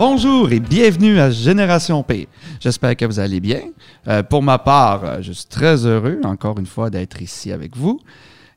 Bonjour 0.00 0.50
et 0.50 0.60
bienvenue 0.60 1.20
à 1.20 1.30
Génération 1.30 2.02
P. 2.02 2.26
J'espère 2.58 2.96
que 2.96 3.04
vous 3.04 3.18
allez 3.18 3.38
bien. 3.38 3.60
Euh, 4.08 4.22
pour 4.22 4.42
ma 4.42 4.58
part, 4.58 5.04
euh, 5.04 5.18
je 5.20 5.30
suis 5.30 5.44
très 5.44 5.84
heureux, 5.84 6.18
encore 6.24 6.58
une 6.58 6.64
fois, 6.64 6.88
d'être 6.88 7.20
ici 7.20 7.52
avec 7.52 7.76
vous. 7.76 8.00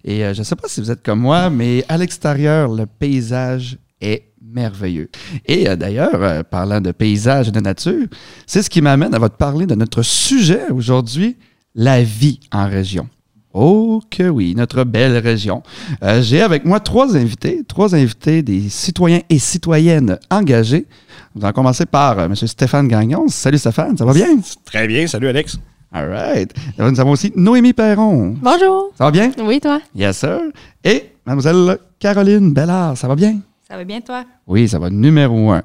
Et 0.06 0.24
euh, 0.24 0.34
je 0.34 0.40
ne 0.40 0.46
sais 0.46 0.56
pas 0.56 0.70
si 0.70 0.80
vous 0.80 0.90
êtes 0.90 1.04
comme 1.04 1.20
moi, 1.20 1.50
mais 1.50 1.84
à 1.90 1.98
l'extérieur, 1.98 2.74
le 2.74 2.86
paysage 2.86 3.78
est 4.00 4.32
merveilleux. 4.42 5.10
Et 5.46 5.66
d'ailleurs, 5.76 6.46
parlant 6.46 6.80
de 6.80 6.94
paysage 6.94 7.50
et 7.50 7.52
de 7.52 7.60
nature, 7.60 8.08
c'est 8.48 8.62
ce 8.62 8.70
qui 8.70 8.82
m'amène 8.82 9.14
à 9.14 9.20
vous 9.20 9.28
parler 9.28 9.66
de 9.66 9.76
notre 9.76 10.02
sujet 10.02 10.72
aujourd'hui, 10.72 11.36
la 11.76 12.04
vie 12.04 12.40
en 12.54 12.70
région. 12.70 13.10
Oh 13.56 14.02
que 14.10 14.28
oui, 14.30 14.56
notre 14.56 14.84
belle 14.84 15.18
région. 15.18 15.62
Euh, 16.04 16.22
J'ai 16.24 16.42
avec 16.42 16.66
moi 16.66 16.80
trois 16.80 17.16
invités, 17.16 17.64
trois 17.68 17.94
invités 17.94 18.42
des 18.42 18.68
citoyens 18.70 19.22
et 19.30 19.38
citoyennes 19.38 20.18
engagés. 20.32 20.88
Nous 21.36 21.44
allons 21.46 21.54
commencer 21.54 21.86
par 21.86 22.18
euh, 22.18 22.26
M. 22.26 22.36
Stéphane 22.36 22.88
Gagnon. 22.88 23.28
Salut 23.28 23.60
Stéphane, 23.60 23.96
ça 23.96 24.06
va 24.06 24.14
bien? 24.14 24.40
Très 24.66 24.88
bien, 24.88 25.06
salut 25.06 25.28
Alex. 25.28 25.58
All 25.92 26.10
right. 26.10 26.52
Nous 26.80 27.00
avons 27.00 27.12
aussi 27.12 27.32
Noémie 27.36 27.74
Perron. 27.74 28.36
Bonjour. 28.42 28.90
Ça 28.98 29.06
va 29.06 29.12
bien? 29.12 29.32
Oui, 29.46 29.60
toi? 29.60 29.80
Yes, 29.94 30.18
sir. 30.18 30.40
Et 30.84 31.12
Mademoiselle 31.24 31.78
Caroline 32.00 32.52
Bellard, 32.52 32.98
ça 32.98 33.08
va 33.08 33.16
bien? 33.16 33.38
Ça 33.70 33.78
va 33.78 33.84
bien, 33.84 34.02
toi? 34.02 34.24
Oui, 34.48 34.68
ça 34.68 34.80
va 34.80 34.90
numéro 34.90 35.52
un. 35.52 35.62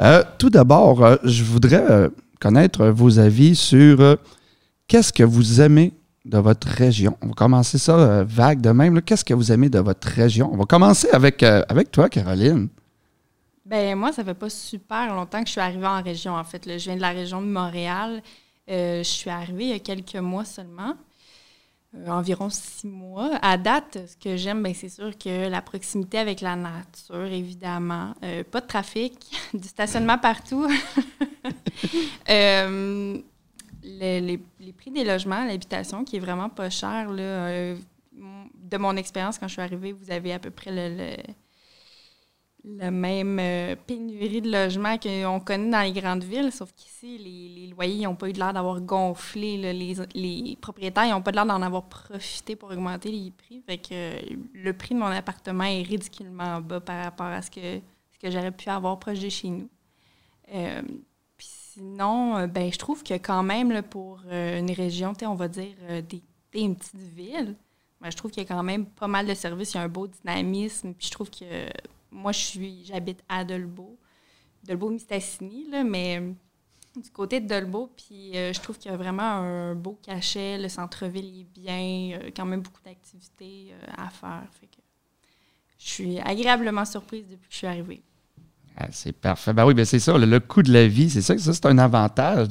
Euh, 0.00 0.22
tout 0.38 0.50
d'abord, 0.50 1.04
euh, 1.04 1.16
je 1.24 1.42
voudrais 1.42 1.84
euh, 1.90 2.08
connaître 2.40 2.86
vos 2.86 3.18
avis 3.18 3.56
sur 3.56 4.00
euh, 4.00 4.14
qu'est-ce 4.86 5.12
que 5.12 5.24
vous 5.24 5.60
aimez 5.60 5.92
de 6.24 6.38
votre 6.38 6.68
région. 6.68 7.16
On 7.20 7.28
va 7.28 7.34
commencer 7.34 7.78
ça 7.78 7.98
euh, 7.98 8.24
vague 8.26 8.60
de 8.60 8.70
même. 8.70 9.02
Qu'est-ce 9.02 9.24
que 9.24 9.34
vous 9.34 9.50
aimez 9.50 9.68
de 9.68 9.78
votre 9.78 10.08
région? 10.08 10.50
On 10.52 10.56
va 10.56 10.64
commencer 10.64 11.08
avec, 11.12 11.42
euh, 11.42 11.62
avec 11.68 11.90
toi, 11.90 12.08
Caroline. 12.08 12.68
Ben 13.64 13.96
moi, 13.96 14.12
ça 14.12 14.24
fait 14.24 14.34
pas 14.34 14.50
super 14.50 15.14
longtemps 15.14 15.40
que 15.40 15.46
je 15.46 15.52
suis 15.52 15.60
arrivée 15.60 15.86
en 15.86 16.02
région, 16.02 16.34
en 16.34 16.44
fait. 16.44 16.62
Je 16.66 16.84
viens 16.84 16.96
de 16.96 17.00
la 17.00 17.10
région 17.10 17.40
de 17.40 17.46
Montréal. 17.46 18.22
Euh, 18.70 18.98
je 18.98 19.08
suis 19.08 19.30
arrivée 19.30 19.64
il 19.64 19.70
y 19.70 19.74
a 19.74 19.78
quelques 19.80 20.16
mois 20.16 20.44
seulement, 20.44 20.94
environ 22.06 22.48
six 22.50 22.86
mois. 22.86 23.30
À 23.42 23.56
date, 23.56 23.98
ce 24.06 24.16
que 24.16 24.36
j'aime, 24.36 24.62
ben, 24.62 24.72
c'est 24.74 24.88
sûr 24.88 25.16
que 25.18 25.48
la 25.48 25.62
proximité 25.62 26.18
avec 26.18 26.40
la 26.40 26.54
nature, 26.54 27.24
évidemment. 27.24 28.14
Pas 28.50 28.60
de 28.60 28.66
trafic, 28.66 29.18
du 29.54 29.66
stationnement 29.66 30.18
partout. 30.18 30.68
Le- 33.84 34.20
les, 34.20 34.40
les 34.60 34.72
prix 34.72 34.90
des 34.90 35.04
logements, 35.04 35.44
l'habitation, 35.44 36.04
qui 36.04 36.16
est 36.16 36.20
vraiment 36.20 36.48
pas 36.48 36.70
cher. 36.70 37.10
Là, 37.12 37.22
euh, 37.22 37.76
de 38.12 38.76
mon 38.76 38.96
expérience, 38.96 39.38
quand 39.38 39.48
je 39.48 39.54
suis 39.54 39.62
arrivée, 39.62 39.92
vous 39.92 40.10
avez 40.10 40.32
à 40.32 40.38
peu 40.38 40.50
près 40.50 40.70
le, 40.70 40.96
le- 40.96 41.22
la 42.64 42.92
même 42.92 43.38
euh, 43.40 43.74
pénurie 43.74 44.40
de 44.40 44.48
logements 44.50 44.96
qu'on 44.96 45.40
connaît 45.40 45.68
dans 45.70 45.80
les 45.82 45.92
grandes 46.00 46.22
villes, 46.22 46.52
sauf 46.52 46.72
qu'ici, 46.76 47.18
les, 47.18 47.48
les 47.48 47.66
loyers 47.68 48.04
n'ont 48.04 48.14
pas 48.14 48.28
eu 48.28 48.32
l'air 48.32 48.52
d'avoir 48.52 48.80
gonflé. 48.80 49.56
les 50.14 50.56
propriétaires 50.60 51.08
n'ont 51.10 51.22
pas 51.22 51.32
l'air 51.32 51.44
d'en 51.46 51.60
avoir 51.60 51.82
profité 51.88 52.54
pour 52.54 52.70
augmenter 52.70 53.10
les 53.10 53.32
prix. 53.32 53.62
Fait 53.66 53.78
que 53.78 53.88
euh, 53.92 54.20
le 54.54 54.72
prix 54.74 54.94
de 54.94 55.00
mon 55.00 55.06
appartement 55.06 55.64
est 55.64 55.82
ridiculement 55.82 56.60
bas 56.60 56.80
par 56.80 57.02
rapport 57.02 57.26
à 57.26 57.42
ce 57.42 57.50
que, 57.50 57.80
ce 58.12 58.18
que 58.20 58.30
j'aurais 58.30 58.52
pu 58.52 58.68
avoir 58.68 58.96
proche 59.00 59.18
de 59.18 59.28
chez 59.28 59.48
nous. 59.48 59.68
Sinon, 61.74 62.36
euh, 62.36 62.46
ben, 62.46 62.70
je 62.70 62.78
trouve 62.78 63.02
que 63.02 63.14
quand 63.14 63.42
même, 63.42 63.82
pour 63.82 64.20
euh, 64.26 64.58
une 64.58 64.70
région, 64.72 65.14
on 65.22 65.34
va 65.34 65.48
dire 65.48 65.74
euh, 65.84 66.02
des, 66.02 66.22
une 66.52 66.76
petite 66.76 66.94
ville, 66.96 67.56
ben, 67.98 68.10
je 68.10 68.16
trouve 68.16 68.30
qu'il 68.30 68.42
y 68.42 68.46
a 68.46 68.48
quand 68.48 68.62
même 68.62 68.84
pas 68.84 69.08
mal 69.08 69.26
de 69.26 69.32
services, 69.32 69.72
il 69.72 69.76
y 69.78 69.80
a 69.80 69.84
un 69.84 69.88
beau 69.88 70.06
dynamisme. 70.06 70.92
Puis 70.92 71.06
je 71.06 71.12
trouve 71.12 71.30
que 71.30 71.66
moi, 72.10 72.32
je 72.32 72.40
suis, 72.40 72.84
j'habite 72.84 73.22
à 73.26 73.42
Dolbeau, 73.44 73.96
Dolbeau-Mistassini, 74.64 75.68
mais 75.84 76.20
du 76.94 77.10
côté 77.10 77.40
de 77.40 77.48
Dolbeau, 77.48 77.90
puis 77.96 78.32
je 78.34 78.60
trouve 78.60 78.76
qu'il 78.76 78.90
y 78.90 78.94
a 78.94 78.98
vraiment 78.98 79.22
un 79.22 79.74
beau 79.74 79.98
cachet, 80.02 80.58
le 80.58 80.68
centre-ville 80.68 81.40
est 81.40 81.58
bien, 81.58 82.18
quand 82.36 82.44
même 82.44 82.60
beaucoup 82.60 82.82
d'activités 82.82 83.72
à 83.96 84.10
faire. 84.10 84.46
Fait 84.60 84.66
que 84.66 84.82
je 85.78 85.88
suis 85.88 86.20
agréablement 86.20 86.84
surprise 86.84 87.24
depuis 87.30 87.48
que 87.48 87.52
je 87.52 87.58
suis 87.58 87.66
arrivée. 87.66 88.02
Ah, 88.76 88.86
c'est 88.90 89.12
parfait. 89.12 89.52
Ben 89.52 89.66
oui, 89.66 89.74
ben 89.74 89.84
c'est 89.84 89.98
ça, 89.98 90.16
le, 90.16 90.40
coût 90.40 90.62
de 90.62 90.72
la 90.72 90.86
vie, 90.86 91.10
c'est 91.10 91.20
ça, 91.20 91.36
ça 91.36 91.52
c'est 91.52 91.66
un 91.66 91.78
avantage 91.78 92.48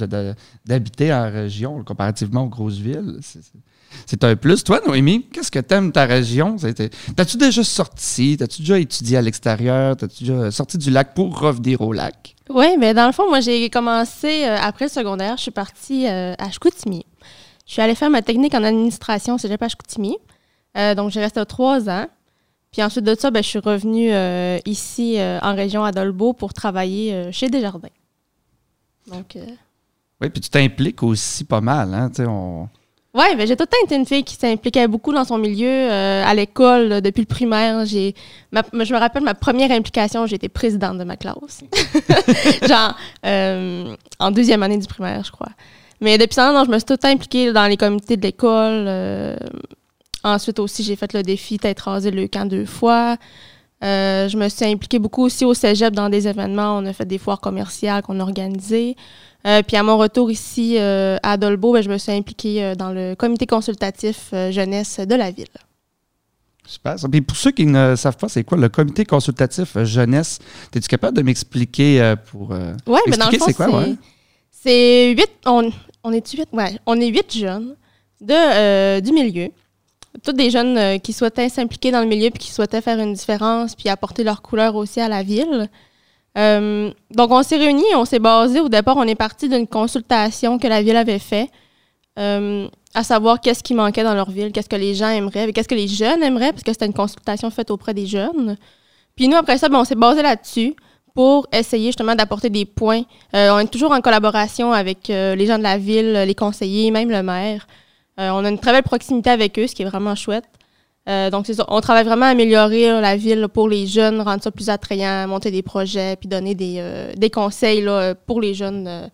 d'habiter 0.65 1.13
en 1.13 1.31
région 1.31 1.83
comparativement 1.83 2.43
aux 2.43 2.49
grosses 2.49 2.77
villes. 2.77 3.19
C'est- 4.05 4.23
un 4.23 4.35
plus. 4.37 4.63
Toi, 4.63 4.79
Noémie, 4.87 5.25
qu'est-ce 5.33 5.51
que 5.51 5.59
t'aimes 5.59 5.91
ta 5.91 6.05
région? 6.05 6.55
T'as-tu 7.15 7.35
déjà 7.37 7.63
sorti? 7.63 8.37
T'as-tu 8.37 8.61
déjà 8.61 8.79
étudié 8.79 9.17
à 9.17 9.21
l'extérieur? 9.21 9.97
T'as-tu 9.97 10.23
déjà 10.23 10.49
sorti 10.51 10.77
du 10.77 10.91
lac 10.91 11.13
pour 11.13 11.37
revenir 11.37 11.81
au 11.81 11.91
lac? 11.91 12.35
Oui, 12.49 12.77
mais 12.79 12.93
dans 12.93 13.07
le 13.07 13.11
fond, 13.11 13.27
moi, 13.27 13.41
j'ai 13.41 13.69
commencé 13.69 14.45
euh, 14.45 14.57
après 14.61 14.85
le 14.85 14.89
secondaire. 14.89 15.35
Je 15.37 15.41
suis 15.43 15.51
partie 15.51 16.07
euh, 16.07 16.33
à 16.37 16.51
Chicoutimi. 16.51 17.05
Je 17.65 17.73
suis 17.73 17.81
allée 17.81 17.95
faire 17.95 18.09
ma 18.09 18.21
technique 18.21 18.53
en 18.53 18.63
administration 18.63 19.35
au 19.35 19.37
cégep 19.37 19.61
à 19.61 19.67
Chicoutimi. 19.67 20.17
Euh, 20.77 20.95
donc, 20.95 21.11
j'ai 21.11 21.19
resté 21.19 21.45
trois 21.45 21.89
ans. 21.89 22.07
Puis 22.71 22.81
ensuite 22.81 23.03
de 23.03 23.15
ça, 23.15 23.31
ben, 23.31 23.43
je 23.43 23.49
suis 23.49 23.59
revenue 23.59 24.13
euh, 24.13 24.57
ici 24.65 25.19
euh, 25.19 25.39
en 25.41 25.53
région 25.55 25.83
à 25.83 25.91
Dolbeau 25.91 26.31
pour 26.31 26.53
travailler 26.53 27.13
euh, 27.13 27.31
chez 27.33 27.49
Desjardins. 27.49 27.89
Donc, 29.07 29.37
Oui, 30.21 30.29
puis 30.29 30.39
tu 30.39 30.49
t'impliques 30.49 31.03
aussi 31.03 31.43
pas 31.43 31.59
mal, 31.59 31.93
hein? 31.93 32.09
On... 32.19 32.69
Oui, 33.13 33.25
ben, 33.35 33.45
j'ai 33.45 33.57
tout 33.57 33.63
le 33.63 33.67
temps 33.67 33.83
été 33.83 33.95
une 33.95 34.05
fille 34.05 34.23
qui 34.23 34.35
s'impliquait 34.35 34.87
beaucoup 34.87 35.11
dans 35.11 35.25
son 35.25 35.37
milieu. 35.37 35.89
à 35.91 36.33
l'école, 36.33 37.01
depuis 37.01 37.19
le 37.21 37.25
primaire, 37.25 37.85
j'ai, 37.85 38.15
ma- 38.53 38.63
je 38.71 38.93
me 38.93 38.99
rappelle 38.99 39.23
ma 39.23 39.33
première 39.33 39.71
implication, 39.71 40.25
j'étais 40.27 40.47
présidente 40.47 40.97
de 40.97 41.03
ma 41.03 41.17
classe. 41.17 41.61
Genre, 42.69 42.95
en 44.17 44.31
deuxième 44.31 44.63
année 44.63 44.77
du 44.77 44.87
primaire, 44.87 45.25
je 45.25 45.31
crois. 45.31 45.49
Mais 45.99 46.17
depuis 46.17 46.35
ça, 46.35 46.53
non, 46.53 46.63
je 46.63 46.69
me 46.71 46.77
suis 46.77 46.85
tout 46.85 46.93
le 46.93 46.97
temps 46.99 47.09
impliquée 47.09 47.51
dans 47.51 47.67
les 47.67 47.75
comités 47.75 48.15
de 48.15 48.21
l'école. 48.21 48.87
Ensuite 50.23 50.59
aussi, 50.59 50.83
j'ai 50.83 50.95
fait 50.95 51.13
le 51.13 51.23
défi 51.23 51.57
tête 51.57 51.79
rasée 51.81 52.11
le 52.11 52.27
camp 52.27 52.47
deux 52.47 52.65
fois. 52.65 53.17
Euh, 53.83 54.29
je 54.29 54.37
me 54.37 54.47
suis 54.47 54.65
impliquée 54.65 54.99
beaucoup 54.99 55.23
aussi 55.23 55.43
au 55.43 55.55
cégep 55.55 55.93
dans 55.93 56.07
des 56.09 56.27
événements. 56.27 56.77
On 56.77 56.85
a 56.85 56.93
fait 56.93 57.05
des 57.05 57.17
foires 57.17 57.41
commerciales 57.41 58.03
qu'on 58.03 58.19
a 58.19 58.23
organisées. 58.23 58.95
Euh, 59.47 59.63
puis 59.63 59.75
à 59.75 59.81
mon 59.81 59.97
retour 59.97 60.29
ici 60.29 60.75
euh, 60.77 61.17
à 61.23 61.35
Dolbeau, 61.35 61.73
ben, 61.73 61.81
je 61.81 61.89
me 61.89 61.97
suis 61.97 62.11
impliquée 62.11 62.75
dans 62.77 62.91
le 62.91 63.15
comité 63.15 63.47
consultatif 63.47 64.33
jeunesse 64.51 64.99
de 64.99 65.15
la 65.15 65.31
ville. 65.31 65.47
Super. 66.63 66.95
Puis 67.11 67.21
pour 67.21 67.35
ceux 67.35 67.49
qui 67.49 67.65
ne 67.65 67.95
savent 67.95 68.17
pas, 68.17 68.29
c'est 68.29 68.43
quoi 68.43 68.59
le 68.59 68.69
comité 68.69 69.03
consultatif 69.03 69.83
jeunesse? 69.83 70.37
Es-tu 70.75 70.87
capable 70.87 71.17
de 71.17 71.23
m'expliquer 71.23 72.13
pour. 72.29 72.51
Oui, 72.51 72.99
mais 73.07 73.17
dans 73.17 73.31
le 73.31 73.37
fond, 73.39 73.45
c'est 73.47 73.53
quoi, 73.55 73.79
ouais? 73.79 73.95
c'est 74.51 75.09
huit. 75.09 75.31
On, 75.47 75.71
on 76.03 76.11
est 76.13 76.31
huit? 76.31 76.47
Ouais, 76.53 76.77
on 76.85 77.01
est 77.01 77.07
huit 77.07 77.35
jeunes 77.35 77.75
de, 78.21 78.99
du 78.99 79.11
milieu. 79.11 79.49
Tous 80.23 80.33
des 80.33 80.49
jeunes 80.49 80.77
euh, 80.77 80.97
qui 80.97 81.13
souhaitaient 81.13 81.47
s'impliquer 81.49 81.91
dans 81.91 82.01
le 82.01 82.07
milieu 82.07 82.29
puis 82.29 82.39
qui 82.39 82.51
souhaitaient 82.51 82.81
faire 82.81 82.99
une 82.99 83.13
différence 83.13 83.75
puis 83.75 83.87
apporter 83.87 84.23
leur 84.23 84.41
couleur 84.41 84.75
aussi 84.75 84.99
à 84.99 85.07
la 85.07 85.23
ville. 85.23 85.69
Euh, 86.37 86.91
donc, 87.11 87.31
on 87.31 87.43
s'est 87.43 87.57
réunis, 87.57 87.83
on 87.95 88.05
s'est 88.05 88.19
basé. 88.19 88.59
Au 88.59 88.69
départ, 88.69 88.97
on 88.97 89.03
est 89.03 89.15
parti 89.15 89.47
d'une 89.47 89.67
consultation 89.67 90.59
que 90.59 90.67
la 90.67 90.81
ville 90.81 90.97
avait 90.97 91.19
fait, 91.19 91.49
euh, 92.19 92.67
à 92.93 93.03
savoir 93.03 93.39
qu'est-ce 93.39 93.63
qui 93.63 93.73
manquait 93.73 94.03
dans 94.03 94.13
leur 94.13 94.29
ville, 94.29 94.51
qu'est-ce 94.51 94.69
que 94.69 94.75
les 94.75 94.95
gens 94.95 95.09
aimeraient, 95.09 95.51
qu'est-ce 95.53 95.67
que 95.67 95.75
les 95.75 95.87
jeunes 95.87 96.21
aimeraient, 96.23 96.51
parce 96.51 96.63
que 96.63 96.73
c'était 96.73 96.85
une 96.85 96.93
consultation 96.93 97.49
faite 97.49 97.71
auprès 97.71 97.93
des 97.93 98.05
jeunes. 98.05 98.57
Puis 99.15 99.29
nous, 99.29 99.37
après 99.37 99.57
ça, 99.57 99.69
ben, 99.69 99.79
on 99.79 99.85
s'est 99.85 99.95
basé 99.95 100.21
là-dessus 100.21 100.75
pour 101.13 101.47
essayer 101.53 101.87
justement 101.87 102.15
d'apporter 102.15 102.49
des 102.49 102.65
points. 102.65 103.03
On 103.33 103.59
est 103.59 103.71
toujours 103.71 103.91
en 103.91 103.99
collaboration 103.99 104.71
avec 104.71 105.09
les 105.09 105.45
gens 105.45 105.57
de 105.57 105.63
la 105.63 105.77
ville, 105.77 106.13
les 106.25 106.35
conseillers, 106.35 106.89
même 106.89 107.09
le 107.09 107.21
maire. 107.21 107.67
Euh, 108.19 108.29
on 108.31 108.43
a 108.45 108.49
une 108.49 108.59
très 108.59 108.71
belle 108.73 108.83
proximité 108.83 109.29
avec 109.29 109.57
eux, 109.57 109.67
ce 109.67 109.73
qui 109.75 109.81
est 109.83 109.85
vraiment 109.85 110.15
chouette. 110.15 110.45
Euh, 111.09 111.29
donc, 111.31 111.47
c'est 111.47 111.55
ça. 111.55 111.65
On 111.69 111.81
travaille 111.81 112.03
vraiment 112.05 112.27
à 112.27 112.29
améliorer 112.29 112.87
là, 112.87 113.01
la 113.01 113.15
ville 113.17 113.47
pour 113.51 113.67
les 113.67 113.87
jeunes, 113.87 114.21
rendre 114.21 114.43
ça 114.43 114.51
plus 114.51 114.69
attrayant, 114.69 115.27
monter 115.27 115.49
des 115.49 115.63
projets, 115.63 116.15
puis 116.17 116.27
donner 116.29 116.53
des, 116.53 116.75
euh, 116.79 117.13
des 117.15 117.29
conseils 117.31 117.81
là, 117.81 118.13
pour 118.13 118.39
les 118.41 118.53
jeunes, 118.53 118.87
euh, 118.87 119.07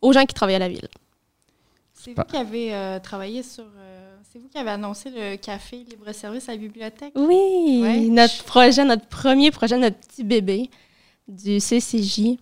aux 0.00 0.12
gens 0.12 0.24
qui 0.24 0.34
travaillent 0.34 0.54
à 0.54 0.60
la 0.60 0.68
ville. 0.68 0.88
C'est 1.92 2.14
vous 2.16 2.22
qui 2.24 2.36
avez 2.36 2.74
euh, 2.74 2.98
travaillé 3.00 3.42
sur. 3.42 3.64
euh, 3.64 4.16
c'est 4.30 4.38
vous 4.38 4.48
qui 4.48 4.58
avez 4.58 4.70
annoncé 4.70 5.10
le 5.10 5.36
café 5.36 5.84
libre-service 5.88 6.48
à 6.48 6.52
la 6.52 6.58
bibliothèque? 6.58 7.12
Oui, 7.16 7.80
Ouais. 7.82 8.00
notre 8.10 8.42
projet, 8.44 8.84
notre 8.84 9.06
premier 9.06 9.50
projet, 9.50 9.76
notre 9.78 9.96
petit 9.98 10.24
bébé 10.24 10.70
du 11.28 11.60
CCJ. 11.60 12.38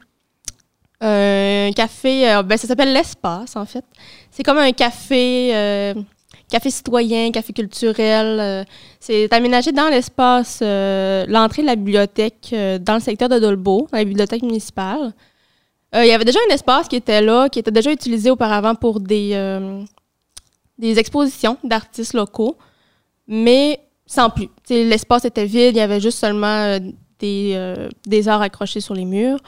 Euh, 1.02 1.68
Un 1.68 1.72
café, 1.72 2.30
euh, 2.30 2.42
ben, 2.42 2.56
ça 2.56 2.68
s'appelle 2.68 2.92
l'Espace, 2.92 3.56
en 3.56 3.64
fait. 3.64 3.84
C'est 4.30 4.42
comme 4.42 4.58
un 4.58 4.72
café, 4.72 5.50
euh, 5.54 5.94
café 6.48 6.70
citoyen, 6.70 7.30
café 7.32 7.52
culturel. 7.52 8.66
c'est 9.00 9.32
aménagé 9.32 9.72
dans 9.72 9.88
l'espace, 9.88 10.60
l'entrée 10.60 11.62
de 11.62 11.66
la 11.66 11.76
bibliothèque 11.76 12.54
dans 12.80 12.94
le 12.94 13.00
secteur 13.00 13.28
de 13.28 13.38
Dolbeau, 13.38 13.88
dans 13.90 13.98
la 13.98 14.04
bibliothèque 14.04 14.42
municipale. 14.42 15.12
Il 15.94 16.06
y 16.06 16.12
avait 16.12 16.24
déjà 16.24 16.38
un 16.48 16.54
espace 16.54 16.88
qui 16.88 16.96
était 16.96 17.20
là, 17.20 17.48
qui 17.48 17.58
était 17.58 17.70
déjà 17.70 17.92
utilisé 17.92 18.30
auparavant 18.30 18.74
pour 18.74 19.00
des, 19.00 19.34
expositions 20.80 21.58
d'artistes 21.64 22.14
locaux, 22.14 22.56
mais 23.26 23.80
sans 24.06 24.30
plus. 24.30 24.48
L'espace 24.68 25.24
était 25.24 25.46
vide, 25.46 25.74
il 25.74 25.78
y 25.78 25.80
avait 25.80 26.00
juste 26.00 26.18
seulement 26.18 26.78
des, 27.18 27.88
des 28.06 28.28
arts 28.28 28.42
accrochés 28.42 28.80
sur 28.80 28.94
les 28.94 29.04
murs. 29.04 29.38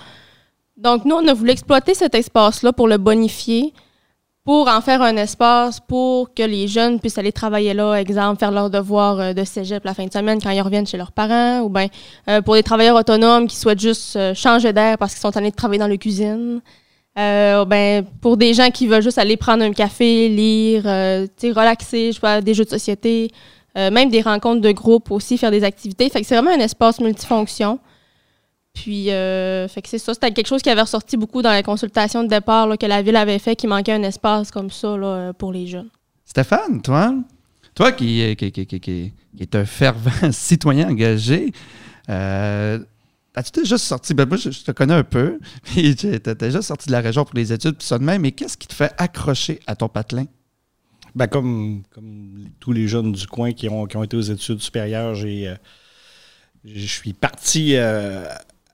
Donc, 0.76 1.04
nous, 1.04 1.14
on 1.14 1.26
a 1.28 1.34
voulu 1.34 1.50
exploiter 1.50 1.94
cet 1.94 2.14
espace-là 2.14 2.72
pour 2.72 2.88
le 2.88 2.98
bonifier, 2.98 3.72
pour 4.44 4.68
en 4.68 4.80
faire 4.80 5.00
un 5.02 5.16
espace 5.16 5.80
pour 5.80 6.34
que 6.34 6.42
les 6.42 6.68
jeunes 6.68 7.00
puissent 7.00 7.16
aller 7.16 7.32
travailler 7.32 7.72
là, 7.72 7.94
exemple, 7.94 8.38
faire 8.38 8.50
leurs 8.50 8.68
devoirs 8.70 9.18
euh, 9.18 9.32
de 9.32 9.42
cégep 9.44 9.82
la 9.84 9.94
fin 9.94 10.04
de 10.04 10.12
semaine 10.12 10.38
quand 10.42 10.50
ils 10.50 10.60
reviennent 10.60 10.86
chez 10.86 10.98
leurs 10.98 11.12
parents, 11.12 11.60
ou 11.60 11.70
bien 11.70 11.86
euh, 12.28 12.42
pour 12.42 12.54
des 12.54 12.62
travailleurs 12.62 12.96
autonomes 12.96 13.46
qui 13.46 13.56
souhaitent 13.56 13.80
juste 13.80 14.16
euh, 14.16 14.34
changer 14.34 14.72
d'air 14.72 14.98
parce 14.98 15.14
qu'ils 15.14 15.22
sont 15.22 15.34
allés 15.36 15.50
travailler 15.50 15.78
dans 15.78 15.86
la 15.86 15.96
cuisine. 15.96 16.60
ben, 17.16 18.04
pour 18.20 18.36
des 18.36 18.52
gens 18.52 18.70
qui 18.70 18.86
veulent 18.86 19.02
juste 19.02 19.18
aller 19.18 19.36
prendre 19.36 19.62
un 19.62 19.72
café, 19.72 20.28
lire, 20.28 20.82
relaxer, 20.84 22.12
je 22.12 22.20
sais 22.20 22.42
des 22.42 22.52
jeux 22.54 22.64
de 22.64 22.70
société, 22.70 23.30
même 23.76 24.10
des 24.10 24.20
rencontres 24.20 24.60
de 24.60 24.72
groupe 24.72 25.10
aussi, 25.12 25.38
faire 25.38 25.52
des 25.52 25.62
activités. 25.64 26.08
Fait 26.10 26.20
que 26.20 26.26
c'est 26.26 26.34
vraiment 26.34 26.50
un 26.50 26.64
espace 26.64 27.00
multifonction. 27.00 27.78
Puis, 28.74 29.10
euh, 29.10 29.68
fait 29.68 29.80
que 29.82 29.88
c'est 29.88 29.98
ça. 29.98 30.12
C'était 30.14 30.32
quelque 30.32 30.48
chose 30.48 30.60
qui 30.60 30.68
avait 30.68 30.82
ressorti 30.82 31.16
beaucoup 31.16 31.40
dans 31.40 31.50
la 31.50 31.62
consultation 31.62 32.24
de 32.24 32.28
départ 32.28 32.76
que 32.76 32.86
la 32.86 33.02
ville 33.02 33.16
avait 33.16 33.38
fait, 33.38 33.56
qu'il 33.56 33.68
manquait 33.68 33.92
un 33.92 34.02
espace 34.02 34.50
comme 34.50 34.70
ça 34.70 34.96
là, 34.96 35.32
pour 35.32 35.52
les 35.52 35.66
jeunes. 35.66 35.88
Stéphane, 36.24 36.82
toi, 36.82 37.14
toi 37.74 37.92
qui, 37.92 38.34
qui, 38.36 38.50
qui, 38.50 38.80
qui 38.80 39.12
est 39.38 39.54
un 39.54 39.64
fervent 39.64 40.10
citoyen 40.32 40.88
engagé, 40.90 41.52
euh, 42.08 42.78
as-tu 43.34 43.60
déjà 43.60 43.78
sorti, 43.78 44.14
ben 44.14 44.26
moi 44.26 44.36
je, 44.36 44.50
te 44.50 44.70
connais 44.72 44.94
un 44.94 45.04
peu, 45.04 45.38
puis 45.62 45.94
tu 45.96 46.08
as 46.08 46.34
déjà 46.34 46.62
sorti 46.62 46.88
de 46.88 46.92
la 46.92 47.00
région 47.00 47.24
pour 47.24 47.36
les 47.36 47.52
études, 47.52 47.76
puis 47.76 47.86
ça 47.86 47.98
de 47.98 48.04
même, 48.04 48.22
mais 48.22 48.32
qu'est-ce 48.32 48.56
qui 48.56 48.66
te 48.66 48.74
fait 48.74 48.92
accrocher 48.98 49.60
à 49.66 49.76
ton 49.76 49.88
patelin? 49.88 50.26
Ben 51.14 51.28
comme, 51.28 51.82
comme 51.90 52.48
tous 52.58 52.72
les 52.72 52.88
jeunes 52.88 53.12
du 53.12 53.26
coin 53.26 53.52
qui 53.52 53.68
ont, 53.68 53.86
qui 53.86 53.96
ont 53.96 54.02
été 54.02 54.16
aux 54.16 54.20
études 54.20 54.60
supérieures, 54.60 55.14
j'ai, 55.14 55.48
euh, 55.48 55.54
je 56.64 56.86
suis 56.86 57.12
parti 57.12 57.76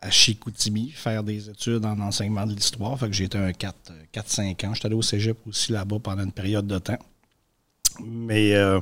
à 0.03 0.11
Chicoutimi 0.11 0.91
faire 0.91 1.23
des 1.23 1.51
études 1.51 1.85
en 1.85 1.99
enseignement 2.01 2.47
de 2.47 2.55
l'histoire. 2.55 2.99
Fait 2.99 3.07
que 3.07 3.13
j'ai 3.13 3.25
été 3.25 3.39
un 3.39 3.51
4-5 3.51 4.67
ans. 4.67 4.75
J'étais 4.75 4.87
allé 4.87 4.95
au 4.95 5.03
cégep 5.03 5.37
aussi 5.47 5.73
là-bas 5.73 5.99
pendant 6.03 6.25
une 6.25 6.33
période 6.33 6.67
de 6.67 6.79
temps. 6.79 6.99
Mais 8.03 8.55
euh, 8.55 8.81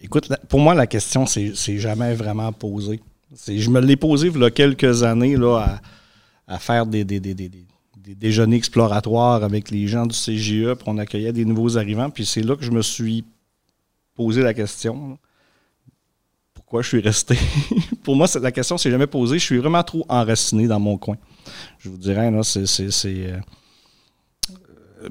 écoute, 0.00 0.32
pour 0.48 0.60
moi, 0.60 0.74
la 0.74 0.86
question, 0.86 1.26
c'est 1.26 1.78
jamais 1.78 2.14
vraiment 2.14 2.52
posée. 2.52 3.00
Je 3.46 3.70
me 3.70 3.80
l'ai 3.80 3.96
posé 3.96 4.28
il 4.28 4.40
y 4.40 4.44
a 4.44 4.50
quelques 4.50 5.02
années 5.02 5.36
là, 5.36 5.80
à, 6.46 6.58
faire 6.58 6.86
des, 6.86 7.04
des, 7.04 7.20
déjeuners 8.14 8.56
exploratoires 8.56 9.44
avec 9.44 9.70
les 9.70 9.86
gens 9.86 10.06
du 10.06 10.16
CGE, 10.16 10.74
puis 10.74 10.84
on 10.86 10.98
accueillait 10.98 11.32
des 11.32 11.44
nouveaux 11.44 11.76
arrivants. 11.76 12.10
Puis 12.10 12.26
c'est 12.26 12.42
là 12.42 12.56
que 12.56 12.64
je 12.64 12.72
me 12.72 12.82
suis 12.82 13.24
posé 14.14 14.42
la 14.42 14.54
question 14.54 15.18
pourquoi 16.70 16.82
je 16.82 16.88
suis 16.88 17.00
resté. 17.00 17.36
Pour 18.04 18.14
moi, 18.14 18.28
la 18.40 18.52
question 18.52 18.78
s'est 18.78 18.92
jamais 18.92 19.08
posée. 19.08 19.40
Je 19.40 19.44
suis 19.44 19.58
vraiment 19.58 19.82
trop 19.82 20.06
enraciné 20.08 20.68
dans 20.68 20.78
mon 20.78 20.96
coin. 20.96 21.16
Je 21.80 21.88
vous 21.88 21.96
dirais, 21.96 22.30
là, 22.30 22.44
c'est. 22.44 22.88
Euh, 23.06 23.40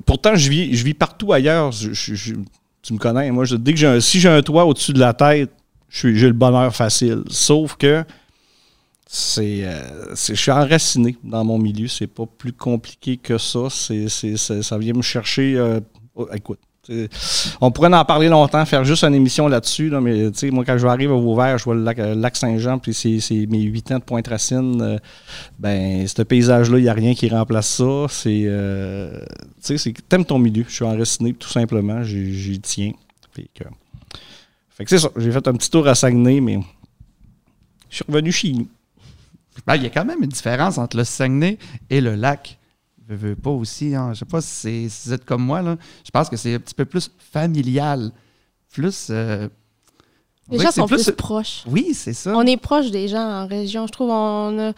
pourtant, 0.06 0.36
je 0.36 0.50
vis, 0.50 0.74
je 0.74 0.86
vis 0.86 0.94
partout 0.94 1.34
ailleurs. 1.34 1.72
tu 1.74 2.94
me 2.94 2.98
connais. 2.98 3.30
Moi, 3.32 3.44
dès 3.60 3.74
que 3.74 3.78
j'ai 3.78 4.00
si 4.00 4.22
j'ai 4.22 4.30
un 4.30 4.42
toit 4.42 4.64
au-dessus 4.64 4.94
de 4.94 5.02
la 5.02 5.14
tête, 5.14 5.52
j'ai 5.90 6.28
le 6.28 6.32
bonheur 6.32 6.74
facile. 6.74 7.24
Sauf 7.28 7.76
que 7.76 8.06
c'est, 9.06 9.66
euh, 9.66 10.16
je 10.16 10.36
suis 10.36 10.52
enraciné 10.52 11.18
dans 11.26 11.44
mon 11.44 11.58
milieu. 11.58 11.90
C'est 11.90 12.08
pas 12.08 12.26
plus 12.26 12.54
compliqué 12.54 13.18
que 13.18 13.38
ça. 13.38 13.68
C'est, 13.70 14.08
ça 14.08 14.78
vient 14.78 14.94
me 14.94 15.02
chercher. 15.02 15.58
Euh, 15.58 15.82
oh, 16.16 16.26
écoute, 16.34 16.60
on 17.62 17.72
pourrait 17.72 17.94
en 17.94 18.06
parler 18.06 18.30
longtemps, 18.30 18.66
faire 18.66 18.84
juste 18.84 19.04
une 19.04 19.14
émission 19.14 19.48
là-dessus, 19.48 19.92
mais 20.02 20.32
moi, 20.52 20.66
quand 20.66 20.78
je 20.78 20.88
arrive 20.88 21.12
au 21.12 21.22
Vauvert, 21.22 21.58
je 21.58 21.64
vois 21.64 21.76
le 21.76 21.84
lac, 21.84 22.36
Saint-Jean, 22.36 22.80
puis 22.80 22.94
c'est 22.94 23.46
mes 23.48 23.62
huit 23.62 23.92
ans 23.92 24.00
de 24.00 24.04
Pointe-Racine. 24.04 24.82
Euh, 24.82 24.98
ben, 25.58 26.08
ce 26.08 26.22
paysage-là, 26.22 26.78
il 26.78 26.84
n'y 26.84 26.90
a 26.90 26.94
rien 26.94 27.14
qui 27.14 27.30
remplace 27.30 27.68
ça. 27.68 28.06
C'est. 28.10 28.44
Euh, 28.46 29.20
tu 29.64 29.78
sais, 29.78 29.94
t'aimes 30.08 30.26
ton 30.26 30.40
milieu. 30.40 30.66
Je 30.68 30.74
suis 30.74 30.86
enraciné, 30.86 31.34
tout 31.34 31.50
simplement. 31.50 32.04
J'y 32.04 32.60
tiens. 32.60 32.92
Fait 33.34 34.84
que, 34.84 34.90
c'est 34.90 35.00
ça. 35.00 35.10
J'ai 35.16 35.32
fait 35.32 35.48
un 35.48 35.54
petit 35.54 35.70
tour 35.70 35.88
à 35.88 35.96
Saguenay, 35.96 36.42
mais 36.42 36.60
je 37.90 37.98
suis 37.98 38.06
revenu 38.08 38.32
chez 38.32 38.52
nous. 38.52 38.68
Ben, 39.66 39.76
il 39.76 39.84
y 39.84 39.86
a 39.86 39.90
quand 39.90 40.06
même 40.06 40.24
une 40.24 40.30
différence 40.30 40.78
entre 40.78 40.98
le 40.98 41.04
Saguenay 41.04 41.58
et 41.90 42.02
le 42.02 42.16
lac 42.16 42.59
je 43.10 43.16
veux 43.16 43.36
pas 43.36 43.50
aussi. 43.50 43.96
Hein. 43.96 44.12
Je 44.14 44.20
sais 44.20 44.26
pas 44.26 44.40
si, 44.40 44.88
vous 44.88 45.14
êtes 45.14 45.26
comme 45.26 45.44
moi. 45.44 45.62
Là. 45.62 45.78
Je 46.06 46.12
pense 46.12 46.30
que 46.30 46.38
c'est 46.38 46.54
un 46.54 46.60
petit 46.60 46.76
peu 46.76 46.86
plus 46.86 47.10
familial. 47.18 48.12
Plus. 48.72 49.08
Euh, 49.10 49.50
les 50.52 50.60
gens 50.60 50.72
sont 50.72 50.86
plus, 50.86 51.12
proches. 51.12 51.64
Oui, 51.68 51.94
c'est 51.94 52.14
ça. 52.14 52.34
On 52.36 52.46
est 52.46 52.58
proche 52.58 52.92
des 52.92 53.08
gens 53.08 53.44
en 53.44 53.48
région. 53.48 53.88
Je 53.88 53.92
trouve 53.92 54.12
on 54.12 54.70
a, 54.70 54.74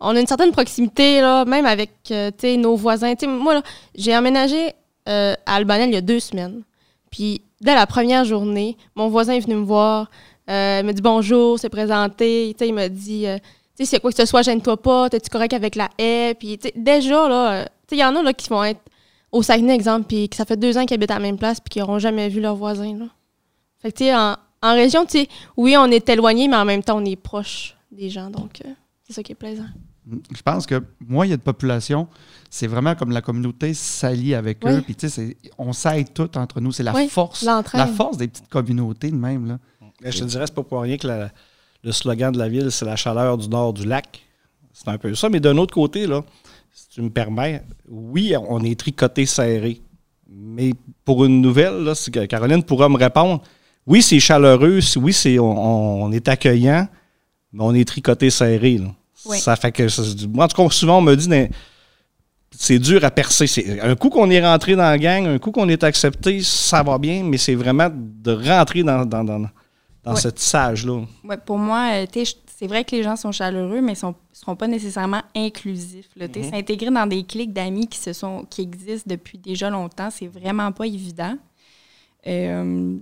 on 0.00 0.16
a 0.16 0.20
une 0.20 0.26
certaine 0.26 0.50
proximité, 0.50 1.20
là, 1.20 1.44
même 1.44 1.64
avec 1.64 1.90
euh, 2.10 2.30
nos 2.56 2.74
voisins. 2.76 3.14
moi, 3.28 3.62
j'ai 3.94 4.16
emménagé 4.16 4.72
euh, 5.08 5.34
à 5.46 5.54
Albanel 5.54 5.90
il 5.90 5.94
y 5.94 5.98
a 5.98 6.00
deux 6.00 6.20
semaines. 6.20 6.62
Puis, 7.10 7.42
dès 7.60 7.74
la 7.74 7.86
première 7.86 8.24
journée, 8.24 8.76
mon 8.96 9.08
voisin 9.08 9.34
est 9.34 9.40
venu 9.40 9.54
me 9.54 9.64
voir. 9.64 10.10
il 10.48 10.84
m'a 10.84 10.92
dit 10.92 11.02
bonjour, 11.02 11.58
s'est 11.58 11.68
présenté. 11.68 12.54
Il 12.60 12.74
m'a 12.74 12.88
dit 12.88 13.26
tu 13.76 13.84
sais, 13.84 13.90
c'est 13.90 14.00
quoi 14.00 14.10
que 14.10 14.16
ce 14.16 14.24
soit, 14.24 14.40
gêne-toi 14.40 14.78
pas, 14.78 15.10
t'es-tu 15.10 15.28
correct 15.28 15.52
avec 15.52 15.74
la 15.74 15.90
haie? 15.98 16.34
Puis, 16.34 16.58
déjà, 16.74 17.28
là, 17.28 17.68
il 17.92 17.98
y 17.98 18.04
en 18.04 18.14
a 18.16 18.22
là, 18.22 18.32
qui 18.32 18.48
vont 18.48 18.64
être 18.64 18.80
au 19.32 19.42
Saguenay, 19.42 19.74
exemple, 19.74 20.06
puis 20.06 20.28
que 20.28 20.36
ça 20.36 20.44
fait 20.44 20.56
deux 20.56 20.78
ans 20.78 20.86
qu'ils 20.86 20.94
habitent 20.94 21.10
à 21.10 21.14
la 21.14 21.20
même 21.20 21.38
place, 21.38 21.60
puis 21.60 21.70
qu'ils 21.70 21.82
n'auront 21.82 21.98
jamais 21.98 22.28
vu 22.28 22.40
leurs 22.40 22.56
voisins. 22.56 22.96
Là. 22.96 23.06
Fait 23.80 23.92
que, 23.92 23.98
tu 23.98 24.04
sais, 24.04 24.14
en, 24.14 24.36
région, 24.62 25.04
tu 25.04 25.18
sais, 25.18 25.28
oui, 25.56 25.76
on 25.78 25.86
est 25.86 26.08
éloigné, 26.08 26.48
mais 26.48 26.56
en 26.56 26.64
même 26.64 26.82
temps, 26.82 26.98
on 26.98 27.04
est 27.04 27.16
proche 27.16 27.76
des 27.92 28.10
gens. 28.10 28.30
Donc, 28.30 28.62
euh, 28.64 28.70
c'est 29.06 29.12
ça 29.12 29.22
qui 29.22 29.32
est 29.32 29.36
plaisant. 29.36 29.66
Je 30.08 30.42
pense 30.42 30.66
que 30.66 30.82
moins 31.00 31.26
il 31.26 31.30
y 31.30 31.32
a 31.32 31.36
de 31.36 31.42
population, 31.42 32.06
c'est 32.48 32.68
vraiment 32.68 32.94
comme 32.94 33.10
la 33.10 33.20
communauté 33.22 33.74
s'allie 33.74 34.34
avec 34.34 34.64
eux. 34.64 34.80
Puis, 34.82 34.94
tu 34.94 35.08
sais, 35.08 35.36
on 35.58 35.72
s'aide 35.72 36.12
tout 36.12 36.38
entre 36.38 36.60
nous. 36.60 36.70
C'est 36.70 36.84
la 36.84 36.94
force. 37.08 37.42
La 37.42 37.86
force 37.86 38.16
des 38.16 38.28
petites 38.28 38.48
communautés 38.48 39.10
de 39.10 39.16
même. 39.16 39.46
Là. 39.48 39.58
Je 40.02 40.18
te 40.20 40.24
dirais, 40.24 40.46
c'est 40.46 40.54
pas 40.54 40.62
pour 40.62 40.80
rien 40.80 40.96
que 40.96 41.28
le 41.82 41.92
slogan 41.92 42.32
de 42.32 42.38
la 42.38 42.48
ville, 42.48 42.70
c'est 42.70 42.84
la 42.84 42.96
chaleur 42.96 43.36
du 43.36 43.48
nord 43.48 43.72
du 43.72 43.84
lac. 43.84 44.22
C'est 44.72 44.88
un 44.88 44.98
peu 44.98 45.14
ça. 45.14 45.28
Mais 45.28 45.40
d'un 45.40 45.56
autre 45.56 45.74
côté, 45.74 46.06
là, 46.06 46.22
si 46.76 46.88
tu 46.90 47.00
me 47.00 47.08
permets, 47.08 47.62
oui, 47.88 48.34
on 48.48 48.62
est 48.62 48.78
tricoté 48.78 49.24
serré. 49.24 49.80
Mais 50.28 50.72
pour 51.06 51.24
une 51.24 51.40
nouvelle, 51.40 51.84
là, 51.84 51.94
Caroline 52.28 52.62
pourra 52.62 52.90
me 52.90 52.98
répondre. 52.98 53.42
Oui, 53.86 54.02
c'est 54.02 54.20
chaleureux, 54.20 54.80
oui, 54.96 55.12
c'est, 55.14 55.38
on, 55.38 56.12
est 56.12 56.28
accueillant, 56.28 56.86
mais 57.52 57.64
on 57.64 57.74
est 57.74 57.86
tricoté 57.86 58.28
serré. 58.28 58.78
Ça 59.14 59.56
fait 59.56 59.72
que, 59.72 60.26
moi, 60.26 60.44
en 60.44 60.48
tout 60.48 60.62
cas, 60.62 60.68
souvent, 60.68 60.98
on 60.98 61.00
me 61.00 61.14
dit, 61.14 61.30
c'est 62.50 62.78
dur 62.78 63.02
à 63.04 63.10
percer. 63.10 63.46
C'est, 63.46 63.80
un 63.80 63.96
coup 63.96 64.10
qu'on 64.10 64.28
est 64.28 64.44
rentré 64.44 64.76
dans 64.76 64.82
la 64.82 64.98
gang, 64.98 65.26
un 65.26 65.38
coup 65.38 65.52
qu'on 65.52 65.70
est 65.70 65.82
accepté, 65.82 66.42
ça 66.42 66.82
va 66.82 66.98
bien, 66.98 67.22
mais 67.24 67.38
c'est 67.38 67.54
vraiment 67.54 67.88
de 67.90 68.32
rentrer 68.32 68.82
dans, 68.82 69.06
dans, 69.06 69.24
dans, 69.24 69.48
dans 70.04 70.16
ce 70.16 70.28
tissage-là. 70.28 71.00
Ouais, 71.24 71.38
pour 71.38 71.56
moi, 71.56 71.88
euh, 71.94 72.06
c'est 72.58 72.66
vrai 72.68 72.84
que 72.84 72.96
les 72.96 73.02
gens 73.02 73.16
sont 73.16 73.32
chaleureux, 73.32 73.82
mais 73.82 73.92
ils 73.92 74.06
ne 74.06 74.12
seront 74.32 74.56
pas 74.56 74.66
nécessairement 74.66 75.20
inclusifs. 75.34 76.08
Mm-hmm. 76.18 76.50
S'intégrer 76.50 76.90
dans 76.90 77.06
des 77.06 77.22
clics 77.22 77.52
d'amis 77.52 77.86
qui, 77.86 77.98
se 77.98 78.14
sont, 78.14 78.46
qui 78.48 78.62
existent 78.62 79.10
depuis 79.10 79.36
déjà 79.36 79.68
longtemps, 79.68 80.08
c'est 80.10 80.26
vraiment 80.26 80.72
pas 80.72 80.86
évident. 80.86 81.36
Euh, 82.26 82.96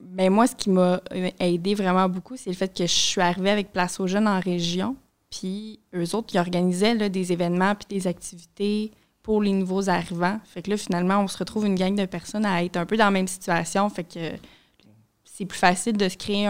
ben 0.00 0.30
moi, 0.30 0.48
ce 0.48 0.56
qui 0.56 0.70
m'a 0.70 1.00
euh, 1.12 1.30
aidé 1.38 1.76
vraiment 1.76 2.08
beaucoup, 2.08 2.36
c'est 2.36 2.50
le 2.50 2.56
fait 2.56 2.76
que 2.76 2.84
je 2.84 2.92
suis 2.92 3.20
arrivée 3.20 3.50
avec 3.50 3.72
Place 3.72 4.00
aux 4.00 4.08
jeunes 4.08 4.26
en 4.26 4.40
région. 4.40 4.96
Puis 5.30 5.78
eux 5.94 6.16
autres, 6.16 6.34
ils 6.34 6.38
organisaient 6.38 7.08
des 7.08 7.32
événements 7.32 7.76
puis 7.76 7.86
des 7.88 8.08
activités 8.08 8.90
pour 9.22 9.40
les 9.40 9.52
nouveaux 9.52 9.88
arrivants. 9.88 10.40
Fait 10.46 10.62
que 10.62 10.70
là, 10.70 10.76
finalement, 10.76 11.20
on 11.20 11.28
se 11.28 11.38
retrouve 11.38 11.64
une 11.64 11.76
gang 11.76 11.94
de 11.94 12.06
personnes 12.06 12.44
à 12.44 12.64
être 12.64 12.76
un 12.76 12.86
peu 12.86 12.96
dans 12.96 13.04
la 13.04 13.10
même 13.12 13.28
situation. 13.28 13.88
Fait 13.88 14.02
que 14.02 14.32
c'est 15.36 15.44
plus 15.44 15.58
facile 15.58 15.98
de 15.98 16.08
se 16.08 16.16
créer 16.16 16.48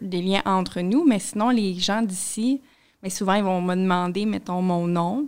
des 0.00 0.22
liens 0.22 0.42
entre 0.44 0.80
nous. 0.80 1.04
Mais 1.04 1.18
sinon, 1.18 1.50
les 1.50 1.74
gens 1.74 2.02
d'ici, 2.02 2.60
mais 3.02 3.10
souvent, 3.10 3.34
ils 3.34 3.42
vont 3.42 3.60
me 3.60 3.74
demander, 3.74 4.24
mettons, 4.24 4.62
mon 4.62 4.86
nom. 4.86 5.26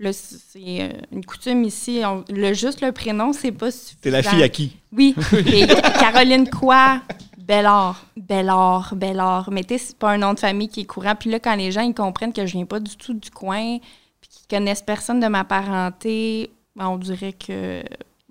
Là, 0.00 0.12
c'est 0.12 0.58
euh, 0.58 0.88
une 1.12 1.24
coutume 1.24 1.62
ici. 1.62 2.02
le 2.28 2.54
juste 2.54 2.80
le 2.80 2.90
prénom, 2.90 3.32
c'est 3.32 3.52
pas 3.52 3.70
suffisant. 3.70 3.98
T'es 4.00 4.10
la 4.10 4.22
fille 4.24 4.42
à 4.42 4.48
qui? 4.48 4.76
Oui. 4.90 5.14
Caroline 6.00 6.50
quoi? 6.50 7.02
Bellard. 7.38 8.04
Bellard, 8.16 8.94
Bellard. 8.96 9.50
Mais 9.52 9.62
tu 9.62 9.78
c'est 9.78 9.96
pas 9.96 10.10
un 10.10 10.18
nom 10.18 10.34
de 10.34 10.40
famille 10.40 10.68
qui 10.68 10.80
est 10.80 10.86
courant. 10.86 11.14
Puis 11.14 11.30
là, 11.30 11.38
quand 11.38 11.54
les 11.54 11.70
gens 11.70 11.82
ils 11.82 11.94
comprennent 11.94 12.32
que 12.32 12.44
je 12.46 12.54
viens 12.54 12.64
pas 12.64 12.80
du 12.80 12.96
tout 12.96 13.14
du 13.14 13.30
coin, 13.30 13.78
puis 14.20 14.30
qu'ils 14.30 14.58
connaissent 14.58 14.82
personne 14.82 15.20
de 15.20 15.28
ma 15.28 15.44
parenté, 15.44 16.50
ben, 16.74 16.88
on 16.88 16.96
dirait 16.96 17.34
que 17.34 17.84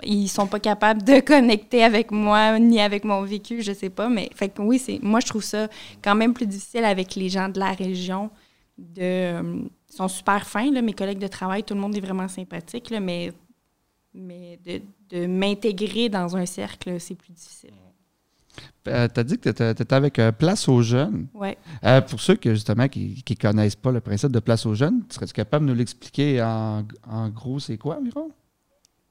ils 0.03 0.27
sont 0.27 0.47
pas 0.47 0.59
capables 0.59 1.03
de 1.03 1.19
connecter 1.25 1.83
avec 1.83 2.11
moi 2.11 2.59
ni 2.59 2.79
avec 2.79 3.03
mon 3.03 3.23
vécu, 3.23 3.61
je 3.61 3.73
sais 3.73 3.89
pas. 3.89 4.09
Mais 4.09 4.29
fait 4.35 4.49
que 4.49 4.61
oui, 4.61 4.79
c'est 4.79 4.99
moi 5.01 5.19
je 5.19 5.27
trouve 5.27 5.43
ça 5.43 5.67
quand 6.03 6.15
même 6.15 6.33
plus 6.33 6.47
difficile 6.47 6.85
avec 6.85 7.15
les 7.15 7.29
gens 7.29 7.49
de 7.49 7.59
la 7.59 7.71
région. 7.71 8.29
De, 8.77 9.01
euh, 9.01 9.61
ils 9.91 9.95
sont 9.95 10.07
super 10.07 10.47
fins, 10.47 10.71
là, 10.71 10.81
mes 10.81 10.93
collègues 10.93 11.19
de 11.19 11.27
travail, 11.27 11.63
tout 11.63 11.73
le 11.73 11.79
monde 11.81 11.95
est 11.95 11.99
vraiment 12.01 12.27
sympathique, 12.27 12.89
là, 12.89 12.99
mais, 12.99 13.33
mais 14.13 14.57
de, 14.65 14.81
de 15.09 15.27
m'intégrer 15.27 16.07
dans 16.07 16.37
un 16.37 16.45
cercle, 16.45 16.99
c'est 16.99 17.15
plus 17.15 17.33
difficile. 17.33 17.73
Euh, 18.87 19.07
tu 19.13 19.19
as 19.19 19.23
dit 19.23 19.37
que 19.37 19.49
tu 19.49 19.63
étais 19.63 19.93
avec 19.93 20.17
euh, 20.17 20.31
Place 20.31 20.67
aux 20.67 20.81
jeunes. 20.81 21.27
Oui. 21.33 21.49
Euh, 21.83 22.01
pour 22.01 22.19
ceux 22.19 22.35
que, 22.35 22.53
justement 22.53 22.87
qui 22.87 23.23
ne 23.29 23.35
connaissent 23.35 23.75
pas 23.75 23.91
le 23.91 24.01
principe 24.01 24.31
de 24.31 24.39
Place 24.39 24.65
aux 24.65 24.73
jeunes, 24.73 25.03
serais-tu 25.09 25.33
capable 25.33 25.65
de 25.65 25.71
nous 25.71 25.77
l'expliquer 25.77 26.41
en, 26.41 26.83
en 27.07 27.29
gros, 27.29 27.59
c'est 27.59 27.77
quoi 27.77 27.97
environ? 27.97 28.31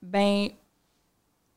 Ben, 0.02 0.48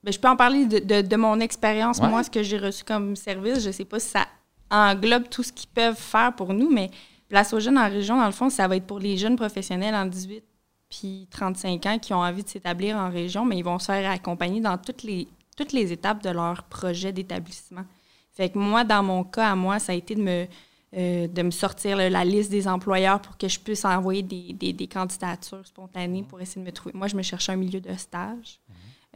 ben, 0.03 0.11
je 0.11 0.19
peux 0.19 0.27
en 0.27 0.35
parler 0.35 0.65
de, 0.65 0.79
de- 0.79 1.01
de 1.07 1.15
mon 1.15 1.39
expérience, 1.39 1.99
Ouais. 1.99 2.09
moi, 2.09 2.23
ce 2.23 2.29
que 2.29 2.43
j'ai 2.43 2.57
reçu 2.57 2.83
comme 2.83 3.15
service. 3.15 3.63
Je 3.63 3.71
sais 3.71 3.85
pas 3.85 3.99
si 3.99 4.09
ça 4.09 4.25
englobe 4.69 5.29
tout 5.29 5.43
ce 5.43 5.51
qu'ils 5.53 5.69
peuvent 5.69 5.95
faire 5.99 6.33
pour 6.35 6.53
nous, 6.53 6.69
mais 6.71 6.89
Place 7.29 7.51
aux 7.53 7.59
jeunes 7.59 7.79
en 7.79 7.89
région, 7.89 8.17
dans 8.17 8.27
le 8.27 8.31
fond, 8.31 8.51
ça 8.51 8.67
va 8.67 8.75
être 8.75 8.85
pour 8.85 8.99
les 8.99 9.17
jeunes 9.17 9.35
professionnels 9.37 9.95
en 9.95 10.05
18 10.05 10.43
puis 10.87 11.27
35 11.31 11.85
ans 11.87 11.97
qui 11.97 12.13
ont 12.13 12.19
envie 12.19 12.43
de 12.43 12.49
s'établir 12.49 12.95
en 12.95 13.09
région, 13.09 13.43
mais 13.43 13.57
ils 13.57 13.63
vont 13.63 13.79
se 13.79 13.85
faire 13.85 14.07
accompagner 14.11 14.61
dans 14.61 14.77
toutes 14.77 15.01
les, 15.01 15.27
toutes 15.57 15.71
les 15.71 15.91
étapes 15.91 16.21
de 16.21 16.29
leur 16.29 16.61
projet 16.65 17.11
d'établissement. 17.11 17.85
Fait 18.31 18.49
que 18.49 18.59
moi, 18.59 18.83
dans 18.83 19.01
mon 19.01 19.23
cas, 19.23 19.49
à 19.51 19.55
moi, 19.55 19.79
ça 19.79 19.93
a 19.93 19.95
été 19.95 20.13
de 20.13 20.21
me, 20.21 20.45
euh, 20.95 21.27
de 21.27 21.41
me 21.41 21.49
sortir 21.49 21.97
là, 21.97 22.07
la 22.11 22.23
liste 22.23 22.51
des 22.51 22.67
employeurs 22.67 23.19
pour 23.19 23.35
que 23.35 23.47
je 23.47 23.59
puisse 23.59 23.83
envoyer 23.85 24.21
des, 24.21 24.53
des- 24.53 24.73
des 24.73 24.87
candidatures 24.87 25.65
spontanées 25.65 26.21
pour 26.23 26.39
essayer 26.39 26.61
de 26.61 26.67
me 26.67 26.71
trouver. 26.71 26.93
Moi, 26.95 27.07
je 27.07 27.15
me 27.15 27.23
cherchais 27.23 27.53
un 27.53 27.55
milieu 27.55 27.79
de 27.81 27.93
stage. 27.95 28.59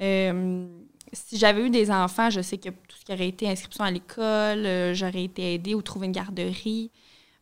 Euh, 0.02 0.68
si 1.14 1.38
j'avais 1.38 1.66
eu 1.66 1.70
des 1.70 1.90
enfants, 1.90 2.30
je 2.30 2.42
sais 2.42 2.58
que 2.58 2.70
tout 2.70 2.98
ce 3.00 3.06
qui 3.06 3.14
aurait 3.14 3.28
été 3.28 3.50
inscription 3.50 3.84
à 3.84 3.92
l'école, 3.92 4.66
euh, 4.66 4.94
j'aurais 4.94 5.24
été 5.24 5.56
aidée 5.56 5.74
ou 5.74 5.82
trouver 5.82 6.08
une 6.08 6.12
garderie. 6.12 6.92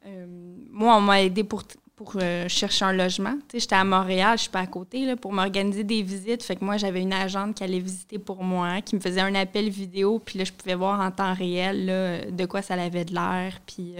Euh, 0.05 0.25
moi, 0.69 0.95
on 0.97 1.01
m'a 1.01 1.23
aidé 1.23 1.43
pour, 1.43 1.63
pour 1.95 2.15
chercher 2.47 2.85
un 2.85 2.93
logement. 2.93 3.35
J'étais 3.53 3.75
à 3.75 3.83
Montréal, 3.83 4.37
je 4.37 4.43
suis 4.43 4.51
pas 4.51 4.59
à 4.59 4.67
côté, 4.67 5.05
là, 5.05 5.15
pour 5.15 5.33
m'organiser 5.33 5.83
des 5.83 6.03
visites. 6.03 6.43
Fait 6.43 6.55
que 6.55 6.63
moi, 6.63 6.77
j'avais 6.77 7.01
une 7.01 7.13
agente 7.13 7.55
qui 7.55 7.63
allait 7.63 7.79
visiter 7.79 8.19
pour 8.19 8.43
moi, 8.43 8.81
qui 8.81 8.95
me 8.95 9.01
faisait 9.01 9.21
un 9.21 9.33
appel 9.35 9.69
vidéo, 9.69 10.19
puis 10.19 10.37
là, 10.37 10.45
je 10.45 10.53
pouvais 10.53 10.75
voir 10.75 11.01
en 11.01 11.11
temps 11.11 11.33
réel 11.33 11.85
là, 11.85 12.31
de 12.31 12.45
quoi 12.45 12.61
ça 12.61 12.75
avait 12.75 13.05
de 13.05 13.13
l'air. 13.13 13.59
Puis, 13.65 13.95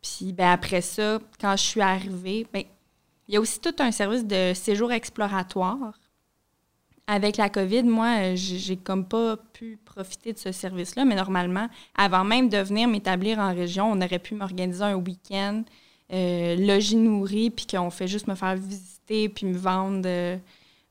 puis 0.00 0.32
ben, 0.32 0.50
après 0.50 0.80
ça, 0.80 1.18
quand 1.40 1.56
je 1.56 1.62
suis 1.62 1.80
arrivée, 1.82 2.46
ben, 2.52 2.62
il 3.28 3.34
y 3.34 3.36
a 3.36 3.40
aussi 3.40 3.60
tout 3.60 3.74
un 3.80 3.90
service 3.90 4.24
de 4.24 4.52
séjour 4.54 4.90
exploratoire. 4.90 5.92
Avec 7.10 7.38
la 7.38 7.48
COVID, 7.48 7.84
moi, 7.84 8.18
euh, 8.18 8.32
j'ai 8.36 8.76
comme 8.76 9.04
pas 9.06 9.36
pu 9.54 9.78
profiter 9.84 10.34
de 10.34 10.38
ce 10.38 10.52
service-là, 10.52 11.06
mais 11.06 11.14
normalement, 11.14 11.68
avant 11.96 12.22
même 12.22 12.50
de 12.50 12.58
venir 12.58 12.86
m'établir 12.86 13.38
en 13.38 13.54
région, 13.54 13.90
on 13.90 14.00
aurait 14.02 14.18
pu 14.18 14.34
m'organiser 14.34 14.84
un 14.84 14.94
week-end, 14.96 15.64
euh, 16.12 16.54
logis 16.56 16.96
nourri, 16.96 17.50
puis 17.50 17.66
qu'on 17.66 17.90
fait 17.90 18.08
juste 18.08 18.28
me 18.28 18.34
faire 18.34 18.56
visiter, 18.56 19.28
puis 19.30 19.46
me 19.46 19.56
vendre, 19.56 20.02
euh, 20.06 20.36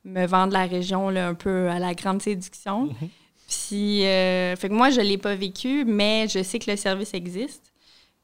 me 0.06 0.26
vendre 0.26 0.54
la 0.54 0.66
région 0.66 1.10
là, 1.10 1.28
un 1.28 1.34
peu 1.36 1.70
à 1.70 1.80
la 1.80 1.94
grande 1.94 2.22
séduction. 2.22 2.90
Puis, 3.48 4.04
euh, 4.06 4.56
fait 4.56 4.70
que 4.70 4.74
moi, 4.74 4.90
je 4.90 5.00
l'ai 5.00 5.18
pas 5.18 5.36
vécu, 5.36 5.86
mais 5.86 6.28
je 6.28 6.44
sais 6.44 6.60
que 6.60 6.70
le 6.70 6.78
service 6.78 7.14
existe. 7.14 7.72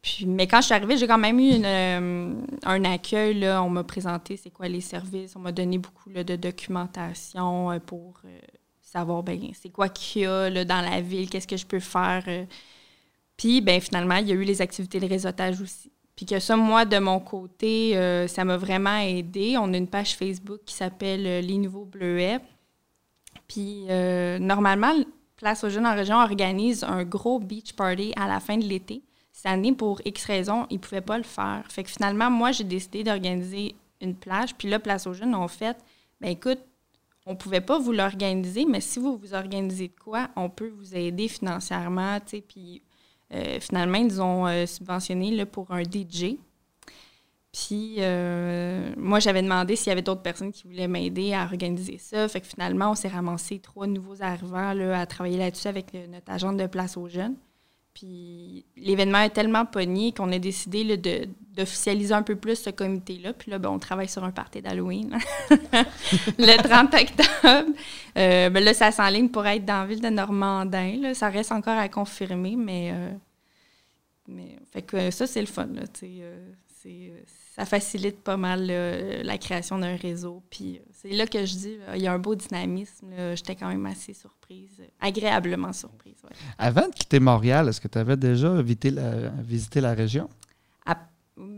Puis, 0.03 0.25
mais 0.25 0.47
quand 0.47 0.59
je 0.59 0.65
suis 0.65 0.73
arrivée, 0.73 0.97
j'ai 0.97 1.07
quand 1.07 1.17
même 1.17 1.39
eu 1.39 1.53
euh, 1.63 2.33
un 2.63 2.85
accueil. 2.85 3.39
Là. 3.39 3.63
On 3.63 3.69
m'a 3.69 3.85
présenté 3.85 4.35
c'est 4.35 4.49
quoi 4.49 4.67
les 4.67 4.81
services. 4.81 5.33
On 5.37 5.39
m'a 5.39 5.53
donné 5.53 5.77
beaucoup 5.77 6.09
de 6.11 6.35
documentation 6.35 7.71
euh, 7.71 7.79
pour 7.79 8.19
euh, 8.25 8.39
savoir 8.81 9.23
ben, 9.23 9.39
c'est 9.53 9.69
quoi 9.69 9.87
qu'il 9.87 10.23
y 10.23 10.25
a 10.25 10.49
là, 10.49 10.65
dans 10.65 10.81
la 10.81 10.99
ville, 10.99 11.29
qu'est-ce 11.29 11.47
que 11.47 11.55
je 11.55 11.65
peux 11.65 11.79
faire. 11.79 12.25
Puis 13.37 13.61
ben, 13.61 13.79
finalement, 13.79 14.17
il 14.17 14.27
y 14.27 14.33
a 14.33 14.35
eu 14.35 14.43
les 14.43 14.61
activités 14.61 14.99
de 14.99 15.07
réseautage 15.07 15.61
aussi. 15.61 15.89
Puis 16.17 16.25
que 16.25 16.37
ça, 16.37 16.57
moi, 16.57 16.83
de 16.83 16.99
mon 16.99 17.21
côté, 17.21 17.93
ça 18.27 18.43
m'a 18.43 18.57
vraiment 18.57 18.97
aidé. 18.97 19.55
On 19.57 19.73
a 19.73 19.77
une 19.77 19.87
page 19.87 20.15
Facebook 20.15 20.59
qui 20.65 20.75
s'appelle 20.75 21.23
Les 21.23 21.57
Nouveaux 21.57 21.85
Bleuets. 21.85 22.39
Puis 23.47 23.85
normalement, 24.39 24.93
Place 25.37 25.63
aux 25.63 25.69
Jeunes 25.69 25.87
en 25.87 25.95
région 25.95 26.17
organise 26.17 26.83
un 26.83 27.03
gros 27.03 27.39
beach 27.39 27.73
party 27.73 28.13
à 28.15 28.27
la 28.27 28.39
fin 28.39 28.57
de 28.57 28.63
l'été. 28.63 29.01
Année, 29.45 29.73
pour 29.73 30.01
X 30.05 30.25
raisons, 30.25 30.67
ils 30.69 30.75
ne 30.75 30.79
pouvaient 30.79 31.01
pas 31.01 31.17
le 31.17 31.23
faire. 31.23 31.63
Fait 31.69 31.83
que 31.83 31.89
finalement, 31.89 32.29
moi, 32.29 32.51
j'ai 32.51 32.63
décidé 32.63 33.03
d'organiser 33.03 33.75
une 34.01 34.15
plage. 34.15 34.55
Puis 34.55 34.69
là, 34.69 34.79
Place 34.79 35.07
aux 35.07 35.13
Jeunes 35.13 35.35
ont 35.35 35.47
fait, 35.47 35.77
ben 36.21 36.29
écoute, 36.29 36.59
on 37.25 37.31
ne 37.31 37.37
pouvait 37.37 37.61
pas 37.61 37.79
vous 37.79 37.91
l'organiser, 37.91 38.65
mais 38.65 38.81
si 38.81 38.99
vous 38.99 39.17
vous 39.17 39.33
organisez 39.33 39.87
de 39.87 39.99
quoi, 40.01 40.29
on 40.35 40.49
peut 40.49 40.69
vous 40.69 40.95
aider 40.95 41.27
financièrement. 41.27 42.19
Puis 42.47 42.81
euh, 43.33 43.59
finalement, 43.59 43.97
ils 43.97 44.21
ont 44.21 44.45
euh, 44.47 44.65
subventionné 44.65 45.45
pour 45.45 45.71
un 45.71 45.83
DJ. 45.83 46.37
Puis 47.53 47.95
euh, 47.99 48.91
moi, 48.97 49.19
j'avais 49.19 49.41
demandé 49.41 49.75
s'il 49.75 49.87
y 49.87 49.91
avait 49.91 50.01
d'autres 50.01 50.23
personnes 50.23 50.51
qui 50.51 50.63
voulaient 50.63 50.87
m'aider 50.87 51.33
à 51.33 51.43
organiser 51.43 51.97
ça. 51.97 52.27
Fait 52.27 52.41
que 52.41 52.47
finalement, 52.47 52.91
on 52.91 52.95
s'est 52.95 53.07
ramassé 53.07 53.59
trois 53.59 53.87
nouveaux 53.87 54.21
arrivants 54.21 54.73
là, 54.73 54.99
à 54.99 55.05
travailler 55.05 55.37
là-dessus 55.37 55.67
avec 55.67 55.93
notre 56.09 56.31
agente 56.31 56.57
de 56.57 56.67
place 56.67 56.97
aux 56.97 57.07
jeunes. 57.07 57.35
Puis 57.93 58.65
l'événement 58.75 59.19
est 59.19 59.29
tellement 59.29 59.65
pogné 59.65 60.13
qu'on 60.13 60.31
a 60.31 60.39
décidé 60.39 60.83
là, 60.83 60.97
de- 60.97 61.27
d'officialiser 61.55 62.13
un 62.13 62.23
peu 62.23 62.35
plus 62.35 62.55
ce 62.55 62.71
comité-là. 62.71 63.33
Puis 63.33 63.51
là, 63.51 63.59
ben, 63.59 63.69
on 63.69 63.77
travaille 63.77 64.09
sur 64.09 64.23
un 64.23 64.31
party 64.31 64.61
d'Halloween 64.63 65.15
le 66.39 66.63
30 66.63 66.93
octobre. 66.95 67.71
Euh, 68.17 68.49
ben 68.49 68.63
là, 68.63 68.73
ça 68.73 68.91
s'enligne 68.91 69.29
pour 69.29 69.45
être 69.45 69.63
dans 69.65 69.81
la 69.81 69.85
ville 69.85 70.01
de 70.01 70.09
Normandin. 70.09 70.97
là. 71.01 71.13
Ça 71.13 71.29
reste 71.29 71.51
encore 71.51 71.77
à 71.77 71.87
confirmer, 71.89 72.55
mais, 72.55 72.91
euh, 72.93 73.11
mais 74.27 74.57
fait 74.71 74.81
que 74.81 74.97
euh, 74.97 75.11
ça, 75.11 75.27
c'est 75.27 75.41
le 75.41 75.47
fun. 75.47 75.67
Là, 75.67 75.83
euh, 76.85 77.09
euh, 77.09 77.21
ça 77.55 77.65
facilite 77.65 78.21
pas 78.21 78.37
mal 78.37 78.65
là, 78.65 79.23
la 79.23 79.37
création 79.37 79.77
d'un 79.77 79.95
réseau. 79.95 80.41
Puis 80.49 80.77
euh, 80.77 80.89
c'est 80.91 81.09
là 81.11 81.27
que 81.27 81.45
je 81.45 81.55
dis, 81.55 81.77
il 81.95 82.01
y 82.01 82.07
a 82.07 82.13
un 82.13 82.19
beau 82.19 82.35
dynamisme. 82.35 83.07
J'étais 83.35 83.55
quand 83.55 83.67
même 83.67 83.85
assez 83.85 84.13
surprise, 84.13 84.79
euh, 84.79 84.85
agréablement 85.01 85.73
surprise. 85.73 86.17
ouais. 86.23 86.35
Avant 86.57 86.87
de 86.87 86.93
quitter 86.93 87.19
Montréal, 87.19 87.69
est-ce 87.69 87.81
que 87.81 87.87
tu 87.87 87.97
avais 87.97 88.17
déjà 88.17 88.61
visité 88.61 88.91
la, 88.91 89.29
visité 89.41 89.81
la 89.81 89.93
région? 89.93 90.29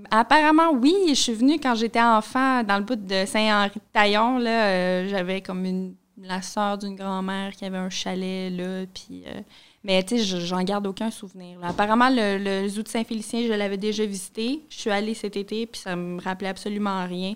Apparemment, 0.10 0.72
oui. 0.72 0.94
Je 1.10 1.14
suis 1.16 1.34
venue 1.34 1.60
quand 1.60 1.76
j'étais 1.76 2.02
enfant 2.02 2.64
dans 2.64 2.78
le 2.78 2.84
bout 2.84 2.96
de 2.96 3.26
Saint-Henri-de-Taillon. 3.26 4.40
Euh, 4.46 5.08
j'avais 5.10 5.42
comme 5.42 5.66
une, 5.66 5.96
la 6.18 6.42
sœur 6.42 6.78
d'une 6.78 6.96
grand-mère 6.96 7.52
qui 7.54 7.66
avait 7.66 7.78
un 7.78 7.90
chalet 7.90 8.52
là. 8.52 8.86
Puis, 8.94 9.24
euh, 9.28 9.42
mais 9.86 10.02
tu 10.04 10.18
sais, 10.18 10.24
je- 10.24 10.38
j'en 10.40 10.64
garde 10.64 10.88
aucun 10.88 11.12
souvenir. 11.12 11.60
Apparemment, 11.64 12.10
le, 12.10 12.38
le 12.40 12.68
zoo 12.68 12.82
de 12.82 12.88
Saint-Félicien, 12.88 13.46
je 13.48 13.54
l'avais 13.54 13.78
déjà 13.78 14.04
visité. 14.06 14.62
Je 14.70 14.78
suis 14.78 14.90
allée 14.90 15.14
cet 15.14 15.38
été, 15.38 15.68
puis 15.68 15.80
ça 15.80 15.96
me 15.96 16.20
rappelait 16.20 16.50
absolument 16.50 17.06
rien. 17.06 17.36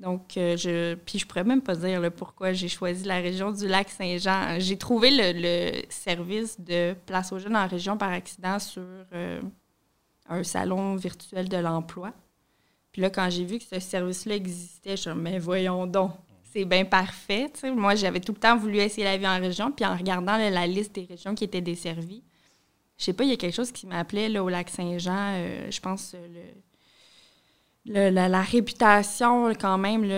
Donc, 0.00 0.36
euh, 0.36 0.56
je, 0.56 0.94
puis 0.96 1.20
je 1.20 1.26
pourrais 1.26 1.44
même 1.44 1.62
pas 1.62 1.76
dire 1.76 2.10
pourquoi 2.12 2.52
j'ai 2.52 2.66
choisi 2.68 3.04
la 3.04 3.18
région 3.20 3.52
du 3.52 3.68
lac 3.68 3.88
Saint-Jean. 3.88 4.58
J'ai 4.58 4.76
trouvé 4.76 5.10
le, 5.12 5.82
service 5.88 6.60
de 6.60 6.94
Place 7.06 7.32
aux 7.32 7.38
jeunes 7.38 7.56
en 7.56 7.68
région 7.68 7.96
par 7.96 8.10
accident 8.10 8.58
sur 8.58 8.82
euh, 9.12 9.40
un 10.28 10.42
salon 10.42 10.96
virtuel 10.96 11.48
de 11.48 11.56
l'emploi. 11.58 12.12
Puis 12.90 13.02
là, 13.02 13.10
quand 13.10 13.30
j'ai 13.30 13.44
vu 13.44 13.58
que 13.58 13.64
ce 13.64 13.78
service-là 13.78 14.34
existait, 14.34 14.96
je 14.96 15.02
suis 15.02 15.10
comme, 15.10 15.22
mais 15.22 15.38
voyons 15.38 15.86
donc, 15.86 16.10
c'est 16.54 16.64
bien 16.64 16.84
parfait. 16.84 17.50
Moi, 17.74 17.96
j'avais 17.96 18.20
tout 18.20 18.32
le 18.32 18.38
temps 18.38 18.56
voulu 18.56 18.78
essayer 18.78 19.02
la 19.04 19.16
vie 19.16 19.26
en 19.26 19.40
région, 19.40 19.72
puis 19.72 19.84
en 19.84 19.96
regardant 19.96 20.36
la 20.36 20.66
liste 20.68 20.94
des 20.94 21.04
régions 21.04 21.34
qui 21.34 21.44
étaient 21.44 21.60
desservies, 21.60 22.22
je 22.96 23.04
sais 23.06 23.12
pas, 23.12 23.24
il 23.24 23.30
y 23.30 23.32
a 23.32 23.36
quelque 23.36 23.54
chose 23.54 23.72
qui 23.72 23.88
m'appelait 23.88 24.38
au 24.38 24.48
lac 24.48 24.70
Saint-Jean, 24.70 25.32
euh, 25.34 25.68
je 25.68 25.80
pense, 25.80 26.14
euh, 26.14 26.52
le, 27.86 28.10
la, 28.10 28.40
réputation, 28.42 29.52
quand 29.54 29.78
même, 29.78 30.08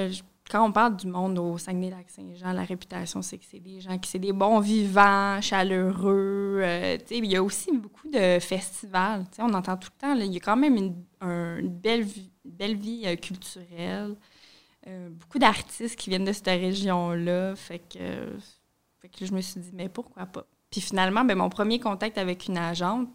quand 0.51 0.69
on 0.69 0.73
parle 0.73 0.97
du 0.97 1.07
monde 1.07 1.39
au 1.39 1.57
Saguenay-Lac-Saint-Jean, 1.57 2.53
la 2.53 2.65
réputation, 2.65 3.23
c'est 3.23 3.39
que 3.39 3.47
c'est 3.51 3.59
des 3.59 3.81
gens 3.81 3.97
qui, 3.99 4.11
c'est 4.11 4.19
des 4.19 4.35
bons 4.35 4.61
vivants, 4.61 5.41
chaleureux. 5.41 6.61
euh, 6.63 6.99
il 7.11 7.25
y 7.25 7.37
a 7.37 7.43
aussi 7.43 7.73
beaucoup 7.73 8.09
de 8.09 8.39
festivals. 8.41 9.25
on 9.39 9.55
entend 9.55 9.79
tout 9.79 9.89
le 9.95 10.01
temps, 10.01 10.15
il 10.15 10.35
y 10.35 10.37
a 10.37 10.41
quand 10.41 10.57
même 10.57 10.77
une, 10.77 10.95
un- 11.23 11.57
une 11.61 11.71
belle 11.71 12.03
vie, 12.03 13.17
culturelle. 13.23 14.17
Euh, 14.89 15.09
beaucoup 15.11 15.39
d'artistes 15.41 15.97
qui 15.97 16.11
viennent 16.11 16.25
de 16.25 16.33
cette 16.33 16.47
région-là. 16.47 17.57
Fait 17.57 17.81
que, 17.81 18.39
fait 19.01 19.09
que 19.09 19.21
là, 19.21 19.27
je 19.27 19.33
me 19.33 19.41
suis 19.41 19.61
dit, 19.61 19.71
mais 19.73 19.89
pourquoi 19.89 20.27
pas? 20.27 20.47
Puis 20.71 20.81
finalement, 20.81 21.25
ben, 21.25 21.37
mon 21.37 21.49
premier 21.49 21.81
contact 21.81 22.19
avec 22.19 22.47
une 22.47 22.59
agente, 22.59 23.09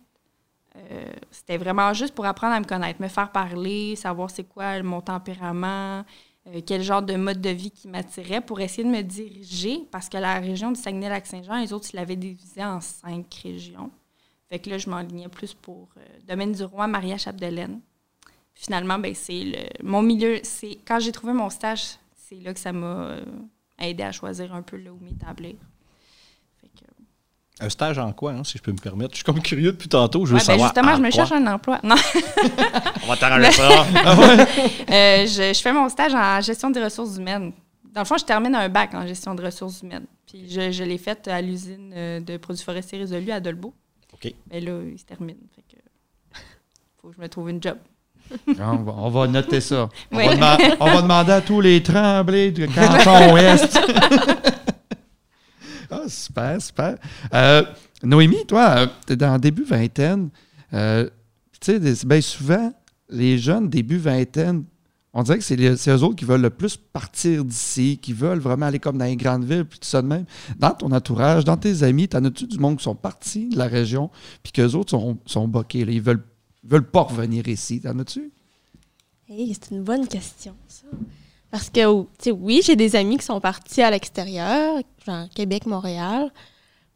euh, 0.75 1.13
c'était 1.31 1.57
vraiment 1.57 1.93
juste 1.93 2.13
pour 2.13 2.25
apprendre 2.25 2.55
à 2.55 2.59
me 2.59 2.65
connaître, 2.65 3.01
me 3.01 3.07
faire 3.07 3.31
parler, 3.31 3.95
savoir 3.95 4.29
c'est 4.29 4.43
quoi 4.43 4.81
mon 4.83 5.01
tempérament, 5.01 6.03
euh, 6.47 6.61
quel 6.65 6.81
genre 6.81 7.01
de 7.01 7.15
mode 7.15 7.39
de 7.39 7.49
vie 7.49 7.71
qui 7.71 7.87
m'attirait 7.87 8.41
pour 8.41 8.59
essayer 8.59 8.83
de 8.83 8.89
me 8.89 9.01
diriger, 9.01 9.87
parce 9.91 10.09
que 10.09 10.17
la 10.17 10.39
région 10.39 10.71
du 10.71 10.79
Saguenay-Lac-Saint-Jean, 10.79 11.59
les 11.59 11.71
autres, 11.71 11.87
ils 11.93 11.97
l'avaient 11.97 12.15
divisée 12.17 12.65
en 12.65 12.81
cinq 12.81 13.33
régions. 13.43 13.91
Fait 14.49 14.59
que 14.59 14.69
là, 14.69 14.77
je 14.77 14.89
m'enlignais 14.89 15.29
plus 15.29 15.53
pour 15.53 15.89
Domaine 16.27 16.51
du 16.51 16.63
Roi, 16.63 16.87
Maria-Chapdelaine. 16.87 17.79
Finalement, 18.63 18.99
ben, 18.99 19.13
c'est 19.15 19.43
le, 19.43 19.57
mon 19.83 20.03
milieu. 20.03 20.39
C'est, 20.43 20.77
quand 20.85 20.99
j'ai 20.99 21.11
trouvé 21.11 21.33
mon 21.33 21.49
stage, 21.49 21.81
c'est 22.15 22.35
là 22.35 22.53
que 22.53 22.59
ça 22.59 22.71
m'a 22.71 22.85
euh, 22.85 23.21
aidé 23.79 24.03
à 24.03 24.11
choisir 24.11 24.53
un 24.53 24.61
peu 24.61 24.77
là 24.77 24.91
où 24.91 24.99
m'établir. 25.03 25.55
Fait 26.61 26.67
que, 26.67 26.85
Un 27.65 27.69
stage 27.69 27.97
en 27.97 28.13
quoi, 28.13 28.33
hein, 28.33 28.43
si 28.43 28.59
je 28.59 28.63
peux 28.63 28.71
me 28.71 28.77
permettre? 28.77 29.13
Je 29.13 29.15
suis 29.17 29.23
comme 29.23 29.41
curieux 29.41 29.71
depuis 29.71 29.89
tantôt. 29.89 30.27
Je 30.27 30.33
veux 30.33 30.37
Ouais, 30.37 30.41
ben, 30.45 30.45
savoir. 30.45 30.67
justement, 30.69 30.91
en 30.91 30.95
je 30.97 31.01
me 31.01 31.09
quoi. 31.09 31.15
cherche 31.15 31.31
un 31.31 31.47
emploi. 31.47 31.79
Non. 31.83 31.95
On 33.03 33.07
va 33.07 33.17
t'arranger 33.17 33.51
ça. 33.51 33.67
Euh, 33.71 35.25
je, 35.25 35.53
je 35.55 35.59
fais 35.59 35.73
mon 35.73 35.89
stage 35.89 36.13
en 36.13 36.39
gestion 36.41 36.69
des 36.69 36.83
ressources 36.83 37.17
humaines. 37.17 37.53
Dans 37.91 38.01
le 38.01 38.05
fond, 38.05 38.17
je 38.19 38.25
termine 38.25 38.53
un 38.53 38.69
bac 38.69 38.93
en 38.93 39.07
gestion 39.07 39.33
de 39.33 39.43
ressources 39.43 39.81
humaines. 39.81 40.05
Puis 40.27 40.47
je, 40.51 40.71
je 40.71 40.83
l'ai 40.83 40.99
fait 40.99 41.27
à 41.27 41.41
l'usine 41.41 41.91
euh, 41.95 42.19
de 42.19 42.37
produits 42.37 42.63
forestiers 42.63 42.99
résolus 42.99 43.31
à 43.31 43.39
Dolbeau. 43.39 43.73
OK. 44.13 44.19
OK. 44.27 44.33
Mais 44.51 44.61
là, 44.61 44.79
il 44.83 44.99
se 44.99 45.05
termine. 45.05 45.37
Fait 45.55 45.63
que 45.63 45.81
faut 47.01 47.09
que 47.09 47.15
je 47.15 47.21
me 47.21 47.27
trouve 47.27 47.49
une 47.49 47.61
job. 47.61 47.77
On 48.47 48.75
va, 48.77 48.93
on 48.97 49.09
va 49.09 49.27
noter 49.27 49.61
ça. 49.61 49.89
On, 50.11 50.17
Oui. 50.17 50.25
va 50.25 50.35
dema- 50.35 50.75
on 50.79 50.85
va 50.85 51.01
demander 51.01 51.31
à 51.33 51.41
tous 51.41 51.61
les 51.61 51.81
tremblés 51.83 52.51
de 52.51 52.65
canton 52.67 53.33
ouest. 53.33 53.79
ah, 55.89 56.03
super, 56.07 56.61
super. 56.61 56.95
Euh, 57.33 57.63
Noémie, 58.03 58.45
toi, 58.47 58.87
tu 59.05 59.13
es 59.13 59.15
dans 59.15 59.37
début 59.37 59.63
vingtaine. 59.63 60.29
Euh, 60.73 61.09
tu 61.59 61.79
sais, 61.79 62.05
bien 62.05 62.21
souvent, 62.21 62.73
les 63.09 63.37
jeunes 63.37 63.69
début 63.69 63.97
vingtaine, 63.97 64.63
on 65.13 65.23
dirait 65.23 65.37
que 65.39 65.43
c'est 65.43 65.57
eux 65.89 66.03
autres 66.03 66.15
qui 66.15 66.23
veulent 66.23 66.41
le 66.41 66.49
plus 66.49 66.77
partir 66.77 67.43
d'ici, 67.43 67.99
qui 68.01 68.13
veulent 68.13 68.39
vraiment 68.39 68.67
aller 68.67 68.79
comme 68.79 68.97
dans 68.97 69.03
les 69.05 69.17
grandes 69.17 69.43
villes, 69.43 69.65
puis 69.65 69.77
tout 69.77 69.87
ça 69.87 70.01
de 70.01 70.07
même. 70.07 70.23
Dans 70.57 70.71
ton 70.71 70.89
entourage, 70.93 71.43
dans 71.43 71.57
tes 71.57 71.83
amis, 71.83 72.07
t'en 72.07 72.23
as-tu 72.23 72.47
du 72.47 72.57
monde 72.57 72.77
qui 72.77 72.83
sont 72.83 72.95
partis 72.95 73.49
de 73.49 73.57
la 73.57 73.67
région, 73.67 74.09
puis 74.41 74.53
qu'eux 74.53 74.71
autres 74.73 74.91
sont, 74.91 75.17
sont 75.25 75.49
boqués, 75.49 75.83
là, 75.83 75.91
ils 75.91 76.01
veulent, 76.01 76.23
veulent 76.63 76.89
pas 76.89 77.01
revenir 77.03 77.47
ici. 77.47 77.81
T'en 77.81 77.97
as-tu? 77.99 78.31
Hey, 79.29 79.53
c'est 79.53 79.73
une 79.73 79.83
bonne 79.83 80.07
question, 80.07 80.55
ça. 80.67 80.87
Parce 81.49 81.69
que, 81.69 82.01
tu 82.01 82.07
sais, 82.19 82.31
oui, 82.31 82.61
j'ai 82.63 82.75
des 82.75 82.95
amis 82.95 83.17
qui 83.17 83.25
sont 83.25 83.41
partis 83.41 83.81
à 83.81 83.91
l'extérieur, 83.91 84.79
genre 85.05 85.27
Québec, 85.35 85.65
Montréal, 85.65 86.31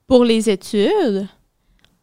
pour 0.07 0.23
les 0.23 0.49
études. 0.49 1.27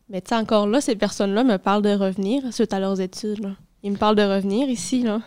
Mais 0.08 0.20
tu 0.20 0.28
sais, 0.28 0.34
encore 0.36 0.66
là, 0.66 0.80
ces 0.80 0.94
personnes-là 0.96 1.44
me 1.44 1.56
parlent 1.56 1.82
de 1.82 1.94
revenir 1.94 2.52
suite 2.52 2.74
à 2.74 2.80
leurs 2.80 3.00
études. 3.00 3.40
là. 3.40 3.56
Ils 3.82 3.92
me 3.92 3.96
parlent 3.96 4.16
de 4.16 4.22
revenir 4.22 4.68
ici, 4.68 5.02
là. 5.02 5.22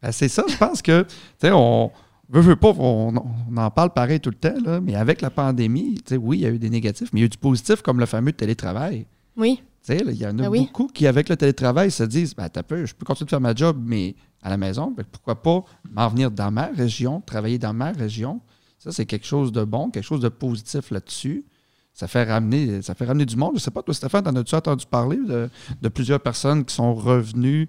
Ben, 0.00 0.12
c'est 0.12 0.28
ça, 0.28 0.44
je 0.48 0.56
pense 0.56 0.80
que, 0.80 1.02
tu 1.02 1.08
sais, 1.40 1.50
on 1.52 1.90
veut, 2.28 2.40
veut 2.40 2.56
pas, 2.56 2.72
on, 2.78 3.12
on 3.50 3.56
en 3.56 3.70
parle 3.70 3.92
pareil 3.92 4.20
tout 4.20 4.30
le 4.30 4.36
temps, 4.36 4.60
là, 4.64 4.80
mais 4.80 4.94
avec 4.94 5.20
la 5.20 5.30
pandémie, 5.30 5.94
tu 5.96 6.14
sais, 6.14 6.16
oui, 6.16 6.38
il 6.38 6.42
y 6.42 6.46
a 6.46 6.50
eu 6.50 6.58
des 6.58 6.70
négatifs, 6.70 7.12
mais 7.12 7.20
il 7.20 7.22
y 7.22 7.24
a 7.24 7.26
eu 7.26 7.30
du 7.30 7.38
positif 7.38 7.82
comme 7.82 7.98
le 7.98 8.06
fameux 8.06 8.32
télétravail. 8.32 9.06
Oui. 9.36 9.60
Tu 9.84 9.96
sais, 9.96 10.04
là, 10.04 10.12
il 10.12 10.18
y 10.18 10.26
en 10.26 10.30
a 10.38 10.42
Ben 10.42 10.48
oui. 10.48 10.60
beaucoup 10.66 10.86
qui, 10.88 11.06
avec 11.06 11.28
le 11.28 11.36
télétravail, 11.36 11.90
se 11.90 12.02
disent 12.04 12.34
ben, 12.34 12.48
t'as 12.48 12.62
peu, 12.62 12.84
je 12.84 12.94
peux 12.94 13.04
continuer 13.06 13.26
de 13.26 13.30
faire 13.30 13.40
ma 13.40 13.54
job, 13.54 13.80
mais 13.80 14.16
à 14.42 14.50
la 14.50 14.56
maison, 14.56 14.92
ben, 14.96 15.04
pourquoi 15.10 15.42
pas 15.42 15.64
m'en 15.90 16.08
venir 16.08 16.30
dans 16.30 16.50
ma 16.50 16.66
région, 16.66 17.20
travailler 17.20 17.58
dans 17.58 17.72
ma 17.72 17.92
région? 17.92 18.40
Ça, 18.78 18.92
c'est 18.92 19.06
quelque 19.06 19.26
chose 19.26 19.50
de 19.52 19.64
bon, 19.64 19.90
quelque 19.90 20.04
chose 20.04 20.20
de 20.20 20.28
positif 20.28 20.90
là-dessus. 20.90 21.44
Ça 21.92 22.06
fait 22.06 22.22
ramener, 22.24 22.80
ça 22.82 22.94
fait 22.94 23.06
ramener 23.06 23.26
du 23.26 23.36
monde. 23.36 23.54
Je 23.56 23.60
sais 23.60 23.72
pas, 23.72 23.82
toi, 23.82 23.92
Stéphane, 23.92 24.22
t'en 24.22 24.36
as-tu 24.36 24.54
entendu 24.54 24.86
parler 24.86 25.16
de, 25.16 25.50
de 25.82 25.88
plusieurs 25.88 26.20
personnes 26.20 26.64
qui 26.64 26.72
sont 26.72 26.94
revenues, 26.94 27.68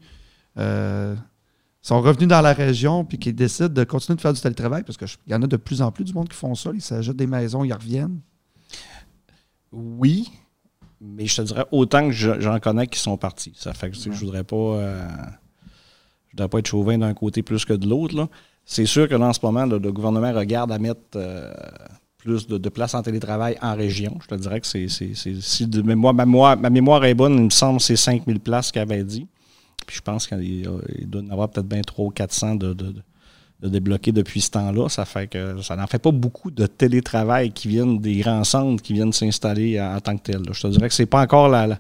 euh, 0.58 1.16
sont 1.82 2.00
revenus 2.02 2.28
dans 2.28 2.42
la 2.42 2.54
région 2.54 3.06
puis 3.06 3.18
qui 3.18 3.34
décident 3.34 3.70
de 3.70 3.84
continuer 3.86 4.18
de 4.18 4.22
faire 4.22 4.34
du 4.34 4.40
télétravail? 4.42 4.84
Parce 4.84 4.98
qu'il 4.98 5.08
y 5.28 5.34
en 5.34 5.42
a 5.42 5.48
de 5.48 5.58
plus 5.58 5.82
en 5.82 5.92
plus 5.92 6.04
du 6.04 6.14
monde 6.14 6.30
qui 6.30 6.36
font 6.38 6.54
ça. 6.54 6.70
Ils 6.76 6.82
s'achètent 6.82 7.16
des 7.16 7.26
maisons, 7.26 7.64
ils 7.64 7.74
reviennent. 7.74 8.20
Oui, 9.72 10.30
mais 11.02 11.26
je 11.26 11.38
te 11.38 11.42
dirais 11.44 11.66
autant 11.72 12.06
que 12.08 12.12
je- 12.14 12.40
j'en 12.40 12.60
connais 12.60 12.88
qui 12.88 13.00
sont 13.00 13.18
partis. 13.18 13.54
Ça 13.56 13.74
fait 13.74 13.90
que 13.90 13.96
tu 13.96 14.02
sais, 14.02 14.12
je 14.12 14.20
voudrais 14.20 14.44
pas. 14.44 14.56
euh, 14.56 15.08
je 16.28 16.32
voudrais 16.34 16.50
pas 16.50 16.60
être 16.60 16.68
chauvin 16.68 16.98
d'un 16.98 17.14
côté 17.14 17.42
plus 17.44 17.66
que 17.66 17.74
de 17.74 17.88
l'autre. 17.88 18.16
là. 18.16 18.28
C'est 18.66 18.86
sûr 18.86 19.08
que 19.10 19.16
dans 19.16 19.34
ce 19.34 19.40
moment, 19.44 19.66
le, 19.66 19.80
le 19.80 19.92
gouvernement 19.92 20.32
regarde 20.32 20.72
à 20.72 20.78
mettre 20.78 21.02
euh, 21.16 21.52
plus 22.18 22.46
de, 22.48 22.58
de 22.58 22.70
places 22.70 22.94
en 22.94 23.02
télétravail 23.02 23.58
en 23.62 23.76
région. 23.76 24.18
Je 24.22 24.28
te 24.28 24.36
dirais 24.36 24.60
que 24.62 24.68
c'est. 24.68 24.88
si 24.90 25.68
de 25.68 25.82
mémoire, 25.82 26.14
ma, 26.14 26.26
mémoire, 26.26 26.58
ma 26.58 26.70
mémoire 26.70 27.04
est 27.06 27.16
bonne, 27.16 27.36
il 27.36 27.44
me 27.46 27.50
semble 27.50 27.80
que 27.80 27.84
c'est 27.86 27.96
5000 27.96 28.40
places 28.40 28.72
qu'il 28.72 28.82
avait 28.82 29.04
dit. 29.04 29.28
Puis 29.88 29.96
je 29.98 30.02
pense 30.02 30.28
qu'il 30.28 30.64
doit 31.08 31.22
y 31.22 31.26
en 31.26 31.30
avoir 31.32 31.50
peut-être 31.50 31.68
bien 31.68 31.82
300 31.82 32.08
ou 32.08 32.12
400 32.12 32.56
de, 32.56 32.74
de, 32.74 32.92
de- 32.92 33.02
de 33.62 33.68
débloqués 33.68 34.12
depuis 34.12 34.42
ce 34.42 34.52
temps-là. 34.52 34.90
Ça 34.90 35.06
fait 35.06 35.28
que 35.28 35.62
ça 35.62 35.76
n'en 35.76 35.88
fait 35.88 36.00
pas 36.00 36.12
beaucoup 36.12 36.50
de 36.52 36.66
télétravail 36.66 37.52
qui 37.52 37.68
viennent 37.68 38.00
des 38.00 38.18
grands 38.18 38.44
centres 38.44 38.82
qui 38.82 38.94
viennent 38.94 39.14
s'installer 39.14 39.80
en, 39.80 40.00
tant 40.00 40.18
que 40.18 40.24
tel. 40.32 40.42
Je 40.52 40.62
te 40.62 40.68
dirais 40.68 40.88
que 40.88 40.94
c'est 40.96 41.06
pas 41.06 41.22
encore 41.22 41.50
la. 41.50 41.68
la- 41.68 41.80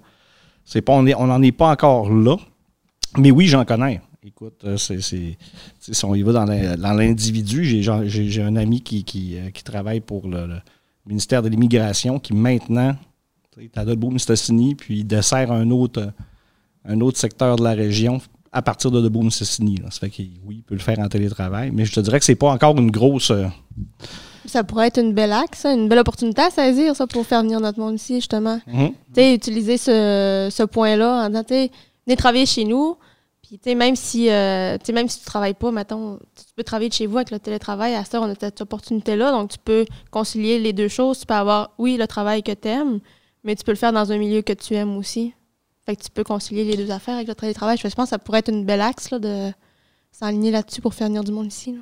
c'est 0.65 0.81
pas, 0.81 0.93
on 0.93 1.03
n'en 1.03 1.41
est 1.41 1.51
pas 1.51 1.71
encore 1.71 2.12
là. 2.12 2.36
Mais 3.18 3.31
oui, 3.31 3.48
j'en 3.48 3.65
connais. 3.65 4.01
Écoute, 4.24 4.61
euh, 4.65 4.77
c'est, 4.77 5.00
si 5.01 6.05
on 6.05 6.13
y 6.13 6.22
va 6.22 6.33
dans 6.33 6.46
l'in- 6.46 6.75
dans 6.75 6.94
l'individu, 6.94 7.63
j'ai, 7.63 8.42
un 8.44 8.55
ami 8.55 8.81
qui, 8.81 9.37
euh, 9.37 9.50
travaille 9.63 10.01
pour 10.01 10.27
le, 10.27 10.59
ministère 11.07 11.42
de 11.42 11.48
l'Immigration 11.50 12.20
qui 12.20 12.33
maintenant 12.33 12.96
sais, 13.55 13.63
est 13.63 13.77
à 13.77 13.85
Debout-Mistassini, 13.85 14.75
puis 14.75 15.00
il 15.00 15.05
dessert 15.05 15.51
un 15.51 15.72
autre 15.72 16.11
secteur 17.13 17.55
de 17.55 17.63
la 17.63 17.72
région 17.72 18.22
à 18.51 18.62
partir 18.62 18.92
de 18.92 19.01
Debout-Mistassini. 19.01 19.77
là. 19.77 19.92
Ça 19.92 20.00
fait 20.01 20.09
que 20.09 20.22
oui, 20.46 20.57
il 20.57 20.64
peut 20.64 20.75
le 20.75 20.81
faire 20.81 21.00
en 21.00 21.07
télétravail, 21.07 21.72
mais 21.74 21.85
je 21.85 21.94
te 21.94 22.00
dirais 22.00 22.20
que 22.20 22.25
c'est 22.25 22.35
pas 22.35 22.51
encore 22.51 22.77
une 22.77 22.92
grosse. 22.92 23.31
euh, 23.31 23.46
Ça 24.46 24.64
pourrait 24.64 24.88
être 24.88 25.00
une 25.00 25.14
belle 25.14 25.31
axe, 25.33 25.59
ça, 25.59 25.74
une 25.74 25.88
belle 25.88 26.00
opportunité 26.00 26.42
à 26.42 26.50
saisir, 26.50 26.96
ça, 26.96 27.05
pour 27.07 27.25
faire 27.25 27.42
venir 27.44 27.59
notre 27.59 27.79
monde 27.79 27.96
ici, 27.96 28.16
justement. 28.16 28.59
mhm. 28.68 28.90
tu 28.90 28.96
sais, 29.16 29.33
utiliser 29.35 29.77
ce, 29.77 30.50
ce 30.51 30.64
point-là 30.64 31.25
en 31.25 31.29
disant, 31.29 31.44
tu 31.44 31.53
venez 32.07 32.16
travailler 32.18 32.46
chez 32.46 32.66
nous. 32.66 32.98
Puis, 33.44 33.57
tu 33.57 33.70
sais, 33.70 33.75
même 33.75 33.96
si, 33.96 34.29
euh, 34.29 34.77
même 34.94 35.07
si 35.09 35.20
tu 35.20 35.25
travailles 35.25 35.55
pas, 35.55 35.72
mettons, 35.72 36.18
tu 36.35 36.53
peux 36.55 36.64
travailler 36.64 36.90
de 36.90 36.94
chez 36.94 37.07
vous 37.07 37.18
avec 37.18 37.31
le 37.31 37.40
télétravail. 37.40 37.96
À 37.96 38.00
heure, 38.01 38.22
on 38.22 38.29
a 38.29 38.35
cette 38.40 38.62
opportunité-là. 38.62 39.31
Donc, 39.31 39.50
tu 39.51 39.57
peux 39.64 39.85
concilier 40.12 40.59
les 40.59 40.72
deux 40.74 40.88
choses. 40.88 41.20
Tu 41.20 41.25
peux 41.25 41.33
avoir, 41.33 41.72
oui, 41.79 41.98
le 41.98 42.05
travail 42.05 42.44
que 42.44 42.51
tu 42.51 42.68
aimes, 42.68 43.00
mais 43.44 43.55
tu 43.55 43.64
peux 43.64 43.72
le 43.72 43.77
faire 43.77 43.92
dans 43.94 44.12
un 44.12 44.18
milieu 44.20 44.42
que 44.44 44.53
tu 44.53 44.75
aimes 44.75 44.96
aussi. 44.98 45.33
Fait 45.89 45.95
que 45.95 46.03
tu 46.03 46.11
peux 46.11 46.23
concilier 46.23 46.65
les 46.65 46.77
deux 46.77 46.91
affaires 46.91 47.15
avec 47.15 47.27
le 47.27 47.33
télétravail. 47.33 47.75
Je 47.75 47.81
pense 47.81 47.95
que 47.95 48.09
ça 48.09 48.19
pourrait 48.19 48.37
être 48.37 48.51
une 48.51 48.63
belle 48.63 48.79
axe, 48.79 49.09
là, 49.09 49.17
de 49.17 49.51
s'aligner 50.11 50.51
là-dessus 50.51 50.81
pour 50.81 50.93
faire 50.93 51.07
venir 51.07 51.23
du 51.23 51.31
monde 51.31 51.47
ici. 51.47 51.71
là. 51.71 51.79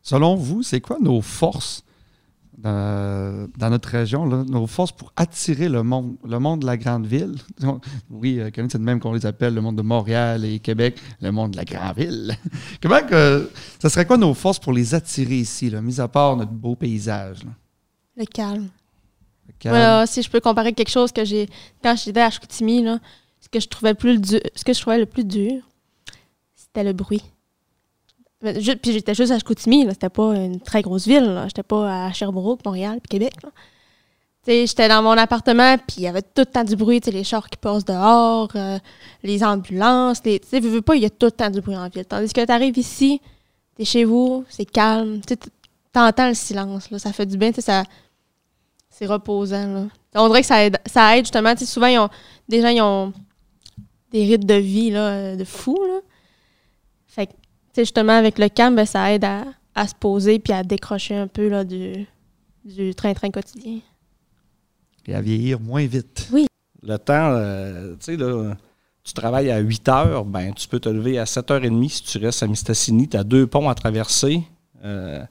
Selon 0.00 0.34
vous, 0.34 0.62
c'est 0.62 0.80
quoi 0.80 0.96
nos 0.98 1.20
forces 1.20 1.84
dans, 2.56 3.46
dans 3.58 3.68
notre 3.68 3.90
région, 3.90 4.24
là, 4.24 4.44
nos 4.48 4.66
forces 4.66 4.92
pour 4.92 5.12
attirer 5.14 5.68
le 5.68 5.82
monde, 5.82 6.16
le 6.24 6.38
monde 6.38 6.60
de 6.60 6.66
la 6.66 6.78
grande 6.78 7.04
ville? 7.04 7.34
Oui, 8.10 8.40
euh, 8.40 8.50
c'est 8.54 8.78
de 8.78 8.82
même 8.82 8.98
qu'on 8.98 9.12
les 9.12 9.26
appelle, 9.26 9.52
le 9.52 9.60
monde 9.60 9.76
de 9.76 9.82
Montréal 9.82 10.46
et 10.46 10.58
Québec, 10.58 10.98
le 11.20 11.30
monde 11.30 11.50
de 11.50 11.58
la 11.58 11.66
grande 11.66 11.98
ville. 11.98 12.34
Comment 12.82 13.02
que, 13.06 13.50
ça 13.78 13.90
serait 13.90 14.06
quoi 14.06 14.16
nos 14.16 14.32
forces 14.32 14.58
pour 14.58 14.72
les 14.72 14.94
attirer 14.94 15.36
ici, 15.36 15.68
là, 15.68 15.82
mis 15.82 16.00
à 16.00 16.08
part 16.08 16.34
notre 16.34 16.52
beau 16.52 16.76
paysage? 16.76 17.44
là? 17.44 17.50
Le 18.16 18.24
calme. 18.24 18.68
Si 20.06 20.22
je 20.22 20.30
peux 20.30 20.40
comparer 20.40 20.72
quelque 20.72 20.90
chose 20.90 21.12
que 21.12 21.24
j'ai 21.24 21.48
quand 21.82 21.96
j'étais 21.96 22.20
à 22.20 22.30
Chicoutimi, 22.30 22.82
là, 22.82 22.98
ce 23.40 23.48
que 23.48 23.60
je 23.60 23.68
trouvais 23.68 23.94
plus 23.94 24.20
dur, 24.20 24.40
ce 24.54 24.64
que 24.64 24.72
je 24.72 24.80
trouvais 24.80 24.98
le 24.98 25.06
plus 25.06 25.24
dur, 25.24 25.62
c'était 26.54 26.84
le 26.84 26.92
bruit. 26.92 27.22
Puis 28.40 28.92
j'étais 28.92 29.14
juste 29.14 29.32
à 29.32 29.38
Chicoutimi, 29.38 29.86
c'était 29.90 30.08
pas 30.08 30.36
une 30.36 30.60
très 30.60 30.82
grosse 30.82 31.06
ville, 31.06 31.42
j'étais 31.46 31.62
pas 31.64 32.06
à 32.06 32.12
Sherbrooke, 32.12 32.64
Montréal, 32.64 33.00
puis 33.02 33.18
Québec. 33.18 33.34
Tu 34.44 34.52
j'étais 34.66 34.88
dans 34.88 35.02
mon 35.02 35.18
appartement, 35.18 35.76
puis 35.76 35.96
il 35.98 36.02
y 36.04 36.06
avait 36.06 36.22
tout 36.22 36.42
le 36.42 36.46
temps 36.46 36.64
du 36.64 36.76
bruit, 36.76 37.00
tu 37.00 37.10
les 37.10 37.24
chars 37.24 37.50
qui 37.50 37.58
passent 37.58 37.84
dehors, 37.84 38.48
euh, 38.54 38.78
les 39.22 39.42
ambulances, 39.42 40.22
les, 40.24 40.38
tu 40.38 40.60
veux, 40.60 40.68
veux 40.68 40.82
pas, 40.82 40.94
il 40.94 41.02
y 41.02 41.06
a 41.06 41.10
tout 41.10 41.26
le 41.26 41.32
temps 41.32 41.50
du 41.50 41.60
bruit 41.60 41.76
en 41.76 41.88
ville. 41.88 42.06
Tandis 42.06 42.32
que 42.32 42.44
tu 42.44 42.52
arrives 42.52 42.78
ici, 42.78 43.20
t'es 43.76 43.84
chez 43.84 44.04
vous, 44.04 44.44
c'est 44.48 44.64
calme, 44.64 45.20
tu 45.26 45.34
sais, 45.34 45.50
t'entends 45.92 46.28
le 46.28 46.34
silence, 46.34 46.88
ça 46.96 47.12
fait 47.12 47.26
du 47.26 47.36
bien, 47.36 47.50
tu 47.50 47.60
ça, 47.60 47.82
c'est 48.98 49.06
reposant. 49.06 49.72
Là. 49.72 49.86
On 50.16 50.26
dirait 50.26 50.40
que 50.40 50.46
ça 50.46 50.64
aide, 50.64 50.78
ça 50.86 51.16
aide 51.16 51.24
justement. 51.24 51.54
Souvent, 51.56 51.86
ils 51.86 51.98
ont, 51.98 52.08
des 52.48 52.60
gens 52.60 52.68
ils 52.68 52.82
ont 52.82 53.12
des 54.10 54.24
rythmes 54.24 54.46
de 54.46 54.54
vie 54.54 54.90
là, 54.90 55.10
euh, 55.10 55.36
de 55.36 55.44
fou. 55.44 55.78
Là. 55.86 56.00
Fait 57.06 57.26
que, 57.26 57.32
tu 57.32 57.38
sais, 57.74 57.82
justement, 57.82 58.14
avec 58.14 58.40
le 58.40 58.48
calme, 58.48 58.74
ben, 58.74 58.86
ça 58.86 59.12
aide 59.12 59.24
à, 59.24 59.44
à 59.76 59.86
se 59.86 59.94
poser 59.94 60.40
puis 60.40 60.52
à 60.52 60.64
décrocher 60.64 61.14
un 61.14 61.28
peu 61.28 61.48
là, 61.48 61.62
du, 61.62 62.06
du 62.64 62.92
train-train 62.94 63.30
quotidien. 63.30 63.78
Et 65.06 65.14
à 65.14 65.20
vieillir 65.20 65.60
moins 65.60 65.86
vite. 65.86 66.28
Le 66.82 66.96
temps, 66.98 67.30
euh, 67.32 67.92
tu 68.00 68.04
sais, 68.04 68.16
là, 68.16 68.54
tu 69.04 69.12
travailles 69.12 69.52
à 69.52 69.58
8 69.58 69.88
heures, 69.88 70.24
ben, 70.24 70.52
tu 70.54 70.66
peux 70.66 70.80
te 70.80 70.88
lever 70.88 71.20
à 71.20 71.24
7h30 71.24 71.88
si 71.88 72.02
tu 72.02 72.18
restes 72.18 72.42
à 72.42 72.48
Mistassini. 72.48 73.08
Tu 73.08 73.16
as 73.16 73.24
deux 73.24 73.46
ponts 73.46 73.68
à 73.68 73.76
traverser. 73.76 74.42
Euh, 74.84 75.22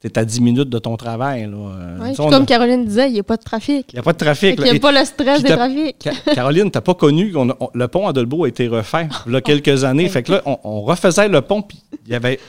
tu 0.00 0.06
es 0.06 0.18
à 0.18 0.24
10 0.24 0.40
minutes 0.40 0.68
de 0.70 0.78
ton 0.78 0.96
travail. 0.96 1.42
là. 1.50 1.56
Ouais, 2.00 2.12
tu 2.12 2.16
comme 2.16 2.46
Caroline 2.46 2.84
disait, 2.86 3.08
il 3.08 3.12
n'y 3.14 3.20
a 3.20 3.22
pas 3.22 3.36
de 3.36 3.42
trafic. 3.42 3.86
Il 3.92 3.96
n'y 3.96 4.00
a 4.00 4.02
pas 4.02 4.12
de 4.12 4.18
trafic. 4.18 4.58
là. 4.58 4.64
n'y 4.64 4.70
Et- 4.72 4.76
a 4.76 4.80
pas 4.80 4.92
le 4.92 5.04
stress 5.04 5.42
des 5.42 5.50
trafics. 5.50 5.96
Ca- 6.02 6.34
Caroline, 6.34 6.70
t'as 6.70 6.80
pas 6.80 6.94
connu 6.94 7.34
on- 7.36 7.48
le 7.74 7.88
pont 7.88 8.06
à 8.08 8.12
Dolbeau 8.12 8.44
a 8.44 8.48
été 8.48 8.66
refait 8.68 9.08
il 9.26 9.32
y 9.32 9.36
a 9.36 9.40
quelques 9.40 9.84
années. 9.84 10.08
Fait 10.08 10.22
que 10.22 10.32
là, 10.32 10.42
on, 10.46 10.58
on 10.64 10.80
refaisait 10.82 11.28
le 11.28 11.40
pont, 11.42 11.62
puis 11.62 11.82
il 12.06 12.12
y 12.12 12.14
avait 12.14 12.40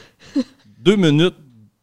deux 0.79 0.95
minutes 0.95 1.35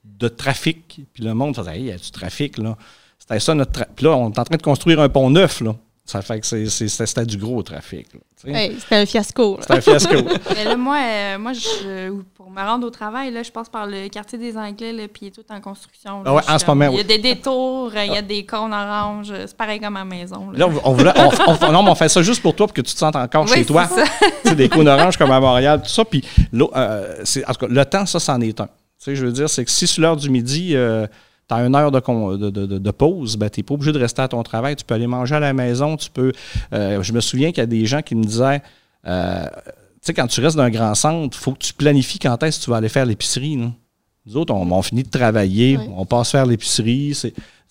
de 0.05 0.29
trafic. 0.29 1.01
Puis 1.13 1.23
le 1.23 1.35
monde 1.35 1.55
faisait, 1.55 1.77
hey, 1.77 1.81
il 1.81 1.87
y 1.87 1.93
a 1.93 1.97
du 1.97 2.11
trafic, 2.11 2.59
là. 2.59 2.77
C'était 3.19 3.41
ça 3.41 3.55
notre. 3.55 3.85
Puis 3.95 4.07
là, 4.07 4.17
on 4.17 4.31
est 4.31 4.39
en 4.39 4.45
train 4.45 4.57
de 4.57 4.63
construire 4.63 5.01
un 5.01 5.09
pont 5.11 5.29
neuf, 5.29 5.61
là. 5.61 5.75
Ça 6.11 6.23
fait 6.23 6.41
que 6.41 6.47
c'était 6.47 7.27
du 7.27 7.37
gros 7.37 7.63
trafic. 7.63 8.07
Hey, 8.47 8.77
C'était 8.81 8.95
un 8.97 9.05
fiasco. 9.05 9.59
C'était 9.61 9.75
un 9.75 9.81
fiasco. 9.83 10.15
Mais 10.57 10.65
là, 10.65 10.75
moi, 10.75 10.97
euh, 11.05 11.39
moi 11.39 11.53
je, 11.53 12.11
pour 12.35 12.51
me 12.51 12.63
rendre 12.63 12.87
au 12.87 12.91
travail, 12.91 13.31
là, 13.31 13.43
je 13.43 13.51
passe 13.51 13.69
par 13.69 13.87
le 13.87 14.09
quartier 14.09 14.39
des 14.39 14.57
Anglais, 14.57 14.95
là, 14.95 15.03
puis 15.07 15.27
il 15.27 15.29
est 15.29 15.31
tout 15.33 15.45
en 15.51 15.61
construction. 15.61 16.23
là. 16.23 16.31
Ah 16.31 16.35
ouais, 16.37 16.43
en 16.49 16.59
ce 16.59 16.65
comme- 16.65 16.79
moment, 16.79 16.93
Il 16.93 16.97
y 16.97 17.01
a 17.01 17.05
des 17.05 17.19
détours, 17.19 17.93
euh, 17.95 18.05
il 18.07 18.13
y 18.15 18.17
a 18.17 18.23
des 18.23 18.47
cônes 18.47 18.73
oranges. 18.73 19.35
C'est 19.47 19.55
pareil 19.57 19.81
comme 19.81 19.97
à 19.97 20.01
la 20.01 20.05
maison. 20.07 20.51
là. 20.51 20.67
On, 20.67 20.81
on 20.91 20.93
voulait- 20.95 21.13
on- 21.15 21.67
on- 21.67 21.73
non, 21.73 21.83
mais 21.83 21.91
on 21.91 21.95
fait 21.95 22.09
ça 22.09 22.23
juste 22.23 22.41
pour 22.41 22.57
toi, 22.57 22.67
pour 22.69 22.75
que 22.75 22.81
tu 22.81 22.95
te 22.95 22.99
sentes 22.99 23.15
encore 23.17 23.45
Oui, 23.45 23.53
chez 23.53 23.65
toi. 23.67 23.87
ça. 23.87 24.55
Des 24.55 24.71
cônes 24.71 24.89
oranges 24.89 25.19
comme 25.19 25.31
à 25.31 25.41
Montréal, 25.41 25.83
tout 25.83 25.91
ça. 25.91 26.07
Puis, 26.07 26.25
euh, 26.55 27.23
en 27.47 27.53
tout 27.53 27.61
cas, 27.61 27.67
le 27.69 27.85
temps, 27.85 28.07
ça, 28.07 28.19
c'en 28.19 28.41
est 28.41 28.59
un. 28.59 28.67
Tu 28.67 28.71
sais, 28.99 29.15
je 29.15 29.27
veux 29.27 29.33
dire, 29.33 29.51
c'est 29.51 29.63
que 29.67 29.71
si 29.71 29.87
sur 29.87 30.01
l'heure 30.01 30.17
du 30.17 30.31
midi, 30.31 30.71
euh, 30.75 31.07
tu 31.49 31.55
as 31.55 31.67
une 31.67 31.75
heure 31.75 31.91
de, 31.91 32.01
de, 32.37 32.51
de, 32.51 32.79
de 32.79 32.91
pause, 32.91 33.37
ben, 33.37 33.49
tu 33.49 33.61
n'es 33.61 33.65
pas 33.65 33.75
obligé 33.75 33.93
de 33.93 33.99
rester 33.99 34.23
à 34.23 34.29
ton 34.29 34.43
travail. 34.43 34.77
Tu 34.77 34.85
peux 34.85 34.95
aller 34.95 35.07
manger 35.07 35.37
à 35.37 35.41
la 35.41 35.53
maison. 35.53 35.97
Tu 35.97 36.11
peux. 36.11 36.33
Euh, 36.73 37.03
je 37.03 37.13
me 37.13 37.21
souviens 37.21 37.49
qu'il 37.49 37.59
y 37.59 37.63
a 37.63 37.67
des 37.67 37.87
gens 37.87 38.03
qui 38.03 38.15
me 38.15 38.23
disaient 38.23 38.61
euh, 39.07 39.45
Tu 39.45 39.99
sais, 40.03 40.15
quand 40.15 40.27
tu 40.27 40.41
restes 40.41 40.57
dans 40.57 40.65
un 40.65 40.71
grand 40.71 40.95
centre, 40.95 41.37
il 41.37 41.41
faut 41.41 41.53
que 41.53 41.59
tu 41.59 41.73
planifies 41.73 42.19
quand 42.19 42.43
est-ce 42.43 42.61
que 42.61 42.65
tu 42.65 42.71
vas 42.71 42.77
aller 42.77 42.91
faire 42.91 43.07
l'épicerie. 43.07 43.57
Nous 43.57 44.37
autres, 44.37 44.53
on, 44.53 44.71
on, 44.71 44.83
finit 44.83 45.05
de 45.05 45.11
travailler, 45.11 45.79
on 45.97 46.05
passe 46.05 46.33
faire 46.33 46.45
l'épicerie. 46.45 47.19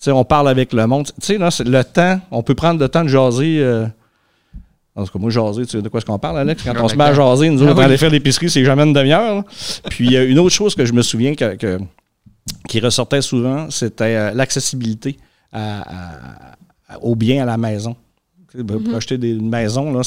On 0.08 0.24
parle 0.24 0.48
avec 0.48 0.72
le 0.72 0.86
monde. 0.86 1.06
Tu 1.20 1.38
sais, 1.38 1.64
le 1.64 1.82
temps, 1.84 2.20
on 2.32 2.42
peut 2.42 2.54
prendre 2.56 2.80
le 2.80 2.88
temps 2.88 3.04
de 3.04 3.08
jaser. 3.08 3.60
Euh, 3.60 3.86
en 4.96 5.04
tout 5.04 5.12
cas, 5.12 5.18
moi, 5.20 5.30
jaser, 5.30 5.66
tu 5.66 5.70
sais 5.70 5.82
de 5.82 5.88
quoi 5.88 5.98
est-ce 5.98 6.06
qu'on 6.06 6.18
parle, 6.18 6.38
Alex? 6.40 6.64
Quand 6.64 6.74
on 6.82 6.88
se 6.88 6.96
met 6.96 7.04
à 7.04 7.14
jaser, 7.14 7.48
nous 7.48 7.62
autres, 7.62 7.76
ah 7.78 7.84
aller 7.84 7.96
faire 7.96 8.10
l'épicerie, 8.10 8.50
c'est 8.50 8.64
jamais 8.64 8.82
une 8.82 8.92
demi-heure. 8.92 9.44
Puis, 9.88 10.16
une 10.16 10.40
autre 10.40 10.54
chose 10.54 10.74
que 10.74 10.84
je 10.84 10.92
me 10.92 11.02
souviens 11.02 11.36
que 11.36 11.78
qui 12.68 12.78
ressortait 12.80 13.22
souvent, 13.22 13.70
c'était 13.70 14.14
euh, 14.14 14.32
l'accessibilité 14.32 15.18
aux 17.00 17.16
biens 17.16 17.42
à 17.42 17.46
la 17.46 17.56
maison. 17.56 17.96
Pour 18.66 18.94
acheter 18.94 19.18
des, 19.18 19.30
une 19.30 19.48
maison, 19.48 19.92
là, 19.92 20.02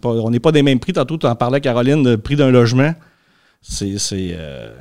pas, 0.00 0.08
on 0.08 0.30
n'est 0.30 0.40
pas 0.40 0.52
des 0.52 0.62
mêmes 0.62 0.80
prix. 0.80 0.92
Tantôt, 0.92 1.18
tu 1.18 1.26
en 1.26 1.36
parlais, 1.36 1.60
Caroline, 1.60 2.02
le 2.02 2.18
prix 2.18 2.36
d'un 2.36 2.50
logement. 2.50 2.92
C'est, 3.60 3.98
c'est, 3.98 4.30
euh, 4.32 4.74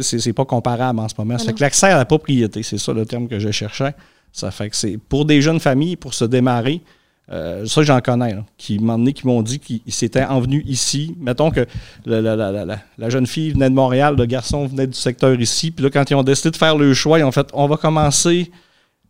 c'est, 0.00 0.32
pas 0.32 0.44
comparable 0.44 0.98
en 0.98 1.08
ce 1.08 1.14
moment. 1.18 1.36
Que 1.36 1.60
l'accès 1.60 1.86
à 1.86 1.96
la 1.96 2.04
propriété, 2.04 2.62
c'est 2.62 2.78
ça 2.78 2.92
le 2.92 3.06
terme 3.06 3.28
que 3.28 3.38
je 3.38 3.50
cherchais. 3.50 3.94
Ça 4.32 4.50
fait 4.50 4.70
que 4.70 4.76
c'est 4.76 4.98
pour 4.98 5.24
des 5.24 5.40
jeunes 5.40 5.60
familles, 5.60 5.96
pour 5.96 6.14
se 6.14 6.24
démarrer, 6.24 6.82
euh, 7.32 7.64
ça, 7.64 7.82
j'en 7.82 8.00
connais, 8.00 8.36
qui 8.58 8.78
qui 8.78 9.26
m'ont 9.26 9.42
dit 9.42 9.58
qu'ils 9.58 9.80
s'étaient 9.88 10.24
envenus 10.24 10.62
ici. 10.66 11.14
Mettons 11.18 11.50
que 11.50 11.66
la, 12.04 13.08
jeune 13.08 13.26
fille 13.26 13.52
venait 13.52 13.70
de 13.70 13.74
Montréal, 13.74 14.14
le 14.16 14.26
garçon 14.26 14.66
venait 14.66 14.86
du 14.86 14.94
secteur 14.94 15.38
ici. 15.40 15.70
Puis 15.70 15.84
là, 15.84 15.90
quand 15.90 16.10
ils 16.10 16.14
ont 16.14 16.22
décidé 16.22 16.50
de 16.50 16.56
faire 16.56 16.76
le 16.76 16.92
choix, 16.92 17.18
ils 17.18 17.24
ont 17.24 17.32
fait 17.32 17.48
on 17.54 17.66
va 17.66 17.76
commencer 17.76 18.50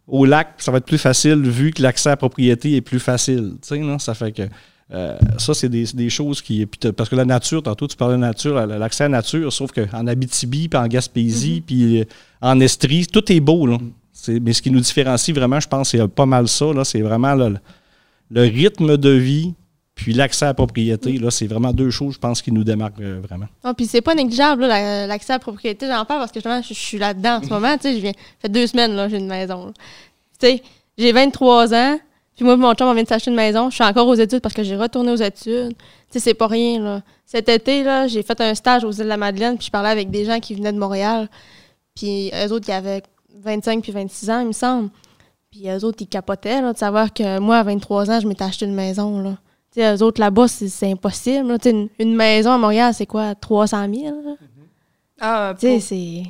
au 0.06 0.24
lac, 0.26 0.54
ça 0.58 0.70
va 0.70 0.78
être 0.78 0.86
plus 0.86 0.98
facile 0.98 1.40
vu 1.42 1.72
que 1.72 1.82
l'accès 1.82 2.10
à 2.10 2.12
la 2.12 2.16
propriété 2.16 2.76
est 2.76 2.82
plus 2.82 3.00
facile. 3.00 3.54
Non? 3.72 3.98
Ça 3.98 4.14
fait 4.14 4.32
que 4.32 4.42
euh, 4.92 5.16
ça, 5.38 5.54
c'est 5.54 5.68
des, 5.68 6.10
choses 6.10 6.42
qui. 6.42 6.66
Parce 6.66 7.08
que 7.08 7.16
la 7.16 7.24
nature, 7.24 7.62
tantôt 7.62 7.88
tu 7.88 7.96
parlais 7.96 8.16
de 8.16 8.20
nature, 8.20 8.66
l'accès 8.66 9.04
à 9.04 9.08
la 9.08 9.16
nature, 9.16 9.52
sauf 9.52 9.72
qu'en 9.72 10.06
Abitibi, 10.06 10.68
puis 10.68 10.78
en 10.78 10.86
Gaspésie, 10.86 11.60
mm-hmm. 11.60 11.62
puis 11.62 12.00
euh, 12.00 12.04
en 12.42 12.60
Estrie, 12.60 13.06
tout 13.06 13.32
est 13.32 13.40
beau. 13.40 13.66
Là. 13.66 13.78
Mais 14.28 14.52
ce 14.52 14.62
qui 14.62 14.70
nous 14.70 14.80
différencie 14.80 15.34
vraiment, 15.34 15.58
je 15.58 15.68
pense, 15.68 15.90
c'est 15.90 16.06
pas 16.08 16.26
mal 16.26 16.48
ça. 16.48 16.66
C'est 16.84 17.00
vraiment 17.00 17.34
le 18.30 18.42
rythme 18.42 18.96
de 18.96 19.10
vie 19.10 19.54
puis 19.94 20.12
l'accès 20.12 20.44
à 20.44 20.48
la 20.48 20.54
propriété, 20.54 21.18
là, 21.18 21.30
c'est 21.30 21.46
vraiment 21.46 21.72
deux 21.72 21.90
choses, 21.90 22.14
je 22.14 22.18
pense, 22.18 22.42
qui 22.42 22.50
nous 22.50 22.64
démarquent 22.64 23.00
euh, 23.00 23.20
vraiment. 23.22 23.46
Ah, 23.62 23.74
puis 23.74 23.86
c'est 23.86 24.00
pas 24.00 24.14
négligeable, 24.14 24.66
l'accès 24.66 25.32
à 25.32 25.36
la 25.36 25.40
propriété. 25.40 25.86
J'en 25.86 26.04
parle 26.04 26.20
parce 26.20 26.32
que 26.32 26.40
justement, 26.40 26.60
je, 26.62 26.74
suis 26.74 26.98
là-dedans 26.98 27.38
en 27.38 27.42
ce 27.42 27.48
moment. 27.48 27.76
Tu 27.76 27.82
sais, 27.82 27.94
je 27.94 28.00
viens, 28.00 28.12
ça 28.12 28.40
fait 28.42 28.48
deux 28.48 28.66
semaines, 28.66 28.94
là, 28.94 29.08
j'ai 29.08 29.18
une 29.18 29.28
maison. 29.28 29.72
Tu 30.40 30.46
sais, 30.46 30.62
j'ai 30.98 31.12
23 31.12 31.74
ans, 31.74 31.98
puis 32.34 32.44
moi, 32.44 32.56
mon 32.56 32.74
chum, 32.74 32.88
on 32.88 32.94
vient 32.94 33.04
de 33.04 33.08
s'acheter 33.08 33.30
une 33.30 33.36
maison. 33.36 33.70
Je 33.70 33.76
suis 33.76 33.84
encore 33.84 34.08
aux 34.08 34.14
études 34.14 34.40
parce 34.40 34.54
que 34.54 34.64
j'ai 34.64 34.76
retourné 34.76 35.12
aux 35.12 35.16
études. 35.16 35.74
Tu 35.74 35.74
sais, 36.10 36.20
c'est 36.20 36.34
pas 36.34 36.48
rien, 36.48 36.80
là. 36.80 37.02
Cet 37.24 37.48
été, 37.48 37.84
là, 37.84 38.08
j'ai 38.08 38.22
fait 38.22 38.40
un 38.40 38.54
stage 38.54 38.84
aux 38.84 38.92
îles 38.92 39.04
de 39.04 39.08
la 39.08 39.16
Madeleine, 39.16 39.56
puis 39.56 39.66
je 39.66 39.70
parlais 39.70 39.90
avec 39.90 40.10
des 40.10 40.24
gens 40.24 40.40
qui 40.40 40.54
venaient 40.54 40.72
de 40.72 40.78
Montréal. 40.78 41.28
Puis 41.94 42.32
eux 42.34 42.52
autres, 42.52 42.66
qui 42.66 42.72
avaient 42.72 43.02
25 43.42 43.80
puis 43.80 43.92
26 43.92 44.30
ans, 44.30 44.40
il 44.40 44.48
me 44.48 44.52
semble. 44.52 44.90
Puis 45.54 45.68
eux 45.68 45.84
autres, 45.84 45.98
ils 46.00 46.08
capotaient 46.08 46.60
de 46.60 46.76
savoir 46.76 47.14
que 47.14 47.38
moi, 47.38 47.58
à 47.58 47.62
23 47.62 48.10
ans, 48.10 48.18
je 48.18 48.26
m'étais 48.26 48.42
acheté 48.42 48.64
une 48.64 48.74
maison. 48.74 49.20
Là. 49.20 49.94
eux 49.94 50.02
autres, 50.02 50.20
là-bas, 50.20 50.48
c'est 50.48 50.90
impossible. 50.90 51.56
Une, 52.00 52.16
maison 52.16 52.50
à 52.50 52.58
Montréal, 52.58 52.92
c'est 52.92 53.06
quoi? 53.06 53.36
300 53.36 53.86
000? 53.94 54.36
Ah, 55.20 55.54
tu 55.56 55.66
sais, 55.66 55.78
c'est... 55.78 56.22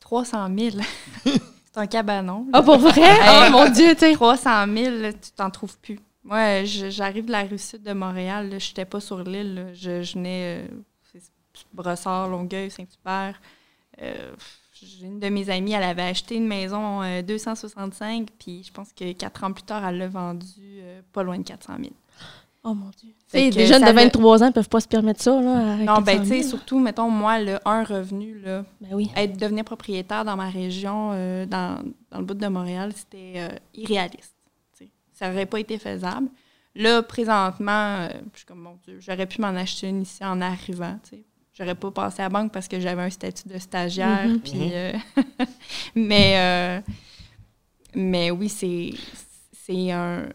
300 0.00 0.48
000? 0.58 0.76
c'est 1.24 1.76
un 1.76 1.86
cabanon. 1.86 2.46
Ah, 2.54 2.62
pour 2.62 2.78
vrai? 2.78 3.02
oh 3.28 3.50
mon 3.52 3.68
Dieu, 3.68 3.92
tu 3.92 4.00
sais. 4.00 4.14
300 4.14 4.66
000, 4.74 4.96
tu 5.12 5.32
t'en 5.36 5.50
trouves 5.50 5.76
plus. 5.78 6.00
Moi, 6.24 6.64
j'arrive 6.64 7.26
de 7.26 7.32
la 7.32 7.42
rue 7.42 7.58
sud 7.58 7.82
de 7.82 7.92
Montréal. 7.92 8.48
Je 8.58 8.68
n'étais 8.68 8.86
pas 8.86 9.00
sur 9.00 9.22
l'île. 9.22 9.66
Je, 9.74 10.00
je 10.00 10.14
venais... 10.14 10.64
Euh, 10.64 11.18
Brossard, 11.74 12.28
Longueuil, 12.28 12.70
Saint-Hubert. 12.70 13.38
Euh, 14.00 14.34
une 15.02 15.20
de 15.20 15.28
mes 15.28 15.50
amies, 15.50 15.72
elle 15.72 15.82
avait 15.82 16.02
acheté 16.02 16.36
une 16.36 16.46
maison 16.46 17.00
265, 17.22 18.22
euh, 18.22 18.34
puis 18.38 18.62
je 18.64 18.72
pense 18.72 18.92
que 18.92 19.12
quatre 19.12 19.44
ans 19.44 19.52
plus 19.52 19.62
tard, 19.62 19.86
elle 19.86 19.98
l'a 19.98 20.08
vendue 20.08 20.80
euh, 20.80 21.00
pas 21.12 21.22
loin 21.22 21.38
de 21.38 21.44
400 21.44 21.74
000. 21.80 21.92
Oh 22.64 22.74
mon 22.74 22.90
Dieu. 22.98 23.12
des 23.32 23.66
jeunes 23.66 23.84
de 23.84 23.92
23 23.92 24.42
ans 24.42 24.46
ne 24.46 24.50
peuvent 24.50 24.68
pas 24.68 24.80
se 24.80 24.88
permettre 24.88 25.22
ça. 25.22 25.40
Là, 25.40 25.76
non, 25.76 26.00
ben 26.00 26.20
tu 26.20 26.28
sais, 26.28 26.42
surtout, 26.42 26.80
mettons, 26.80 27.08
moi, 27.08 27.38
le 27.38 27.58
un 27.64 27.84
revenu, 27.84 28.40
là, 28.40 28.64
ben 28.80 28.88
oui. 28.92 29.10
être, 29.14 29.36
devenir 29.38 29.64
propriétaire 29.64 30.24
dans 30.24 30.36
ma 30.36 30.50
région, 30.50 31.10
euh, 31.12 31.46
dans, 31.46 31.80
dans, 32.10 32.18
le 32.18 32.24
bout 32.24 32.34
de 32.34 32.46
Montréal, 32.48 32.92
c'était 32.94 33.48
irréaliste. 33.74 34.34
Ça 35.12 35.30
n'aurait 35.30 35.46
pas 35.46 35.60
été 35.60 35.78
faisable. 35.78 36.28
Là, 36.74 37.02
présentement, 37.02 38.08
je 38.32 38.38
suis 38.38 38.46
comme, 38.46 38.60
mon 38.60 38.76
Dieu, 38.84 38.98
j'aurais 39.00 39.26
pu 39.26 39.40
m'en 39.40 39.48
acheter 39.48 39.88
une 39.88 40.02
ici 40.02 40.22
en 40.24 40.40
arrivant, 40.42 40.98
tu 41.04 41.16
sais 41.16 41.24
j'aurais 41.56 41.74
pas 41.74 41.90
passé 41.90 42.20
à 42.20 42.24
la 42.24 42.28
banque 42.28 42.52
parce 42.52 42.68
que 42.68 42.78
j'avais 42.80 43.02
un 43.02 43.10
statut 43.10 43.48
de 43.48 43.58
stagiaire. 43.58 44.28
Mhm. 44.28 44.40
Puis, 44.40 44.70
euh, 44.72 44.92
mais, 45.94 46.34
euh, 46.36 46.92
mais 47.94 48.30
oui, 48.30 48.48
c'est, 48.48 48.90
c'est 49.52 49.90
un. 49.92 50.28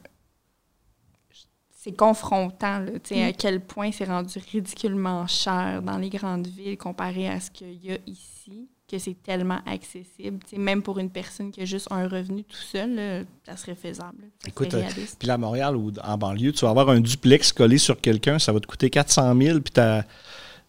C'est 1.74 1.98
confrontant, 1.98 2.78
là, 2.78 2.92
à 2.92 3.16
mhm. 3.16 3.34
quel 3.36 3.60
point 3.60 3.92
c'est 3.92 4.06
rendu 4.06 4.38
ridiculement 4.52 5.26
cher 5.26 5.82
dans 5.82 5.98
les 5.98 6.10
grandes 6.10 6.46
villes 6.46 6.78
comparé 6.78 7.28
à 7.28 7.40
ce 7.40 7.50
qu'il 7.50 7.84
y 7.84 7.92
a 7.92 7.98
ici, 8.06 8.70
que 8.88 9.00
c'est 9.00 9.16
tellement 9.24 9.58
accessible. 9.66 10.38
même 10.56 10.84
pour 10.84 11.00
une 11.00 11.10
personne 11.10 11.50
qui 11.50 11.60
a 11.62 11.66
juste 11.66 11.88
un 11.90 12.08
revenu 12.08 12.44
tout 12.44 12.56
seul, 12.56 13.26
ça 13.44 13.58
serait 13.58 13.74
faisable. 13.74 14.26
Écoute, 14.46 14.76
euh, 14.76 14.84
puis 15.18 15.28
à 15.32 15.40
Montréal 15.40 15.76
ou 15.76 15.92
en 16.04 16.18
banlieue, 16.20 16.52
tu 16.52 16.66
vas 16.66 16.70
avoir 16.70 16.90
un 16.90 17.00
duplex 17.00 17.52
collé 17.52 17.80
sur 17.80 18.00
quelqu'un, 18.00 18.38
ça 18.38 18.52
va 18.52 18.60
te 18.60 18.68
coûter 18.68 18.92
400 18.92 19.36
000, 19.36 19.60
puis 19.62 19.74
tu 19.74 19.80
as 19.80 20.06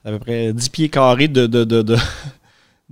à 0.05 0.11
peu 0.11 0.19
près 0.19 0.53
10 0.53 0.69
pieds 0.69 0.89
carrés 0.89 1.29
de, 1.29 1.47
de, 1.47 1.65
de, 1.65 1.83
de 1.83 1.97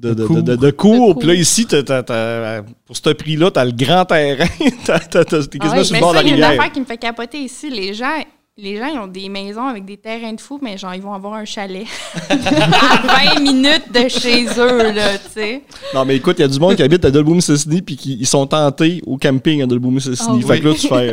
de, 0.00 0.14
de, 0.14 0.56
de, 0.56 0.70
cours. 0.70 1.18
Puis 1.18 1.28
là, 1.28 1.34
ici, 1.34 1.66
pour 1.66 2.96
ce 2.96 3.10
prix-là, 3.10 3.50
t'as 3.50 3.64
le 3.64 3.72
grand 3.72 4.04
terrain. 4.04 4.46
t'as, 4.84 4.98
t'as, 4.98 5.24
t'es 5.24 5.58
quasiment 5.58 5.80
ah 5.80 5.84
sur 5.84 5.94
le 5.94 6.00
bord 6.00 6.10
de 6.12 6.16
la 6.16 6.20
rivière. 6.22 6.36
Il 6.36 6.40
y 6.40 6.44
a 6.44 6.54
une 6.54 6.60
affaire 6.60 6.72
qui 6.72 6.80
me 6.80 6.86
fait 6.86 6.96
capoter 6.96 7.38
ici. 7.38 7.68
Les 7.68 7.92
gens, 7.92 8.24
les 8.56 8.78
gens, 8.78 8.86
ils 8.86 8.98
ont 8.98 9.06
des 9.06 9.28
maisons 9.28 9.66
avec 9.66 9.84
des 9.84 9.98
terrains 9.98 10.32
de 10.32 10.40
fou, 10.40 10.58
mais 10.62 10.78
genre, 10.78 10.94
ils 10.94 11.02
vont 11.02 11.12
avoir 11.12 11.34
un 11.34 11.44
chalet 11.44 11.84
à 12.30 13.34
20 13.34 13.40
minutes 13.40 13.92
de 13.92 14.08
chez 14.08 14.46
eux, 14.58 14.92
là, 14.92 15.18
tu 15.18 15.32
sais. 15.34 15.62
Non, 15.94 16.04
mais 16.04 16.16
écoute, 16.16 16.36
il 16.38 16.42
y 16.42 16.44
a 16.44 16.48
du 16.48 16.58
monde 16.58 16.76
qui 16.76 16.82
habite 16.82 17.04
à 17.04 17.10
Dolbeau-Mississippi 17.10 17.82
puis 17.82 17.96
qui 17.96 18.16
ils 18.20 18.26
sont 18.26 18.46
tentés 18.46 19.02
au 19.06 19.18
camping 19.18 19.62
à 19.62 19.66
Dolbeau-Mississippi. 19.66 20.40
Oh, 20.42 20.46
fait 20.46 20.60
que 20.60 20.68
là, 20.68 20.74
tu 20.74 20.88
fais... 20.88 21.12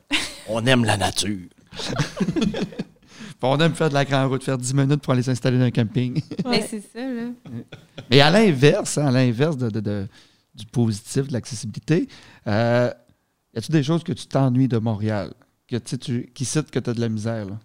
On 0.48 0.64
aime 0.66 0.84
la 0.84 0.96
nature. 0.96 1.48
On 3.48 3.58
aime 3.58 3.74
faire 3.74 3.88
de 3.88 3.94
la 3.94 4.04
grande 4.04 4.30
route, 4.30 4.42
faire 4.42 4.58
10 4.58 4.74
minutes 4.74 5.02
pour 5.02 5.12
aller 5.12 5.22
s'installer 5.22 5.58
dans 5.58 5.64
un 5.64 5.70
camping. 5.70 6.22
Mais 6.44 6.62
c'est 6.62 6.80
ça, 6.80 7.00
là. 7.00 7.30
Mais 8.10 8.20
à 8.20 8.30
l'inverse, 8.30 8.98
hein, 8.98 9.06
à 9.06 9.10
l'inverse 9.10 9.56
de, 9.56 10.08
du 10.54 10.66
positif, 10.66 11.28
de 11.28 11.32
l'accessibilité, 11.32 12.08
euh, 12.46 12.90
y 13.54 13.58
a-t-il 13.58 13.72
des 13.72 13.82
choses 13.82 14.04
que 14.04 14.12
tu 14.12 14.26
t'ennuies 14.26 14.68
de 14.68 14.78
Montréal, 14.78 15.32
que 15.66 15.76
tu, 15.76 16.30
qui 16.34 16.44
citent 16.44 16.70
que 16.70 16.78
tu 16.78 16.90
as 16.90 16.94
de 16.94 17.00
la 17.00 17.08
misère? 17.08 17.46
Là, 17.46 17.58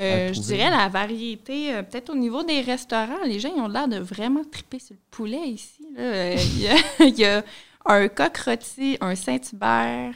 euh, 0.00 0.32
je 0.32 0.40
dirais 0.40 0.70
la 0.70 0.88
variété, 0.88 1.72
euh, 1.72 1.82
peut-être 1.82 2.10
au 2.10 2.16
niveau 2.16 2.42
des 2.42 2.60
restaurants, 2.62 3.22
les 3.24 3.38
gens 3.38 3.50
ils 3.54 3.60
ont 3.60 3.68
l'air 3.68 3.86
de 3.86 3.98
vraiment 3.98 4.42
triper 4.44 4.80
sur 4.80 4.94
le 4.94 5.00
poulet 5.10 5.48
ici. 5.48 5.86
Il, 7.00 7.18
y 7.18 7.24
a, 7.24 7.44
un 7.86 8.08
coq 8.08 8.36
rôti, 8.38 8.98
un 9.00 9.14
Saint-Hubert, 9.14 10.14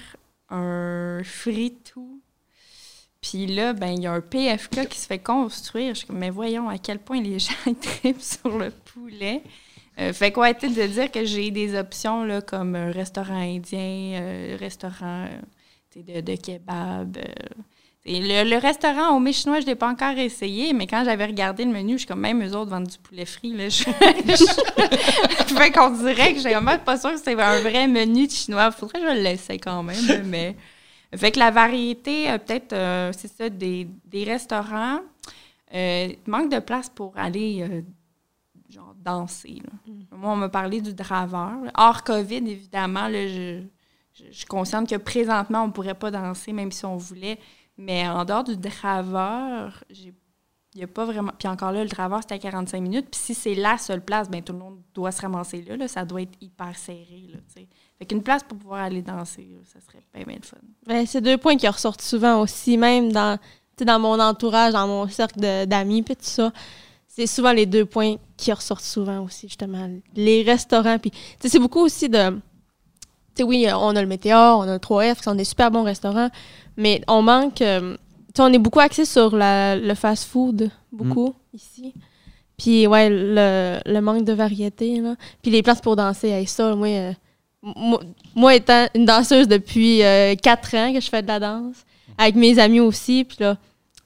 un 0.50 1.20
fritou, 1.22 2.17
puis 3.28 3.46
là, 3.46 3.74
ben, 3.74 3.88
il 3.88 4.02
y 4.02 4.06
a 4.06 4.12
un 4.12 4.22
PFK 4.22 4.88
qui 4.88 4.98
se 4.98 5.06
fait 5.06 5.18
construire. 5.18 5.94
Je 5.94 6.00
suis 6.00 6.08
mais 6.10 6.30
voyons 6.30 6.68
à 6.68 6.78
quel 6.78 6.98
point 6.98 7.20
les 7.20 7.38
gens 7.38 7.52
tripent 7.80 8.22
sur 8.22 8.56
le 8.56 8.70
poulet. 8.70 9.42
Euh, 9.98 10.12
fait 10.12 10.32
quoi, 10.32 10.50
être 10.50 10.62
de 10.62 10.86
dire 10.86 11.10
que 11.10 11.24
j'ai 11.24 11.50
des 11.50 11.78
options 11.78 12.24
là, 12.24 12.40
comme 12.40 12.74
un 12.74 12.90
restaurant 12.90 13.38
indien, 13.38 14.20
euh, 14.20 14.56
restaurant 14.58 15.26
de, 15.94 16.20
de, 16.20 16.36
kebab. 16.36 17.18
Euh. 17.18 17.24
le, 18.06 18.58
restaurant 18.58 19.20
au 19.20 19.32
chinois, 19.32 19.60
je 19.60 19.66
ne 19.66 19.70
l'ai 19.70 19.74
pas 19.74 19.88
encore 19.88 20.16
essayé, 20.16 20.72
mais 20.72 20.86
quand 20.86 21.02
j'avais 21.04 21.26
regardé 21.26 21.64
le 21.64 21.72
menu, 21.72 21.94
je 21.94 21.98
suis 21.98 22.06
comme, 22.06 22.20
même 22.20 22.42
eux 22.42 22.56
autres 22.56 22.70
vendent 22.70 22.86
du 22.86 22.98
poulet 22.98 23.26
frit. 23.26 23.52
Je, 23.68 23.84
fait 25.54 25.70
qu'on 25.72 25.90
dirait 25.90 26.32
que 26.34 26.40
j'ai 26.40 26.54
vraiment 26.54 26.78
pas 26.78 26.96
sûr 26.96 27.12
que 27.12 27.18
c'est 27.18 27.38
un 27.38 27.60
vrai 27.60 27.88
menu 27.88 28.26
de 28.26 28.32
chinois. 28.32 28.70
Faudrait 28.70 29.00
que 29.00 29.08
je 29.08 29.20
l'essaye 29.20 29.58
quand 29.58 29.82
même, 29.82 30.22
mais. 30.26 30.56
Fait 31.16 31.32
que 31.32 31.38
la 31.38 31.50
variété, 31.50 32.30
euh, 32.30 32.38
peut-être, 32.38 32.72
euh, 32.72 33.12
c'est 33.16 33.28
ça, 33.28 33.48
des, 33.48 33.88
restaurants. 34.12 35.00
Euh, 35.74 36.08
manque 36.26 36.50
de 36.50 36.60
place 36.60 36.88
pour 36.88 37.12
aller 37.16 37.84
genre 38.70 38.94
danser. 38.96 39.62
Mm. 39.86 40.16
Moi, 40.16 40.32
on 40.32 40.36
m'a 40.36 40.48
parlé 40.48 40.80
du 40.80 40.94
draveur. 40.94 41.56
Hors 41.76 42.02
COVID, 42.04 42.36
évidemment, 42.36 43.08
je, 43.10 43.62
je, 44.14 44.46
consciente 44.46 44.88
que 44.88 44.96
présentement, 44.96 45.64
on 45.64 45.66
ne 45.68 45.72
pourrait 45.72 45.94
pas 45.94 46.10
danser, 46.10 46.52
même 46.52 46.72
si 46.72 46.84
on 46.84 46.96
voulait. 46.96 47.38
Mais 47.76 48.08
en 48.08 48.24
dehors 48.24 48.44
du 48.44 48.56
draveur, 48.56 49.84
il 49.90 50.14
n'y 50.74 50.84
a 50.84 50.86
pas 50.86 51.04
vraiment. 51.04 51.32
Puis 51.38 51.48
encore 51.48 51.72
là, 51.72 51.82
le 51.82 51.88
travers, 51.90 52.20
c'est 52.26 52.34
à 52.34 52.38
45 52.38 52.80
minutes. 52.80 53.08
Puis 53.10 53.20
si 53.20 53.34
c'est 53.34 53.54
la 53.54 53.78
seule 53.78 54.04
place, 54.04 54.28
ben 54.28 54.42
tout 54.42 54.52
le 54.52 54.58
monde 54.58 54.80
doit 54.94 55.12
se 55.12 55.22
ramasser 55.22 55.62
là. 55.62 55.76
là 55.76 55.88
ça 55.88 56.04
doit 56.04 56.22
être 56.22 56.36
hyper 56.40 56.76
serré. 56.76 57.30
Là. 57.32 57.38
Fait 57.98 58.06
qu'une 58.06 58.22
place 58.22 58.42
pour 58.44 58.56
pouvoir 58.58 58.82
aller 58.84 59.02
danser, 59.02 59.48
ça 59.72 59.80
serait 59.80 60.02
bien, 60.14 60.24
bien 60.24 60.36
le 60.40 60.46
fun. 60.46 60.56
Ben, 60.86 61.04
c'est 61.06 61.20
deux 61.20 61.36
points 61.36 61.56
qui 61.56 61.66
ressortent 61.68 62.02
souvent 62.02 62.40
aussi, 62.40 62.76
même 62.76 63.10
dans, 63.12 63.36
tu 63.38 63.42
sais, 63.80 63.84
dans 63.84 63.98
mon 63.98 64.18
entourage, 64.20 64.72
dans 64.72 64.86
mon 64.86 65.08
cercle 65.08 65.40
de- 65.40 65.64
d'amis, 65.64 66.02
puis 66.02 66.14
tout 66.14 66.22
ça. 66.24 66.52
C'est 67.08 67.26
souvent 67.26 67.52
les 67.52 67.66
deux 67.66 67.84
points 67.84 68.14
qui 68.36 68.52
ressortent 68.52 68.84
souvent 68.84 69.24
aussi, 69.24 69.48
justement. 69.48 69.90
Les 70.14 70.42
restaurants, 70.42 70.98
puis 70.98 71.10
tu 71.10 71.18
sais, 71.40 71.48
c'est 71.48 71.58
beaucoup 71.58 71.80
aussi 71.80 72.08
de... 72.08 72.30
Tu 72.30 72.38
sais, 73.38 73.42
oui, 73.42 73.66
on 73.72 73.96
a 73.96 74.00
le 74.00 74.06
Météor, 74.06 74.58
on 74.60 74.62
a 74.62 74.74
le 74.74 74.78
3F, 74.78 75.16
qui 75.16 75.22
sont 75.24 75.34
des 75.34 75.44
super 75.44 75.70
bons 75.72 75.82
restaurants, 75.82 76.30
mais 76.76 77.02
on 77.08 77.22
manque... 77.22 77.60
euh, 77.62 77.96
tu 78.28 78.32
sais, 78.36 78.42
on 78.42 78.52
est 78.52 78.58
beaucoup 78.58 78.78
axé 78.80 79.04
sur 79.04 79.34
la- 79.34 79.74
le 79.74 79.94
fast-food, 79.94 80.70
beaucoup, 80.92 81.34
ici. 81.52 81.94
Puis, 82.56 82.86
ouais, 82.86 83.08
le, 83.10 83.78
le 83.84 84.00
manque 84.00 84.24
de 84.24 84.32
variété, 84.32 85.00
là. 85.00 85.16
Puis 85.42 85.50
les 85.50 85.62
places 85.62 85.80
pour 85.80 85.96
danser, 85.96 86.28
hey, 86.28 86.46
ça, 86.46 86.76
moi... 86.76 86.86
euh, 86.88 87.12
moi, 87.62 88.54
étant 88.54 88.86
une 88.94 89.04
danseuse 89.04 89.48
depuis 89.48 90.02
euh, 90.02 90.34
quatre 90.36 90.74
ans 90.76 90.92
que 90.92 91.00
je 91.00 91.08
fais 91.08 91.22
de 91.22 91.26
la 91.28 91.40
danse, 91.40 91.76
avec 92.16 92.34
mes 92.36 92.58
amis 92.58 92.80
aussi, 92.80 93.24
puis 93.24 93.38
là, 93.40 93.58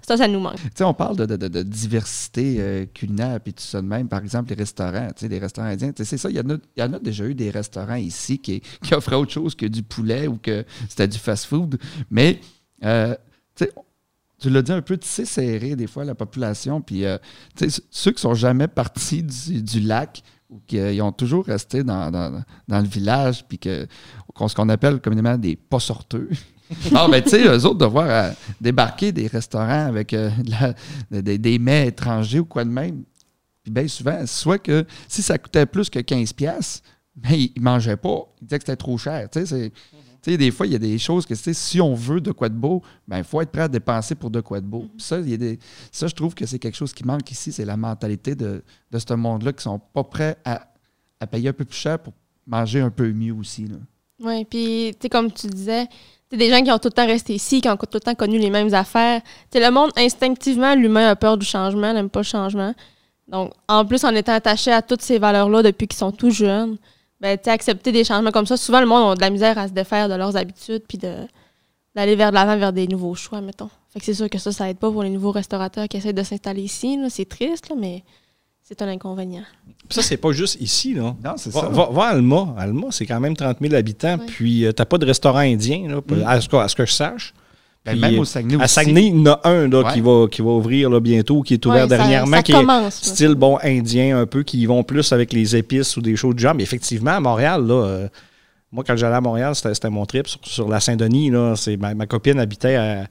ça, 0.06 0.16
ça 0.16 0.26
nous 0.26 0.40
manque. 0.40 0.56
Tu 0.56 0.68
sais, 0.74 0.84
on 0.84 0.94
parle 0.94 1.16
de, 1.16 1.26
de- 1.36 1.48
de- 1.48 1.62
diversité 1.62 2.56
euh, 2.58 2.86
culinaire 2.86 3.38
puis 3.40 3.52
tout 3.54 3.62
ça 3.62 3.80
de 3.80 3.86
même. 3.86 4.08
Par 4.08 4.20
exemple, 4.20 4.50
les 4.50 4.56
restaurants, 4.56 5.06
tu 5.08 5.20
sais, 5.20 5.28
les 5.28 5.38
restaurants 5.38 5.68
indiens. 5.68 5.92
C'est 5.96 6.16
ça, 6.16 6.28
il 6.28 6.36
y, 6.36 6.40
en 6.40 6.50
a, 6.50 6.56
y 6.76 6.80
a 6.80 6.88
déjà 6.98 7.24
eu 7.24 7.34
des 7.34 7.50
restaurants 7.50 7.94
ici 7.94 8.38
qui, 8.38 8.60
qui 8.82 8.94
offraient 8.94 9.14
autre 9.16 9.30
chose 9.32 9.54
que 9.54 9.66
du 9.66 9.82
poulet 9.84 10.26
ou 10.26 10.38
que 10.38 10.64
c'était 10.88 11.06
du 11.06 11.18
fast-food. 11.18 11.78
Mais, 12.10 12.40
euh, 12.84 13.14
tu 13.54 13.64
sais, 13.64 13.72
tu 14.40 14.50
l'as 14.50 14.62
dit 14.62 14.72
un 14.72 14.82
peu, 14.82 14.96
tu 14.96 15.06
sais, 15.06 15.24
serré 15.24 15.76
des 15.76 15.86
fois 15.86 16.04
la 16.04 16.16
population. 16.16 16.80
Puis, 16.80 17.04
euh, 17.04 17.16
ceux 17.90 18.10
qui 18.10 18.20
sont 18.20 18.34
jamais 18.34 18.66
partis 18.66 19.22
du, 19.22 19.62
du 19.62 19.78
lac 19.80 20.22
ou 20.52 20.60
qui 20.66 20.78
euh, 20.78 20.92
ils 20.92 21.00
ont 21.02 21.12
toujours 21.12 21.44
resté 21.46 21.82
dans, 21.82 22.10
dans- 22.10 22.42
dans 22.68 22.78
le 22.80 22.86
village, 22.86 23.44
puis 23.48 23.58
que 23.58 23.86
qu'on- 24.34 24.48
ce 24.48 24.54
qu'on 24.54 24.68
appelle 24.68 25.00
communément 25.00 25.36
des 25.38 25.56
pas 25.56 25.80
sorteux. 25.80 26.28
Ah, 26.94 27.06
ben, 27.10 27.22
tu 27.22 27.28
sais, 27.28 27.44
eux 27.46 27.66
autres, 27.66 27.76
de 27.78 27.84
voir 27.84 28.06
euh, 28.08 28.30
débarquer 28.58 29.12
des 29.12 29.26
restaurants 29.26 29.86
avec 29.88 30.14
euh, 30.14 30.30
la- 31.10 31.20
des, 31.20 31.36
des 31.36 31.58
mets 31.58 31.88
étrangers 31.88 32.38
ou 32.38 32.46
quoi 32.46 32.64
de 32.64 32.70
même. 32.70 33.02
Puis 33.62 33.70
bien 33.70 33.86
souvent, 33.88 34.24
soit 34.26 34.58
que 34.58 34.86
si 35.06 35.22
ça 35.22 35.36
coûtait 35.36 35.66
plus 35.66 35.90
que 35.90 35.98
15$, 35.98 36.32
piastres, 36.34 36.82
ben, 37.14 37.32
ils 37.34 37.52
ne 37.58 37.62
mangeaient 37.62 37.98
pas. 37.98 38.20
Ils 38.40 38.46
disaient 38.46 38.58
que 38.58 38.64
c'était 38.64 38.76
trop 38.76 38.96
cher. 38.96 39.28
Tu 39.30 39.40
sais, 39.40 39.46
c'est- 39.46 39.72
tu 40.22 40.30
sais, 40.30 40.36
des 40.36 40.52
fois, 40.52 40.66
il 40.66 40.72
y 40.72 40.76
a 40.76 40.78
des 40.78 40.98
choses 40.98 41.26
que 41.26 41.34
si 41.34 41.80
on 41.80 41.94
veut 41.94 42.20
de 42.20 42.30
quoi 42.30 42.48
de 42.48 42.54
beau, 42.54 42.80
ben, 43.08 43.18
il 43.18 43.24
faut 43.24 43.40
être 43.40 43.50
prêt 43.50 43.62
à 43.62 43.68
dépenser 43.68 44.14
pour 44.14 44.30
de 44.30 44.40
quoi 44.40 44.60
de 44.60 44.66
beau. 44.66 44.86
Puis 44.96 45.04
Ça, 45.04 45.18
il 45.18 45.28
y 45.30 45.34
a 45.34 45.36
des, 45.36 45.58
ça, 45.90 46.06
je 46.06 46.14
trouve 46.14 46.34
que 46.34 46.46
c'est 46.46 46.60
quelque 46.60 46.76
chose 46.76 46.92
qui 46.92 47.04
manque 47.04 47.28
ici, 47.30 47.50
c'est 47.50 47.64
la 47.64 47.76
mentalité 47.76 48.36
de, 48.36 48.62
de 48.90 48.98
ce 48.98 49.14
monde-là 49.14 49.52
qui 49.52 49.62
sont 49.62 49.80
pas 49.80 50.04
prêts 50.04 50.36
à, 50.44 50.68
à 51.18 51.26
payer 51.26 51.48
un 51.48 51.52
peu 51.52 51.64
plus 51.64 51.76
cher 51.78 51.98
pour 51.98 52.12
manger 52.46 52.80
un 52.80 52.90
peu 52.90 53.12
mieux 53.12 53.34
aussi. 53.34 53.66
Oui, 54.20 54.44
puis, 54.44 54.92
tu 54.92 54.98
sais, 55.02 55.08
comme 55.08 55.32
tu 55.32 55.48
disais, 55.48 55.88
c'est 56.30 56.36
des 56.36 56.50
gens 56.50 56.62
qui 56.62 56.70
ont 56.70 56.78
tout 56.78 56.88
le 56.88 56.92
temps 56.92 57.06
resté 57.06 57.34
ici, 57.34 57.60
qui 57.60 57.68
ont 57.68 57.76
tout 57.76 57.88
le 57.92 58.00
temps 58.00 58.14
connu 58.14 58.38
les 58.38 58.50
mêmes 58.50 58.72
affaires. 58.72 59.20
Le 59.52 59.70
monde, 59.70 59.90
instinctivement, 59.96 60.74
l'humain 60.74 61.08
a 61.08 61.16
peur 61.16 61.36
du 61.36 61.44
changement, 61.44 61.92
n'aime 61.92 62.08
pas 62.08 62.20
le 62.20 62.24
changement. 62.24 62.74
Donc, 63.28 63.52
en 63.68 63.84
plus, 63.84 64.04
en 64.04 64.14
étant 64.14 64.32
attaché 64.34 64.70
à 64.70 64.82
toutes 64.82 65.02
ces 65.02 65.18
valeurs-là 65.18 65.62
depuis 65.62 65.88
qu'ils 65.88 65.98
sont 65.98 66.12
tout 66.12 66.30
jeunes, 66.30 66.78
ben, 67.22 67.38
accepter 67.46 67.92
des 67.92 68.04
changements 68.04 68.32
comme 68.32 68.46
ça, 68.46 68.56
souvent, 68.58 68.80
le 68.80 68.86
monde 68.86 69.12
a 69.12 69.14
de 69.14 69.20
la 69.20 69.30
misère 69.30 69.56
à 69.56 69.68
se 69.68 69.72
défaire 69.72 70.08
de 70.10 70.14
leurs 70.14 70.36
habitudes, 70.36 70.82
puis 70.86 70.98
de 70.98 71.14
d'aller 71.94 72.16
vers 72.16 72.30
de 72.30 72.34
l'avant, 72.34 72.56
vers 72.56 72.72
des 72.72 72.86
nouveaux 72.88 73.14
choix, 73.14 73.40
mettons. 73.42 73.68
Fait 73.92 73.98
que 74.00 74.06
c'est 74.06 74.14
sûr 74.14 74.28
que 74.30 74.38
ça, 74.38 74.50
ça 74.50 74.68
aide 74.70 74.78
pas 74.78 74.90
pour 74.90 75.02
les 75.02 75.10
nouveaux 75.10 75.30
restaurateurs 75.30 75.86
qui 75.88 75.98
essaient 75.98 76.14
de 76.14 76.22
s'installer 76.22 76.62
ici. 76.62 76.96
là. 76.96 77.08
C'est 77.10 77.26
triste, 77.28 77.68
là, 77.68 77.76
mais 77.78 78.02
c'est 78.62 78.80
un 78.80 78.88
inconvénient. 78.88 79.42
Puis 79.66 79.96
ça, 79.96 80.02
c'est 80.02 80.16
pas 80.16 80.32
juste 80.32 80.58
ici, 80.58 80.94
là. 80.94 81.14
Non, 81.22 81.34
c'est 81.36 81.52
Va, 81.52 81.60
ça. 81.60 81.68
va- 81.68 81.90
va 81.90 82.04
à 82.04 82.08
Alma. 82.08 82.54
Alma, 82.56 82.86
c'est 82.90 83.04
quand 83.04 83.20
même 83.20 83.36
30 83.36 83.58
000 83.60 83.74
habitants. 83.74 84.16
Puis, 84.26 84.64
euh, 84.64 84.72
t'as 84.72 84.86
pas 84.86 84.96
de 84.96 85.04
restaurant 85.04 85.40
indien, 85.40 85.86
là, 85.86 85.96
Mm. 86.00 86.22
à, 86.26 86.40
ce 86.40 86.48
que, 86.48 86.56
à 86.56 86.66
ce 86.68 86.74
que 86.76 86.86
je 86.86 86.92
sache. 86.92 87.34
Ben, 87.84 87.98
même 87.98 88.18
au 88.20 88.24
Saguenay 88.24 88.54
À 88.60 88.64
aussi. 88.64 88.74
Saguenay, 88.74 89.06
il 89.08 89.16
y 89.16 89.28
en 89.28 89.32
a 89.32 89.40
un 89.42 89.66
là, 89.68 89.92
qui, 89.92 90.00
va, 90.00 90.26
qui 90.30 90.40
va 90.40 90.50
ouvrir 90.50 90.88
là, 90.88 91.00
bientôt, 91.00 91.42
qui 91.42 91.54
est 91.54 91.66
ouvert 91.66 91.82
Ouais, 91.84 91.88
ça- 91.88 91.96
dernièrement, 91.96 92.36
ça 92.36 92.42
qui 92.44 92.52
est 92.52 92.62
là. 92.62 92.90
style 92.92 93.34
bon 93.34 93.58
indien 93.62 94.18
un 94.20 94.26
peu, 94.26 94.44
qui 94.44 94.64
vont 94.66 94.84
plus 94.84 95.12
avec 95.12 95.32
les 95.32 95.56
épices 95.56 95.96
ou 95.96 96.00
des 96.00 96.14
choses 96.14 96.36
du 96.36 96.42
genre. 96.44 96.54
Mais 96.54 96.62
effectivement, 96.62 97.10
à 97.10 97.20
Montréal, 97.20 97.66
là, 97.66 97.74
euh, 97.84 98.08
moi, 98.70 98.84
quand 98.86 98.96
j'allais 98.96 99.16
à 99.16 99.20
Montréal, 99.20 99.54
c'était 99.56 99.90
mon 99.90 100.06
trip 100.06 100.28
sur, 100.28 100.38
sur 100.44 100.68
la 100.68 100.78
Saint-Denis. 100.78 101.30
là. 101.30 101.54
C'est 101.56 101.76
Ma, 101.76 101.92
ma 101.94 102.06
copine 102.06 102.38
habitait 102.38 102.76
à- 102.76 103.06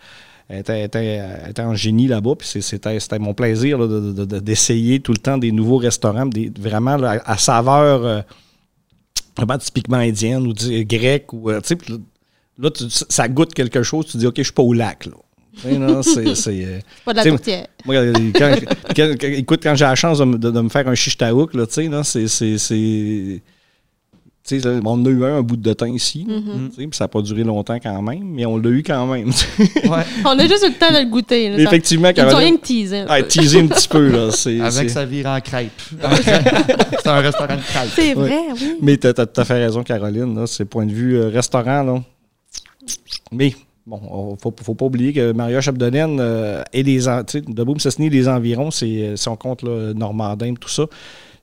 elle 0.48 0.60
était, 0.60 0.84
était- 0.86 1.22
était 1.50 1.62
en 1.62 1.76
génie 1.76 2.08
là-bas, 2.08 2.36
puis 2.38 2.48
c'est- 2.48 2.62
c'était 2.62 2.98
c'était 3.02 3.20
mon 3.20 3.34
plaisir 3.34 3.78
là, 3.78 3.88
de- 3.88 4.12
de- 4.14 4.26
de- 4.26 4.40
d'essayer 4.40 5.00
tout 5.02 5.12
le 5.12 5.18
temps 5.18 5.38
des 5.38 5.52
nouveaux 5.52 5.78
restaurants, 5.78 6.26
des, 6.26 6.50
vraiment 6.60 6.96
là, 6.96 7.22
à, 7.26 7.38
saveur 7.38 8.06
euh, 8.06 8.22
vraiment 9.38 9.58
typiquement 9.58 9.98
indienne 9.98 10.48
ou 10.48 10.54
grecque. 10.86 11.34
Ou, 11.34 11.50
euh, 11.50 11.60
tu 11.62 11.68
sais, 11.70 11.76
puis 11.76 11.96
là, 12.62 12.70
tu- 12.72 12.84
ça 12.90 13.28
goûte 13.28 13.54
quelque 13.54 13.84
chose, 13.84 14.06
tu 14.08 14.18
dis, 14.18 14.28
OK, 14.28 14.36
je 14.38 14.44
suis 14.44 14.54
pas 14.54 14.64
au 14.64 14.74
lac. 14.74 15.06
Là. 15.06 15.14
Tu 15.56 15.62
sais, 15.64 15.78
non, 15.78 16.02
c'est- 16.02 16.36
c'est, 16.36 16.64
euh, 16.66 16.80
C'est 16.80 17.04
pas 17.04 17.12
de 17.14 17.18
la 17.18 17.24
tourtière. 17.26 17.68
moi, 17.86 17.96
euh, 17.96 18.14
quand, 18.34 18.56
quand- 18.96 19.14
quand- 19.20 19.28
écoute, 19.28 19.60
quand 19.64 19.76
j'ai 19.76 19.86
la 19.86 19.96
chance 19.96 20.20
de, 20.20 20.26
me- 20.26 20.38
de- 20.38 20.52
de 20.52 20.62
me 20.62 20.70
faire 20.70 20.88
un 20.88 20.96
shish 20.96 21.18
taouk, 21.18 21.54
là, 21.54 21.66
tu 21.68 21.74
sais, 21.74 21.88
là, 21.90 22.04
c'est. 22.04 22.28
c'est- 22.28 22.58
c'est- 22.58 23.42
tu 24.44 24.60
sais, 24.60 24.68
là, 24.68 24.80
on 24.84 24.94
en 24.94 25.06
a 25.06 25.10
eu 25.10 25.24
un, 25.24 25.38
un 25.38 25.42
bout 25.44 25.56
de 25.56 25.72
temps 25.74 25.86
ici. 25.86 26.26
Mhm. 26.28 26.70
puis 26.76 26.88
ça 26.94 27.04
n'a 27.04 27.08
pas 27.10 27.22
duré 27.22 27.44
longtemps 27.44 27.78
quand 27.80 28.02
même, 28.02 28.24
mais 28.24 28.44
on 28.48 28.58
l'a 28.58 28.70
eu 28.72 28.82
quand 28.82 29.06
même. 29.06 29.28
Ouais. 29.30 30.04
On 30.26 30.40
a 30.40 30.48
juste 30.48 30.64
eu 30.66 30.70
le 30.70 30.80
temps 30.80 30.92
de 30.92 30.98
le 31.04 31.10
goûter. 31.10 31.50
là. 31.50 31.60
Effectivement, 31.60 32.10
Ils 32.16 32.24
nous 32.24 32.32
ont 32.34 32.38
rien 32.38 32.58
que. 32.58 33.06
Ah, 33.08 33.22
teaser 33.22 33.60
un 33.60 33.68
petit 33.68 33.88
peu, 33.88 34.08
là. 34.10 34.32
c'est- 34.32 34.60
Avec 34.60 34.74
c'est- 34.74 34.90
sa 34.90 35.06
vire 35.06 35.28
en 35.28 35.40
crêpe. 35.42 35.70
c'est 36.24 37.08
un 37.08 37.20
restaurant 37.20 37.56
de 37.56 37.62
crêpes. 37.62 37.90
C'est 37.96 38.16
Ouais. 38.16 38.28
vrai, 38.28 38.42
oui. 38.56 38.76
Mais 38.82 38.98
tu 38.98 39.08
as, 39.08 39.14
tout 39.14 39.28
à 39.42 39.46
fait 39.46 39.54
raison, 39.64 39.84
Caroline. 39.84 40.34
Là, 40.36 40.48
c'est 40.48 40.66
point 40.66 40.88
de 40.88 40.92
vue 40.94 41.18
euh, 41.18 41.28
restaurant. 41.30 41.84
Là. 41.84 42.04
Mais 43.32 43.56
bon, 43.86 44.00
on- 44.10 44.36
faut, 44.38 44.54
faut 44.62 44.76
pas 44.76 44.86
oublier 44.86 45.14
que 45.14 45.32
Maria 45.32 45.62
Chapdelaine 45.62 46.20
euh, 46.20 46.64
et 46.74 46.84
les 46.84 47.00
tu 47.28 47.42
de 47.42 47.64
Boum-Cessny, 47.64 48.10
les 48.10 48.28
environs, 48.28 48.72
c'est, 48.72 48.86
euh, 49.04 49.16
si 49.16 49.28
on 49.30 49.36
compte 49.36 49.62
là, 49.64 49.94
Normandin, 49.94 50.54
tout 50.56 50.70
ça, 50.70 50.86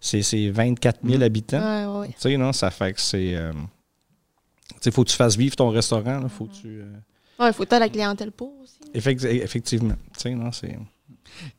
c'est, 0.01 0.23
c'est 0.23 0.51
24 0.51 1.01
000 1.05 1.19
Mm. 1.19 1.23
habitants. 1.23 1.59
Ouais, 1.93 2.01
ouais. 2.01 2.09
Tu 2.09 2.15
sais, 2.19 2.37
non, 2.37 2.53
ça 2.53 2.71
fait 2.71 2.93
que 2.93 3.01
c'est. 3.01 3.35
euh, 3.35 3.53
tu 3.53 4.77
sais, 4.83 4.91
faut 4.91 5.03
que 5.05 5.11
tu 5.11 5.17
fasses 5.17 5.37
vivre 5.37 5.57
ton 5.57 5.71
restaurant. 5.71 6.21
Là, 6.21 6.29
faut 6.29 6.45
que 6.47 6.55
tu, 6.55 6.69
euh, 6.69 6.85
Ouais, 7.41 7.49
il 7.49 7.53
faut 7.53 7.63
être 7.63 7.79
la 7.79 7.89
clientèle 7.89 8.33
pour 8.33 8.53
aussi. 8.63 8.79
effect- 8.95 9.25
effectivement. 9.25 9.95
Tu 10.15 10.21
sais, 10.21 10.35
non, 10.35 10.53
c'est. 10.53 10.77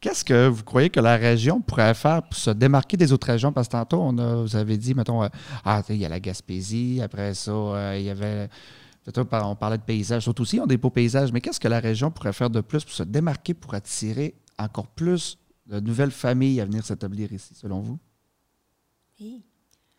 Qu'est-ce 0.02 0.26
que 0.26 0.48
vous 0.48 0.64
croyez 0.64 0.90
que 0.90 1.00
la 1.00 1.16
région 1.16 1.62
pourrait 1.62 1.94
faire 1.94 2.22
pour 2.24 2.36
se 2.38 2.50
démarquer 2.50 2.98
des 2.98 3.14
autres 3.14 3.28
régions? 3.28 3.52
Parce 3.54 3.68
que 3.68 3.74
tantôt, 3.74 4.02
on 4.02 4.18
a, 4.18 4.36
vous 4.42 4.56
avez 4.56 4.78
dit, 4.78 4.94
mettons, 4.94 5.24
euh, 5.24 5.28
ah, 5.64 5.82
tu 5.86 5.94
il 5.94 6.00
y 6.00 6.06
a 6.06 6.10
la 6.10 6.20
Gaspésie, 6.20 7.00
après 7.04 7.34
ça, 7.34 7.52
euh, 7.52 7.96
il 7.98 8.06
y 8.06 8.10
avait. 8.10 8.50
On 9.18 9.56
parlait 9.56 9.78
de 9.78 9.84
paysages. 9.84 10.26
D'autres 10.26 10.42
aussi 10.42 10.60
ont 10.60 10.68
des 10.68 10.78
beaux 10.78 10.90
paysages. 10.90 11.32
Mais 11.32 11.42
qu'est-ce 11.42 11.60
que 11.60 11.68
la 11.68 11.80
région 11.80 12.12
pourrait 12.12 12.34
faire 12.34 12.50
de 12.50 12.62
plus 12.62 12.84
pour 12.84 12.94
se 12.94 13.04
démarquer, 13.04 13.54
pour 13.54 13.74
attirer 13.74 14.36
encore 14.58 14.88
plus 14.88 15.38
de 15.68 15.80
nouvelles 15.80 16.12
familles 16.12 16.62
à 16.62 16.66
venir 16.66 16.86
s'établir 16.86 17.32
ici, 17.34 17.54
selon 17.56 17.82
vous? 17.82 18.00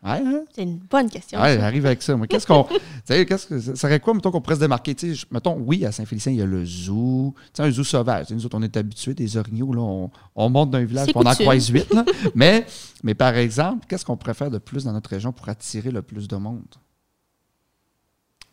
Ouais, 0.03 0.19
hein? 0.25 0.43
C'est 0.55 0.63
une 0.63 0.79
bonne 0.79 1.09
question. 1.09 1.39
Ouais, 1.39 1.57
j'arrive 1.59 1.85
avec 1.85 2.01
ça. 2.01 2.17
Qu'est-ce 2.27 2.47
qu'on. 2.47 2.65
qu'est-ce 3.07 3.45
que. 3.45 3.59
Ça 3.59 3.75
serait 3.75 3.99
quoi, 3.99 4.15
mettons, 4.15 4.31
qu'on 4.31 4.41
pourrait 4.41 4.55
se 4.55 4.61
démarquer? 4.61 4.95
Mettons, 5.29 5.57
oui, 5.59 5.85
à 5.85 5.91
Saint-Félicien, 5.91 6.31
il 6.31 6.39
y 6.39 6.41
a 6.41 6.45
le 6.45 6.65
zoo. 6.65 7.35
Tu 7.37 7.49
sais, 7.53 7.63
un 7.63 7.69
zoo 7.69 7.83
sauvage. 7.83 8.31
Nous 8.31 8.43
autres, 8.43 8.57
on 8.57 8.63
est 8.63 8.75
habitués, 8.77 9.13
des 9.13 9.37
orignaux, 9.37 9.73
là, 9.73 9.81
on, 9.81 10.09
on 10.35 10.49
monte 10.49 10.71
d'un 10.71 10.83
village, 10.83 11.09
on 11.13 11.21
en 11.21 11.35
croise 11.35 11.69
huit, 11.69 11.93
mais, 12.35 12.65
mais 13.03 13.13
par 13.13 13.35
exemple, 13.35 13.85
qu'est-ce 13.87 14.03
qu'on 14.03 14.17
pourrait 14.17 14.33
faire 14.33 14.49
de 14.49 14.57
plus 14.57 14.85
dans 14.85 14.93
notre 14.93 15.09
région 15.11 15.31
pour 15.31 15.47
attirer 15.49 15.91
le 15.91 16.01
plus 16.01 16.27
de 16.27 16.35
monde? 16.35 16.63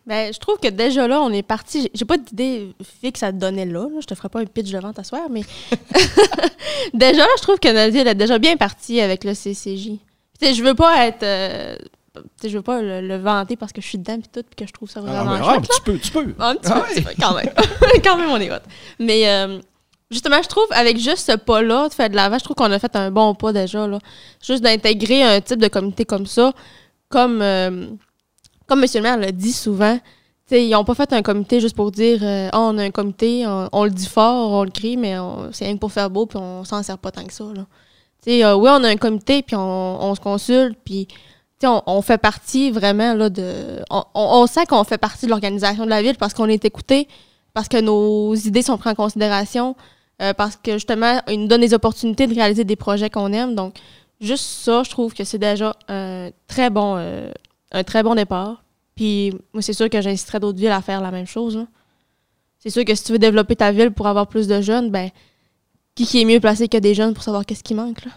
Ben, 0.09 0.33
je 0.33 0.39
trouve 0.39 0.57
que 0.59 0.69
déjà 0.69 1.07
là, 1.07 1.21
on 1.21 1.31
est 1.31 1.43
parti. 1.43 1.91
j'ai- 1.95 2.05
pas 2.07 2.17
d'idée 2.17 2.73
fixe 3.03 3.23
à 3.23 3.31
te 3.31 3.37
donner 3.37 3.67
là, 3.67 3.83
là. 3.83 4.01
Je 4.01 4.07
te 4.07 4.15
ferai 4.15 4.29
pas 4.31 4.41
un 4.41 4.47
pitch 4.47 4.71
de 4.71 4.79
vente 4.79 4.99
à 4.99 5.05
soir, 5.05 5.23
mais 5.31 5.43
déjà 6.95 7.23
là, 7.23 7.29
je 7.37 7.43
trouve 7.43 7.59
que 7.59 7.69
notre 7.73 7.93
ville 7.93 8.07
est 8.07 8.15
déjà 8.15 8.39
bien 8.39 8.57
partie 8.57 9.01
avec 9.01 9.25
le 9.25 9.35
CCJ. 9.35 9.85
Tu 9.87 9.99
sais, 10.41 10.55
je 10.55 10.63
veux 10.63 10.75
pas 10.75 11.07
être. 11.07 11.23
euh, 11.23 11.77
tu 12.41 12.49
je 12.49 12.57
veux 12.57 12.63
pas 12.63 12.81
le, 12.83 13.01
le 13.07 13.17
vanter 13.19 13.57
parce 13.57 13.73
que 13.73 13.81
je 13.81 13.87
suis 13.87 13.99
dedans 13.99 14.19
puis 14.19 14.29
tout, 14.33 14.43
puis 14.43 14.57
que 14.57 14.67
je 14.67 14.73
trouve 14.73 14.91
ça 14.91 15.01
Ah, 15.07 15.11
vraiment 15.25 15.35
mais, 15.35 15.41
ah, 15.43 15.55
chouette. 15.55 15.69
tu 15.77 15.83
peux, 15.83 15.99
tu 15.99 16.11
peux. 16.11 16.35
Un 16.41 16.55
petit 16.57 16.73
Ah 16.73 16.75
peu, 16.75 16.81
ouais. 16.81 16.87
un 16.87 16.95
petit 16.95 17.03
peu, 17.03 17.11
quand 17.21 17.35
même. 17.35 17.51
quand 18.05 18.17
même, 18.17 18.31
on 18.31 18.41
est 18.41 18.51
hot. 18.51 18.63
Mais 18.99 19.29
euh, 19.29 19.59
justement, 20.11 20.41
je 20.43 20.49
trouve, 20.49 20.67
avec 20.71 20.99
juste 20.99 21.31
ce 21.31 21.37
pas-là, 21.37 21.89
de 21.89 21.95
faire 21.95 22.11
de 22.11 22.17
l'avant, 22.17 22.39
je 22.39 22.45
trouve 22.45 22.57
qu'on 22.57 22.73
a 22.73 22.79
fait 22.79 22.97
un 22.97 23.11
bon 23.11 23.35
pas 23.35 23.53
déjà. 23.53 23.87
Là. 23.87 23.99
Juste 24.45 24.63
d'intégrer 24.63 25.23
un 25.23 25.41
type 25.41 25.61
de 25.61 25.69
comité 25.69 26.05
comme 26.05 26.27
ça, 26.27 26.53
comme, 27.09 27.41
euh, 27.43 27.87
comme 28.69 28.85
M. 28.85 28.89
le 28.95 29.01
maire 29.01 29.17
l'a 29.17 29.33
dit 29.33 29.53
souvent. 29.53 29.99
ils 30.53 30.71
n'ont 30.71 30.85
pas 30.85 30.95
fait 30.95 31.13
un 31.13 31.23
comité 31.23 31.61
juste 31.61 31.75
pour 31.75 31.91
dire 31.91 32.21
euh, 32.23 32.49
Ah, 32.53 32.61
on 32.61 32.79
a 32.79 32.85
un 32.85 32.91
comité, 32.91 33.45
on, 33.47 33.85
le 33.85 33.91
dit 33.91 34.07
fort, 34.07 34.53
on 34.53 34.63
le 34.63 34.71
crie, 34.71 34.97
mais 34.97 35.17
c'est 35.53 35.65
rien 35.65 35.75
que 35.75 35.81
pour 35.81 35.93
faire 35.93 36.11
beau, 36.11 36.27
puis 36.27 36.39
on 36.39 36.65
s'en 36.65 36.83
sert 36.83 36.99
pas 36.99 37.11
tant 37.11 37.25
que 37.25 37.33
ça. 37.33 37.45
Là. 37.55 37.67
Euh, 38.29 38.55
oui, 38.55 38.69
on 38.73 38.85
a 38.85 38.89
un 38.89 38.97
comité, 38.97 39.43
puis 39.43 39.57
on, 39.57 40.03
on 40.03 40.15
se 40.15 40.21
consulte, 40.21 40.79
puis 40.85 41.09
on, 41.65 41.83
on 41.87 42.03
fait 42.03 42.19
partie 42.19 42.71
vraiment 42.71 43.15
là, 43.15 43.31
de. 43.31 43.83
On, 43.91 44.47
sent 44.47 44.67
qu'on 44.67 44.85
fait 44.85 44.99
partie 44.99 45.27
de 45.27 45.31
l'organisation 45.31 45.85
de 45.85 45.91
la 45.91 46.03
ville 46.03 46.17
parce 46.17 46.35
qu'on 46.35 46.49
est 46.49 46.65
écouté, 46.65 47.09
parce 47.55 47.69
que 47.69 47.81
nos 47.81 48.35
idées 48.35 48.63
sont 48.63 48.77
prises 48.79 48.93
en 48.93 48.95
considération. 48.95 49.77
euh, 50.21 50.35
parce 50.35 50.57
que 50.57 50.73
justement, 50.73 51.21
ils 51.29 51.41
nous 51.41 51.47
donnent 51.49 51.61
des 51.61 51.75
opportunités 51.75 52.27
de 52.27 52.35
réaliser 52.35 52.65
des 52.65 52.77
projets 52.77 53.11
qu'on 53.11 53.33
aime. 53.33 53.55
Donc, 53.55 53.77
juste 54.21 54.45
ça, 54.45 54.83
je 54.83 54.91
trouve 54.91 55.15
que 55.15 55.25
c'est 55.25 55.39
déjà 55.39 55.75
un 55.89 56.31
très 56.49 56.71
bon, 56.71 56.97
euh, 56.99 57.31
un 57.73 57.85
très 57.85 58.03
bon 58.03 58.15
départ. 58.15 58.65
Puis, 58.95 59.33
moi, 59.53 59.63
c'est 59.63 59.73
sûr 59.73 59.89
que 59.89 60.01
j'inciterais 60.01 60.41
d'autres 60.41 60.59
villes 60.59 60.69
à 60.73 60.83
faire 60.83 61.01
la 61.01 61.11
même 61.11 61.27
chose. 61.27 61.57
là. 61.57 61.67
C'est 62.59 62.71
sûr 62.71 62.85
que 62.85 62.95
si 62.95 63.05
tu 63.05 63.13
veux 63.13 63.19
développer 63.19 63.55
ta 63.57 63.71
ville 63.71 63.93
pour 63.93 64.07
avoir 64.09 64.27
plus 64.27 64.49
de 64.49 64.61
jeunes, 64.61 64.91
ben, 64.91 65.11
qui, 65.95 66.05
qui 66.05 66.21
est 66.21 66.25
mieux 66.25 66.41
placé 66.41 66.69
que 66.69 66.79
des 66.79 66.95
jeunes 66.95 67.15
pour 67.15 67.23
savoir 67.23 67.47
qu'est-ce 67.47 67.63
qui 67.63 67.75
manque, 67.75 68.05
là? 68.05 68.11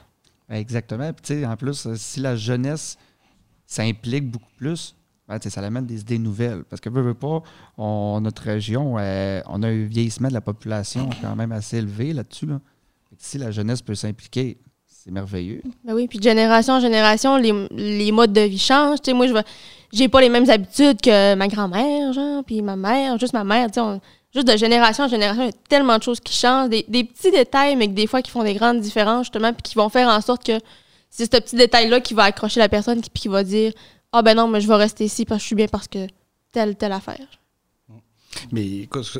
Ben, 0.50 0.56
Exactement. 0.56 1.12
Puis, 1.14 1.22
tu 1.22 1.34
sais, 1.42 1.46
en 1.46 1.56
plus, 1.56 1.86
euh, 1.86 1.96
si 1.96 2.20
la 2.20 2.36
jeunesse 2.36 2.98
s'implique 3.68 4.30
beaucoup 4.30 4.50
plus, 4.58 4.96
ben, 5.28 5.40
ça 5.40 5.62
amène 5.62 5.86
des 5.86 6.02
idées 6.02 6.18
nouvelles. 6.18 6.64
Parce 6.64 6.82
que, 6.82 6.90
veux, 6.90 7.02
veux 7.02 7.14
pas, 7.14 7.42
on- 7.78 8.20
notre 8.22 8.42
région, 8.42 8.96
euh, 8.98 9.42
on 9.48 9.62
a 9.64 9.68
un 9.68 9.86
vieillissement 9.86 10.28
de 10.30 10.34
la 10.34 10.42
population 10.42 11.10
quand 11.22 11.36
même 11.36 11.52
assez 11.52 11.78
élevé 11.78 12.12
là-dessus. 12.14 12.48
Là. 12.48 12.60
Si 13.18 13.38
la 13.38 13.52
jeunesse 13.52 13.82
peut 13.84 13.96
s'impliquer, 13.96 14.58
c'est 15.04 15.12
merveilleux. 15.12 15.62
Ben 15.84 15.94
oui, 15.94 16.08
puis 16.08 16.20
de 16.20 16.24
génération 16.24 16.76
en 16.76 16.80
génération, 16.80 17.38
les, 17.38 17.54
les 17.72 18.12
modes 18.12 18.34
de 18.34 18.42
vie 18.42 18.60
changent. 18.60 19.02
Tu 19.02 19.12
sais, 19.12 19.14
moi, 19.14 19.26
je 19.28 19.34
vais- 19.34 19.44
j'ai 19.92 20.08
pas 20.08 20.22
les 20.22 20.30
mêmes 20.30 20.50
habitudes 20.50 21.02
que 21.02 21.34
ma 21.36 21.48
grand-mère, 21.48 22.14
genre, 22.14 22.44
puis 22.44 22.62
ma 22.62 22.76
mère, 22.76 23.18
juste 23.20 23.34
ma 23.34 23.44
mère. 23.44 23.70
on- 23.78 24.00
juste 24.34 24.48
de 24.48 24.56
génération 24.58 25.06
en 25.06 25.08
génération, 25.08 25.42
il 25.44 25.48
y 25.48 25.50
a 25.50 25.54
tellement 25.68 25.98
de 25.98 26.04
choses 26.04 26.20
qui 26.20 26.34
changent. 26.34 26.70
Des, 26.70 26.86
des 26.88 27.04
petits 27.04 27.32
détails, 27.32 27.76
mais 27.76 27.88
que 27.88 27.94
des 27.94 28.08
fois 28.08 28.22
qui 28.22 28.32
font 28.32 28.44
des 28.44 28.54
grandes 28.54 28.80
différences, 28.80 29.26
justement, 29.26 29.52
puis 29.54 29.64
qui 29.64 29.76
vont 29.76 29.90
faire 29.90 30.08
en 30.08 30.22
sorte 30.22 30.46
que 30.46 30.60
c'est 31.10 31.26
ce 31.26 31.40
petit 31.42 31.56
détail-là 31.56 32.00
qui 32.00 32.14
va 32.14 32.24
accrocher 32.24 32.60
la 32.60 32.70
personne, 32.70 33.02
qui- 33.02 33.10
puis 33.10 33.22
qui 33.24 33.28
va 33.28 33.44
dire 33.44 33.74
Ah 34.14 34.22
ben 34.22 34.36
non, 34.36 34.48
mais 34.48 34.62
je 34.62 34.68
vais 34.68 34.76
rester 34.76 35.06
ici 35.06 35.26
parce 35.26 35.40
que 35.40 35.42
je 35.44 35.48
suis 35.48 35.56
bien 35.56 35.68
parce 35.68 35.88
que 35.88 36.06
telle, 36.52 36.76
telle 36.76 36.92
affaire. 36.92 37.26
Mais 38.52 38.66
écoute, 38.82 39.18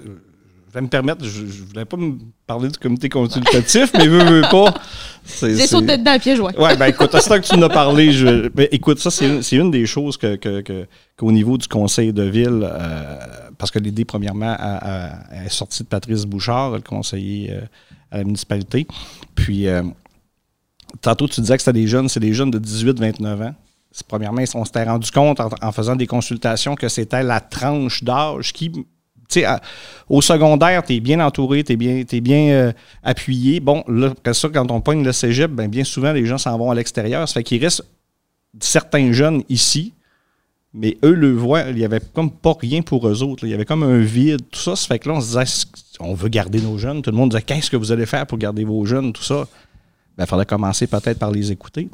je 0.72 0.80
vais 0.80 0.82
me 0.82 0.88
permettre, 0.88 1.26
je, 1.26 1.46
je 1.46 1.64
voulais 1.64 1.84
pas 1.84 1.98
me 1.98 2.18
parler 2.48 2.70
du 2.70 2.78
comité 2.80 3.10
consultatif, 3.10 3.92
mais 3.98 4.08
veux, 4.08 4.24
veux 4.24 4.42
pas. 4.50 4.74
c'est- 5.26 5.56
J'ai 5.58 5.68
sauté 5.68 5.98
dedans 5.98 6.12
à 6.14 6.20
pieds 6.20 6.36
joints. 6.38 6.54
Ouais, 6.58 6.78
ben 6.78 6.86
écoute, 6.88 7.14
à 7.14 7.20
ce 7.20 7.28
temps 7.28 7.40
que 7.42 7.46
tu 7.46 7.58
nous 7.58 7.66
as 7.66 7.70
parlé, 7.70 8.14
je, 8.14 8.48
ben, 8.48 8.68
écoute, 8.72 9.00
ça, 9.00 9.12
c'est 9.12 9.56
une, 9.58 9.70
des 9.72 9.86
choses 9.86 10.16
que, 10.16 10.38
que- 10.38 10.62
que- 10.62 10.88
qu'au 11.18 11.32
niveau 11.34 11.58
du 11.58 11.68
conseil 11.68 12.14
de 12.14 12.24
ville, 12.24 12.62
euh, 12.64 13.18
parce 13.58 13.70
que 13.70 13.80
l'idée, 13.80 14.06
premièrement, 14.06 14.56
a- 14.58 15.10
a- 15.10 15.44
est 15.46 15.50
sortie 15.50 15.84
de 15.84 15.88
Patrice 15.90 16.26
Bouchard, 16.26 16.72
le 16.72 16.80
conseiller 16.82 17.52
euh, 17.52 17.62
à 18.10 18.18
la 18.20 18.24
municipalité. 18.24 18.88
Puis, 19.36 19.68
euh, 19.68 19.84
tantôt, 21.02 21.28
tu 21.28 21.42
disais 21.42 21.58
que 21.58 21.64
c'était 21.64 21.80
des 21.80 21.88
jeunes, 21.88 22.08
c'est 22.10 22.20
des 22.20 22.34
jeunes 22.34 22.52
de 22.52 22.60
18-29 22.60 23.42
ans. 23.42 23.56
Premièrement, 24.08 24.42
on 24.56 24.64
s'était 24.64 24.86
rendu 24.86 25.12
compte 25.12 25.42
en, 25.42 25.50
en 25.62 25.72
faisant 25.74 25.98
des 25.98 26.08
consultations 26.08 26.76
que 26.76 26.88
c'était 26.88 27.24
la 27.24 27.42
tranche 27.42 28.04
d'âge 28.06 28.54
qui. 28.54 28.72
Au 30.10 30.22
secondaire, 30.22 30.84
tu 30.84 30.96
es 30.96 31.00
bien 31.00 31.20
entouré, 31.20 31.64
tu 31.64 31.74
es 31.74 32.22
bien, 32.22 32.50
euh, 32.52 32.72
appuyé. 33.04 33.60
Bon, 33.60 33.84
là, 33.88 34.08
après 34.08 34.34
ça, 34.34 34.50
quand 34.50 34.70
on 34.72 34.82
pogne 34.82 35.04
le 35.04 35.12
cégep, 35.12 35.52
ben, 35.52 35.70
bien 35.70 35.84
souvent, 35.84 36.12
les 36.12 36.26
gens 36.26 36.38
s'en 36.38 36.58
vont 36.58 36.72
à 36.72 36.76
l'extérieur. 36.76 37.28
Ça 37.28 37.36
fait 37.36 37.44
qu'il 37.44 37.64
reste 37.64 37.84
certains 38.60 39.12
jeunes 39.12 39.44
ici, 39.50 39.94
mais 40.74 40.98
eux 41.04 41.14
le 41.14 41.34
voient, 41.34 41.64
il 41.70 41.80
y 41.80 41.86
avait 41.86 42.02
comme 42.14 42.32
pas 42.32 42.56
rien 42.60 42.82
pour 42.82 43.08
eux 43.08 43.24
autres. 43.24 43.46
Il 43.46 43.50
y 43.50 43.54
avait 43.54 43.66
comme 43.66 43.84
un 43.84 44.00
vide, 44.00 44.42
tout 44.52 44.60
ça. 44.60 44.76
Ça 44.76 44.88
fait 44.88 45.00
que 45.00 45.10
là, 45.10 45.16
on 45.16 45.22
se 45.22 45.38
disait, 45.38 45.68
on 46.00 46.14
veut 46.14 46.30
garder 46.30 46.62
nos 46.62 46.78
jeunes? 46.78 47.02
Tout 47.02 47.12
le 47.12 47.18
monde 47.18 47.32
disait, 47.32 47.44
qu'est-ce 47.44 47.70
que 47.70 47.78
vous 47.78 47.92
allez 47.92 48.06
faire 48.06 48.26
pour 48.28 48.38
garder 48.38 48.64
vos 48.64 48.86
jeunes, 48.86 49.14
tout 49.14 49.24
ça? 49.24 49.48
Ben, 50.18 50.26
il 50.26 50.28
fallait 50.28 50.46
commencer 50.46 50.88
peut-être 50.88 51.20
par 51.20 51.32
les 51.32 51.52
écouter. 51.52 51.90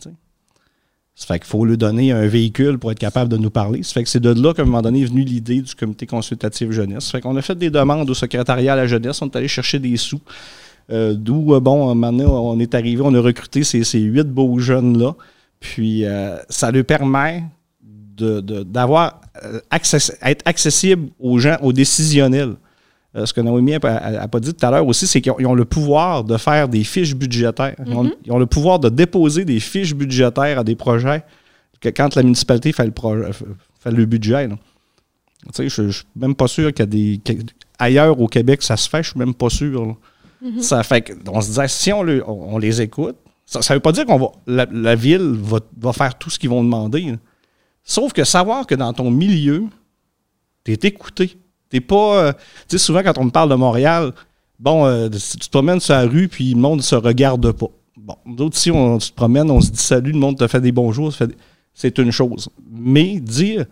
Ça 1.17 1.25
fait 1.25 1.39
qu'il 1.39 1.47
faut 1.47 1.65
lui 1.65 1.77
donner 1.77 2.11
un 2.11 2.27
véhicule 2.27 2.77
pour 2.77 2.91
être 2.91 2.99
capable 2.99 3.31
de 3.31 3.37
nous 3.37 3.49
parler. 3.49 3.81
Ça 3.81 3.93
fait 3.93 4.03
que 4.03 4.09
c'est 4.09 4.19
de 4.19 4.39
là 4.39 4.53
qu'à 4.53 4.61
un 4.61 4.65
moment 4.65 4.83
donné 4.83 5.01
est 5.01 5.05
venue 5.05 5.23
l'idée 5.23 5.61
du 5.61 5.73
comité 5.73 6.05
consultatif 6.05 6.69
jeunesse. 6.69 7.05
Ça 7.05 7.13
fait 7.13 7.21
qu'on 7.21 7.35
a 7.35 7.41
fait 7.41 7.57
des 7.57 7.71
demandes 7.71 8.07
au 8.07 8.13
secrétariat 8.13 8.73
à 8.73 8.75
la 8.75 8.85
jeunesse. 8.85 9.19
On 9.23 9.25
est 9.25 9.35
allé 9.35 9.47
chercher 9.47 9.79
des 9.79 9.97
sous. 9.97 10.21
Euh, 10.91 11.15
D'où, 11.15 11.55
euh, 11.55 11.59
bon, 11.59 11.95
maintenant, 11.95 12.51
on 12.51 12.59
est 12.59 12.75
arrivé, 12.75 13.01
on 13.03 13.15
a 13.15 13.19
recruté 13.19 13.63
ces, 13.63 13.99
huit 13.99 14.27
beaux 14.27 14.59
jeunes-là. 14.59 15.15
Puis, 15.59 16.05
euh, 16.05 16.37
ça 16.49 16.69
leur 16.69 16.85
permet 16.85 17.45
d'avoir 18.19 19.19
être 20.21 20.43
accessible 20.45 21.09
aux 21.19 21.39
gens, 21.39 21.57
aux 21.63 21.73
décisionnels. 21.73 22.57
Euh, 23.15 23.25
ce 23.25 23.33
que 23.33 23.41
Naomi 23.41 23.71
n'a 23.71 24.27
pas 24.27 24.39
dit 24.39 24.53
tout 24.53 24.65
à 24.65 24.69
l'heure 24.71 24.85
aussi, 24.85 25.07
c'est 25.07 25.21
qu'ils 25.21 25.31
ont, 25.47 25.53
le 25.55 25.65
pouvoir 25.65 26.23
de 26.23 26.35
faire 26.37 26.67
des 26.67 26.83
fiches 26.83 27.15
budgétaires. 27.15 27.75
Ils, 27.85 27.93
ont, 27.93 28.11
ils 28.25 28.31
ont 28.31 28.37
le 28.37 28.45
pouvoir 28.45 28.79
de 28.79 28.89
déposer 28.89 29.45
des 29.45 29.59
fiches 29.59 29.95
budgétaires 29.95 30.59
à 30.59 30.63
des 30.63 30.75
projets 30.75 31.23
que 31.79 31.89
quand 31.89 32.15
la 32.15 32.23
municipalité 32.23 32.71
fait 32.73 32.85
le, 32.85 32.91
projet, 32.91 33.31
fait 33.79 33.91
le 33.91 34.05
budget. 34.05 34.47
là. 34.47 34.55
Tu 35.45 35.51
sais, 35.53 35.69
je 35.69 35.81
ne 35.83 35.91
suis 35.91 36.05
même 36.15 36.35
pas 36.35 36.47
sûr 36.47 36.73
qu'il 36.73 36.79
y 36.79 36.83
a 36.83 36.85
des. 36.85 37.21
ailleurs 37.79 38.19
au 38.19 38.27
Québec, 38.27 38.61
ça 38.61 38.75
se 38.75 38.89
fait, 38.89 39.03
je 39.03 39.11
suis 39.11 39.19
même 39.19 39.33
pas 39.33 39.49
sûr. 39.49 39.85
là. 39.85 39.93
Ça 40.61 40.83
fait 40.83 41.01
que- 41.01 41.13
on 41.29 41.39
se 41.41 41.47
disait, 41.47 41.67
si 41.67 41.93
on, 41.93 42.03
le- 42.03 42.23
on- 42.27 42.55
on 42.55 42.57
les 42.57 42.81
écoute, 42.81 43.15
ça 43.45 43.59
ne 43.69 43.75
veut 43.75 43.79
pas 43.79 43.91
dire 43.93 44.05
qu'on 44.05 44.17
va. 44.19 44.27
La, 44.45 44.67
la 44.71 44.95
ville 44.95 45.35
va, 45.41 45.59
va 45.79 45.93
faire 45.93 46.17
tout 46.17 46.29
ce 46.29 46.37
qu'ils 46.37 46.49
vont 46.49 46.63
demander. 46.63 47.01
là. 47.11 47.17
Sauf 47.83 48.11
que 48.11 48.23
savoir 48.25 48.67
que 48.67 48.75
dans 48.75 48.91
ton 48.93 49.09
milieu, 49.09 49.63
tu 50.65 50.73
es 50.73 50.79
écouté. 50.83 51.37
T'es 51.69 51.81
pas. 51.81 52.17
euh, 52.25 52.33
tu 52.67 52.77
sais, 52.77 52.77
souvent 52.77 53.03
quand 53.03 53.17
on 53.17 53.25
me 53.25 53.29
parle 53.31 53.49
de 53.49 53.55
Montréal, 53.55 54.13
bon, 54.59 54.85
euh, 54.85 55.09
tu 55.09 55.37
te 55.37 55.49
promènes 55.49 55.79
sur 55.79 55.93
la 55.95 56.03
rue, 56.05 56.27
puis 56.27 56.53
le 56.53 56.59
monde 56.59 56.77
ne 56.77 56.83
se 56.83 56.95
regarde 56.95 57.51
pas. 57.51 57.67
Bon, 57.97 58.15
d'autres, 58.25 58.57
si 58.57 58.71
on 58.71 58.99
se 58.99 59.11
promène, 59.11 59.49
on 59.51 59.59
se 59.59 59.71
dit 59.71 59.81
salut, 59.81 60.11
le 60.11 60.19
monde 60.19 60.37
te 60.37 60.47
fait 60.47 60.61
des 60.61 60.71
bonjours, 60.71 61.11
des- 61.19 61.35
c'est 61.73 61.97
une 61.97 62.11
chose. 62.11 62.49
Mais 62.71 63.19
dire, 63.19 63.65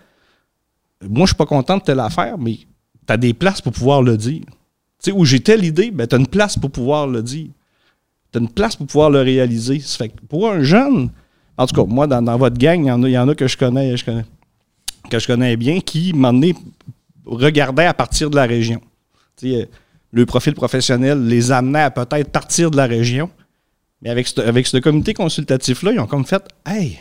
moi, 1.02 1.26
je 1.26 1.28
suis 1.28 1.36
pas 1.38 1.46
content 1.46 1.78
de 1.78 1.84
telle 1.84 2.00
affaire, 2.00 2.38
mais 2.38 2.56
tu 2.56 2.66
as 3.14 3.18
des 3.18 3.34
places 3.34 3.62
pour 3.62 3.72
pouvoir 3.74 4.02
le 4.02 4.18
dire. 4.18 4.42
Tu 4.46 4.54
sais, 5.00 5.12
où 5.12 5.24
j'ai 5.26 5.40
telle 5.40 5.64
idée, 5.64 5.92
ben, 5.92 6.08
tu 6.08 6.16
as 6.16 6.18
une 6.20 6.28
place 6.28 6.58
pour 6.58 6.72
pouvoir 6.72 7.08
le 7.08 7.22
dire. 7.22 7.48
Tu 8.32 8.38
as 8.38 8.42
une 8.42 8.50
place 8.50 8.76
pour 8.76 8.88
pouvoir 8.88 9.10
le 9.10 9.22
réaliser. 9.22 9.80
Ça 9.80 9.98
fait 9.98 10.10
que 10.10 10.22
pour 10.28 10.50
un 10.50 10.64
jeune, 10.64 11.10
en 11.58 11.66
tout 11.68 11.76
cas, 11.76 11.84
moi, 11.86 12.08
dans, 12.08 12.38
votre 12.38 12.58
gang, 12.58 12.82
il 12.84 12.88
y, 12.88 12.92
en 12.92 13.04
a- 13.04 13.08
il 13.10 13.14
y 13.14 13.18
en 13.18 13.30
a 13.30 13.36
que 13.36 13.48
je 13.48 13.58
connais, 13.58 13.96
que 15.10 15.20
je 15.20 15.28
connais 15.28 15.56
bien, 15.56 15.80
qui, 15.80 16.12
m'en 16.14 16.34
regardaient 17.26 17.86
à 17.86 17.94
partir 17.94 18.30
de 18.30 18.36
la 18.36 18.46
région. 18.46 18.82
Euh, 19.44 19.66
le 20.12 20.26
profil 20.26 20.54
professionnel 20.54 21.28
les 21.28 21.52
amenait 21.52 21.82
à 21.82 21.92
peut-être 21.92 22.32
partir 22.32 22.72
de 22.72 22.78
la 22.78 22.86
région. 22.86 23.30
Mais 24.02 24.10
avec 24.10 24.28
ce, 24.28 24.78
comité 24.78 25.14
consultatif-là, 25.14 25.92
ils 25.94 26.00
ont 26.00 26.08
comme 26.08 26.26
fait 26.26 26.44
Hey, 26.66 27.00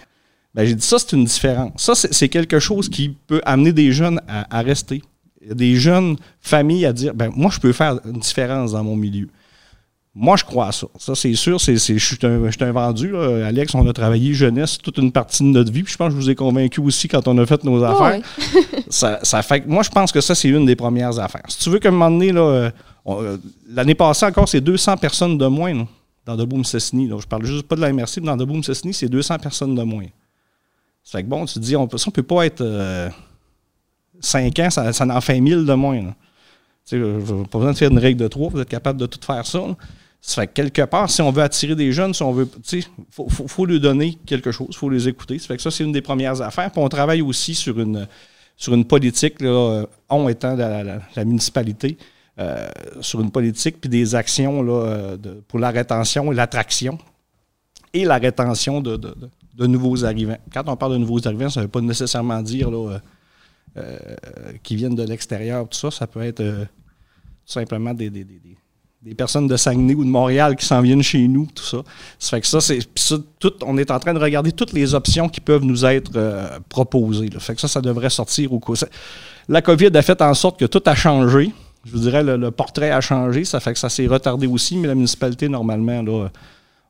ben, 0.55 0.65
j'ai 0.65 0.75
dit 0.75 0.87
ça, 0.87 0.99
c'est 0.99 1.13
une 1.13 1.25
différence. 1.25 1.73
Ça, 1.83 1.95
c'est 1.95 2.29
quelque 2.29 2.59
chose 2.59 2.89
qui 2.89 3.17
peut 3.27 3.41
amener 3.45 3.73
des 3.73 3.93
jeunes 3.93 4.21
à, 4.29 4.59
à 4.59 4.63
rester. 4.63 5.03
Des 5.49 5.77
jeunes 5.77 6.17
familles 6.41 6.87
à 6.87 6.93
dire 6.93 7.15
ben, 7.15 7.31
Moi, 7.35 7.51
je 7.53 7.61
peux 7.61 7.73
faire 7.73 8.01
une 8.05 8.21
différence 8.21 8.73
dans 8.73 8.83
mon 8.83 8.97
milieu. 8.97 9.29
Moi, 10.17 10.37
je 10.37 10.45
crois 10.45 10.69
à 10.69 10.73
ça. 10.73 10.87
Ça, 10.97 11.15
c'est 11.17 11.35
sûr. 11.35 11.61
c'est 11.61 11.77
je 11.77 11.99
suis 11.99 12.19
un, 12.23 12.47
je 12.47 12.51
suis 12.53 12.65
un 12.65 12.71
vendu. 12.71 13.11
là. 13.11 13.47
Alex, 13.47 13.75
on 13.75 13.87
a 13.89 13.93
travaillé 13.93 14.33
jeunesse 14.33 14.79
toute 14.79 14.99
une 14.99 15.11
partie 15.11 15.43
de 15.43 15.49
notre 15.49 15.73
vie. 15.73 15.83
Puis 15.83 15.93
je 15.93 15.99
pense 15.99 16.09
que 16.09 16.13
je 16.13 16.17
vous 16.17 16.31
ai 16.31 16.37
convaincu 16.37 16.81
aussi 16.81 17.09
quand 17.09 17.27
on 17.27 17.37
a 17.39 17.47
fait 17.47 17.65
nos 17.65 17.83
affaires. 17.83 18.21
ouais. 18.21 18.85
ça, 18.89 19.19
ça 19.23 19.43
fait 19.43 19.67
moi, 19.67 19.83
je 19.83 19.91
pense 19.91 20.13
que 20.13 20.21
ça, 20.21 20.35
c'est 20.37 20.49
une 20.49 20.67
des 20.67 20.77
premières 20.77 21.19
affaires. 21.19 21.43
Si 21.49 21.59
tu 21.59 21.71
veux 21.71 21.81
qu'à 21.81 21.89
un 21.89 21.93
moment 21.93 22.11
donné, 22.13 22.31
là, 22.31 22.41
euh, 22.41 22.71
euh, 23.09 23.39
l'année 23.69 23.97
passée 23.97 24.27
encore, 24.27 24.49
c'est 24.49 24.61
200 24.61 24.99
personnes 24.99 25.37
de 25.37 25.47
moins 25.47 25.75
là, 25.75 25.87
dans 26.25 26.37
Debout-Mississini. 26.37 27.09
là. 27.09 27.17
Je 27.21 27.27
parle 27.27 27.45
juste 27.45 27.67
pas 27.67 27.75
de 27.75 27.81
la 27.81 27.93
MRC, 27.93 28.21
mais 28.21 28.27
dans 28.27 28.37
Debout-Mississini, 28.37 28.95
c'est 28.95 29.09
200 29.09 29.39
personnes 29.39 29.75
de 29.75 29.83
moins. 29.83 30.07
Ça 31.03 31.19
fait 31.19 31.25
que 31.25 31.29
bon, 31.29 31.45
tu 31.45 31.55
te 31.55 31.59
dis, 31.59 31.75
on 31.75 31.89
peut, 31.89 31.99
ça, 31.99 32.07
on 32.09 32.13
peut 32.13 32.23
pas 32.23 32.47
être 32.47 32.63
5 34.21 34.59
ans, 34.61 34.71
ça, 34.71 34.93
ça 34.93 35.07
en 35.07 35.21
fait 35.21 35.41
1000 35.41 35.65
de 35.67 35.75
moins. 35.75 36.01
là. 36.03 36.15
Tu 36.87 36.91
sais, 36.91 36.97
euh, 36.97 37.21
pas 37.51 37.59
besoin 37.59 37.73
de 37.73 37.77
faire 37.79 37.91
une 37.91 37.99
règle 37.99 38.21
de 38.21 38.29
3 38.29 38.51
vous 38.51 38.61
êtes 38.61 38.69
capable 38.69 39.01
de 39.01 39.07
tout 39.07 39.19
faire 39.25 39.47
ça. 39.47 39.59
là. 39.59 39.77
Ça 40.27 40.41
fait 40.41 40.47
que 40.47 40.53
quelque 40.55 40.83
part, 40.87 41.11
si 41.11 41.21
on 41.21 41.31
veut 41.31 41.43
attirer 41.43 41.75
des 41.77 41.93
jeunes, 41.93 42.15
si 42.15 42.23
on 42.23 42.33
veut, 42.33 42.49
tu 42.67 42.81
sais, 42.81 42.89
faut, 43.11 43.29
faut, 43.29 43.67
lui 43.67 43.79
donner 43.79 44.15
quelque 44.25 44.53
chose, 44.53 44.75
faut 44.75 44.89
les 44.89 45.07
écouter. 45.07 45.39
Ça 45.39 45.49
fait 45.49 45.57
que 45.57 45.63
ça, 45.63 45.71
c'est 45.71 45.85
une 45.85 45.93
des 45.93 46.01
premières 46.01 46.41
affaires. 46.41 46.71
Puis 46.71 46.81
on 46.81 46.89
travaille 46.89 47.21
aussi 47.21 47.55
sur 47.55 47.79
une, 47.79 48.09
sur 48.57 48.73
une 48.73 48.87
politique, 48.87 49.43
là, 49.43 49.49
euh, 49.51 49.87
on 50.09 50.27
étant 50.31 50.57
la, 50.57 50.83
la- 50.83 51.25
municipalité, 51.27 51.99
euh, 52.39 52.67
sur 53.03 53.21
une 53.21 53.31
politique 53.31 53.79
puis 53.83 53.91
des 53.91 54.15
actions 54.15 54.63
là, 54.63 54.73
euh, 54.73 55.17
pour 55.47 55.59
la 55.59 55.71
rétention 55.71 56.33
et 56.33 56.35
l'attraction 56.35 56.99
et 57.93 58.07
la 58.07 58.17
rétention 58.17 58.81
de, 58.81 58.97
de- 58.97 59.67
nouveaux 59.67 60.07
arrivants. 60.07 60.39
Quand 60.55 60.67
on 60.69 60.77
parle 60.77 60.93
de 60.95 60.99
nouveaux 60.99 61.29
arrivants, 61.29 61.51
ça 61.51 61.61
ne 61.61 61.67
veut 61.67 61.71
pas 61.71 61.83
nécessairement 61.83 62.41
dire 62.41 62.71
là, 62.71 62.93
euh, 62.93 62.99
euh, 63.77 64.17
qui 64.63 64.75
viennent 64.75 64.95
de 64.97 65.03
l'extérieur, 65.05 65.69
tout 65.69 65.79
ça. 65.79 65.91
Ça 65.91 66.07
peut 66.07 66.23
être 66.23 66.43
simplement 67.45 67.93
des- 67.93 68.09
des- 69.05 69.15
personnes 69.15 69.47
de 69.47 69.57
Saguenay 69.57 69.95
ou 69.95 70.05
de 70.05 70.09
Montréal 70.11 70.57
qui 70.57 70.65
s'en 70.67 70.81
viennent 70.81 71.03
chez 71.03 71.27
nous, 71.29 71.47
tout 71.55 71.63
ça. 71.65 71.79
Ça 72.19 72.31
fait 72.31 72.41
que 72.41 72.47
ça, 72.47 72.61
c'est. 72.61 72.79
ça, 72.97 73.17
tout, 73.39 73.53
on 73.65 73.77
est 73.79 73.91
en 73.91 73.99
train 74.01 74.15
de 74.15 74.19
regarder 74.19 74.53
toutes 74.53 74.73
les 74.73 74.95
options 74.95 75.29
qui 75.29 75.41
peuvent 75.41 75.65
nous 75.65 75.85
être 75.85 76.11
euh, 76.17 76.59
proposées. 76.69 77.29
là. 77.29 77.39
Fait 77.41 77.55
que 77.55 77.61
ça, 77.61 77.69
ça 77.69 77.81
devrait 77.81 78.11
sortir 78.11 78.53
au 78.53 78.59
cours. 78.59 78.77
ça- 78.77 78.89
La 79.49 79.61
COVID 79.63 79.91
a 79.95 80.03
fait 80.03 80.21
en 80.23 80.35
sorte 80.35 80.59
que 80.59 80.65
tout 80.65 80.83
a 80.87 80.95
changé. 80.95 81.53
Je 81.85 81.91
vous 81.93 81.99
dirais, 81.99 82.23
le, 82.23 82.51
portrait 82.51 82.91
a 82.91 83.01
changé. 83.03 83.45
Ça 83.45 83.61
fait 83.61 83.75
que 83.75 83.79
ça 83.79 83.91
s'est 83.91 84.07
retardé 84.07 84.47
aussi, 84.47 84.77
mais 84.79 84.89
la 84.89 84.95
municipalité, 84.95 85.49
normalement, 85.51 86.01
là, 86.03 86.31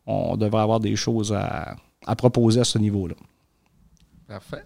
on 0.07 0.37
devrait 0.37 0.62
avoir 0.62 0.79
des 0.79 0.95
choses 0.95 1.33
à 1.33 2.15
proposer 2.17 2.61
à 2.61 2.65
ce 2.65 2.79
niveau-là. 2.79 3.15
Parfait. 4.29 4.62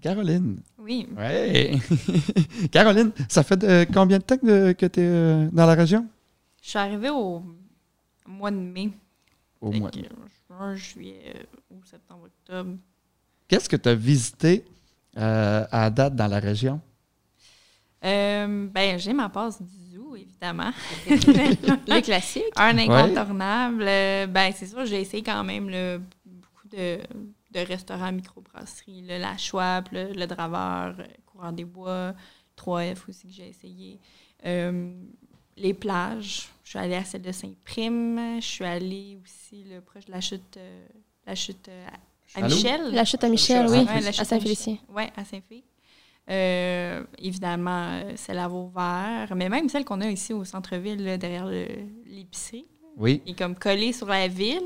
Caroline. 0.00 0.60
Oui. 0.88 1.06
Ouais. 1.16 1.72
Caroline, 2.72 3.12
ça 3.28 3.42
fait 3.42 3.58
de- 3.58 3.86
combien 3.92 4.16
de 4.18 4.22
temps 4.22 4.38
que, 4.38 4.72
que 4.72 4.86
tu 4.86 5.00
es 5.00 5.46
dans 5.52 5.66
la 5.66 5.74
région? 5.74 6.06
Je 6.62 6.70
suis 6.70 6.78
arrivée 6.78 7.10
au 7.10 7.42
mois 8.26 8.50
de 8.50 8.56
mai. 8.56 8.90
Au 9.60 9.70
Fait 9.70 9.78
moins. 9.80 9.90
que, 9.90 9.98
juin, 10.48 10.74
juillet, 10.76 11.34
euh, 11.36 11.42
août, 11.76 11.82
septembre, 11.84 12.24
octobre. 12.26 12.76
Qu'est-ce 13.46 13.68
que 13.68 13.76
tu 13.76 13.88
as 13.88 13.94
visité 13.94 14.64
euh, 15.18 15.64
à 15.70 15.90
date 15.90 16.14
dans 16.16 16.26
la 16.26 16.38
région? 16.38 16.80
Euh, 18.04 18.68
ben, 18.72 18.98
j'ai 18.98 19.12
ma 19.12 19.28
passe 19.28 19.60
du 19.60 19.96
zoo, 19.96 20.14
évidemment. 20.16 20.70
Le 21.08 22.00
classique. 22.00 22.44
Un 22.56 22.78
incontournable. 22.78 23.82
euh, 23.86 24.26
ben, 24.26 24.52
c'est 24.54 24.66
sûr, 24.66 24.86
j'ai 24.86 25.00
essayé 25.00 25.22
quand 25.22 25.42
même 25.44 25.68
là, 25.68 25.98
beaucoup 26.24 26.68
de, 26.70 26.98
de 27.62 27.66
restaurants 27.68 28.12
microbrasseries. 28.12 29.02
là, 29.02 29.18
La 29.18 29.36
Schwab, 29.36 29.88
le, 29.92 30.12
le 30.12 30.26
Draveur, 30.26 30.94
euh, 30.98 31.04
Courant 31.26 31.52
des 31.52 31.64
Bois, 31.64 32.14
3F 32.56 33.08
aussi 33.08 33.28
que 33.28 33.34
j'ai 33.34 33.48
essayé. 33.48 33.98
Euh, 34.46 34.92
les 35.56 35.74
plages. 35.74 36.48
Je 36.64 36.70
suis 36.70 36.78
allée 36.78 36.94
à 36.94 37.04
celle 37.04 37.22
de 37.22 37.32
Saint-Prime. 37.32 38.40
Je 38.40 38.46
suis 38.46 38.64
allée 38.64 39.18
aussi 39.24 39.64
là, 39.64 39.80
proche 39.80 40.04
de 40.06 40.12
la 40.12 40.20
chute, 40.20 40.56
euh, 40.56 40.86
la 41.26 41.34
chute 41.34 41.68
euh, 41.68 41.86
à? 42.36 42.42
Michel. 42.42 42.92
La 42.92 43.04
chute 43.04 43.24
à 43.24 43.28
Michel, 43.28 43.66
oui. 43.68 43.78
Ouais, 43.78 44.00
la 44.00 44.12
chute 44.12 44.20
À 44.20 44.24
Saint-Félicien. 44.24 44.76
Oui, 44.88 45.04
à 45.16 45.24
Saint-Fé. 45.24 45.64
Euh, 46.30 47.02
évidemment, 47.18 48.02
celle 48.16 48.38
à 48.38 48.48
Vauvert, 48.48 49.32
mais 49.34 49.48
même 49.48 49.68
celle 49.70 49.84
qu'on 49.86 50.00
a 50.02 50.10
ici 50.10 50.34
au 50.34 50.44
centre-ville, 50.44 51.16
derrière 51.18 51.46
le- 51.46 51.66
l'épicerie, 52.04 52.66
Oui. 52.98 53.22
est 53.26 53.32
comme 53.36 53.54
collée 53.54 53.94
sur 53.94 54.06
la 54.06 54.28
ville. 54.28 54.64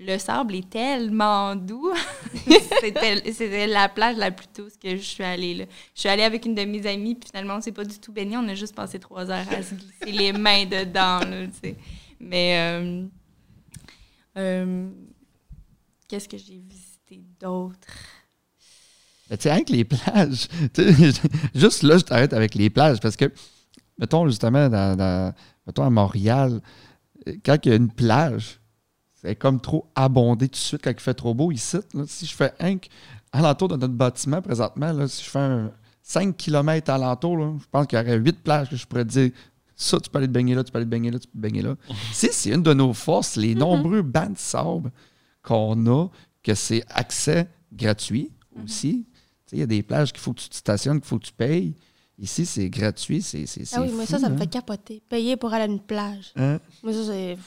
Le 0.00 0.16
sable 0.18 0.54
est 0.54 0.70
tellement 0.70 1.56
doux. 1.56 1.92
C'était 2.80 3.66
la 3.66 3.88
plage 3.88 4.16
la 4.16 4.30
plus 4.30 4.46
douce 4.56 4.74
que 4.80 4.90
je 4.96 5.02
suis 5.02 5.24
allée. 5.24 5.54
Là. 5.54 5.64
Je 5.94 6.00
suis 6.00 6.08
allée 6.08 6.22
avec 6.22 6.46
une 6.46 6.54
de 6.54 6.64
mes 6.64 6.86
amies, 6.86 7.16
puis 7.16 7.28
finalement, 7.30 7.56
on 7.56 7.60
s'est 7.60 7.72
pas 7.72 7.84
du 7.84 7.98
tout 7.98 8.12
baigné. 8.12 8.36
On 8.36 8.46
a 8.48 8.54
juste 8.54 8.76
passé 8.76 9.00
trois 9.00 9.28
heures 9.30 9.46
à 9.52 9.62
se 9.62 9.74
glisser 9.74 10.12
les 10.12 10.32
mains 10.32 10.64
dedans. 10.66 11.18
là, 11.28 11.46
tu 11.46 11.52
sais. 11.68 11.76
Mais 12.20 12.58
euh, 12.60 13.04
euh, 14.36 14.88
qu'est-ce 16.06 16.28
que 16.28 16.38
j'ai 16.38 16.58
visité 16.64 17.20
d'autre? 17.40 17.88
Tu 19.30 19.36
sais, 19.40 19.50
avec 19.50 19.68
les 19.68 19.84
plages, 19.84 20.48
tu 20.74 20.94
sais, 20.94 21.12
juste 21.54 21.82
là, 21.82 21.98
je 21.98 22.04
t'arrête 22.04 22.32
avec 22.32 22.54
les 22.54 22.70
plages 22.70 23.00
parce 23.00 23.16
que, 23.16 23.30
mettons, 23.98 24.26
justement, 24.28 24.68
dans, 24.68 24.96
dans- 24.96 25.34
mettons 25.66 25.82
à 25.84 25.90
Montréal, 25.90 26.60
euh, 27.26 27.34
quand 27.44 27.56
il 27.64 27.68
y 27.68 27.72
a 27.72 27.76
une 27.76 27.90
plage, 27.92 28.60
c'est 29.20 29.36
comme 29.36 29.60
trop 29.60 29.86
abondé 29.94 30.48
tout 30.48 30.52
de 30.52 30.56
suite 30.56 30.82
quand 30.82 30.90
il 30.90 31.00
fait 31.00 31.14
trop 31.14 31.34
beau 31.34 31.50
ici. 31.50 31.78
là. 31.94 32.04
si 32.06 32.26
je 32.26 32.34
fais 32.34 32.52
un 32.60 32.76
alentour 33.32 33.68
de 33.68 33.76
notre 33.76 33.94
bâtiment 33.94 34.40
présentement, 34.40 34.92
là, 34.92 35.08
si 35.08 35.24
je 35.24 35.30
fais 35.30 35.38
un 35.38 35.72
5 36.02 36.36
km 36.36 36.90
alentour, 36.90 37.36
là, 37.36 37.52
je 37.60 37.66
pense 37.70 37.86
qu'il 37.86 37.98
y 37.98 38.02
aurait 38.02 38.16
8 38.16 38.42
plages 38.42 38.70
que 38.70 38.76
je 38.76 38.86
pourrais 38.86 39.04
te 39.04 39.10
dire 39.10 39.30
ça, 39.74 39.98
tu 40.00 40.10
peux 40.10 40.18
aller 40.18 40.26
te 40.26 40.32
baigner 40.32 40.54
là, 40.54 40.64
tu 40.64 40.72
peux 40.72 40.78
aller 40.78 40.86
te 40.86 40.90
baigner 40.90 41.10
là, 41.10 41.18
tu 41.18 41.26
peux 41.26 41.38
te 41.38 41.42
baigner 41.42 41.62
là. 41.62 41.76
si 42.12 42.28
c'est 42.32 42.50
une 42.50 42.62
de 42.62 42.74
nos 42.74 42.92
forces, 42.92 43.36
les 43.36 43.54
nombreux 43.54 44.02
bancs 44.02 44.32
de 44.32 44.38
sable 44.38 44.90
qu'on 45.42 45.86
a, 45.86 46.08
que 46.42 46.54
c'est 46.54 46.84
accès 46.88 47.48
gratuit 47.72 48.30
aussi. 48.62 49.06
Tu 49.46 49.50
sais, 49.50 49.56
Il 49.56 49.60
y 49.60 49.62
a 49.62 49.66
des 49.66 49.82
plages 49.82 50.12
qu'il 50.12 50.20
faut 50.20 50.32
que 50.32 50.40
tu 50.40 50.48
te 50.48 50.56
stationnes, 50.56 51.00
qu'il 51.00 51.08
faut 51.08 51.18
que 51.18 51.26
tu 51.26 51.32
payes. 51.32 51.74
Ici, 52.18 52.46
c'est 52.46 52.68
gratuit. 52.68 53.22
C'est, 53.22 53.46
c'est, 53.46 53.62
Ah 53.74 53.82
oui, 53.82 53.88
fou, 53.88 54.04
ça, 54.04 54.18
ça 54.18 54.28
me 54.28 54.34
hein. 54.34 54.38
fait 54.38 54.48
capoter. 54.48 55.02
Payer 55.08 55.36
pour 55.36 55.52
aller 55.52 55.62
à 55.62 55.66
une 55.66 55.80
plage. 55.80 56.32
Hein? 56.34 56.58
Moi, 56.82 56.92
ça, 56.92 57.04
c'est. 57.04 57.38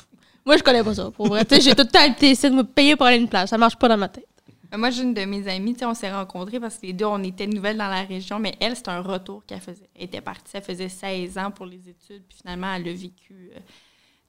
Moi, 0.45 0.57
je 0.57 0.63
connais 0.63 0.83
pas 0.83 0.93
ça. 0.95 1.11
Pour 1.11 1.27
vrai. 1.27 1.45
J'ai 1.49 1.75
tout 1.75 1.83
le 1.83 1.87
temps 1.87 2.05
ici 2.21 2.49
de 2.49 2.55
me 2.55 2.63
payer 2.63 2.95
pour 2.95 3.05
aller 3.05 3.17
à 3.17 3.19
une 3.19 3.29
plage. 3.29 3.49
Ça 3.49 3.57
marche 3.57 3.75
pas 3.77 3.87
dans 3.87 3.97
ma 3.97 4.09
tête. 4.09 4.27
Euh, 4.73 4.77
Moi, 4.77 4.89
j'ai 4.89 5.03
une 5.03 5.13
de 5.13 5.25
mes 5.25 5.47
amies, 5.47 5.75
on 5.83 5.93
s'est 5.93 6.11
rencontrés 6.11 6.59
parce 6.59 6.77
que 6.77 6.87
les 6.87 6.93
deux, 6.93 7.05
on 7.05 7.21
était 7.23 7.47
nouvelles 7.47 7.77
dans 7.77 7.89
la 7.89 8.03
région, 8.03 8.39
mais 8.39 8.55
elle, 8.59 8.75
c'est 8.75 8.87
un 8.87 9.01
retour 9.01 9.45
qu'elle 9.45 9.59
faisait. 9.59 9.89
Elle 9.95 10.05
était 10.05 10.21
partie, 10.21 10.49
ça 10.49 10.61
faisait 10.61 10.89
16 10.89 11.37
ans 11.37 11.51
pour 11.51 11.65
les 11.65 11.89
études, 11.89 12.23
puis 12.27 12.37
finalement, 12.41 12.73
elle 12.73 12.87
a 12.87 12.93
vécu, 12.93 13.51
euh, 13.55 13.59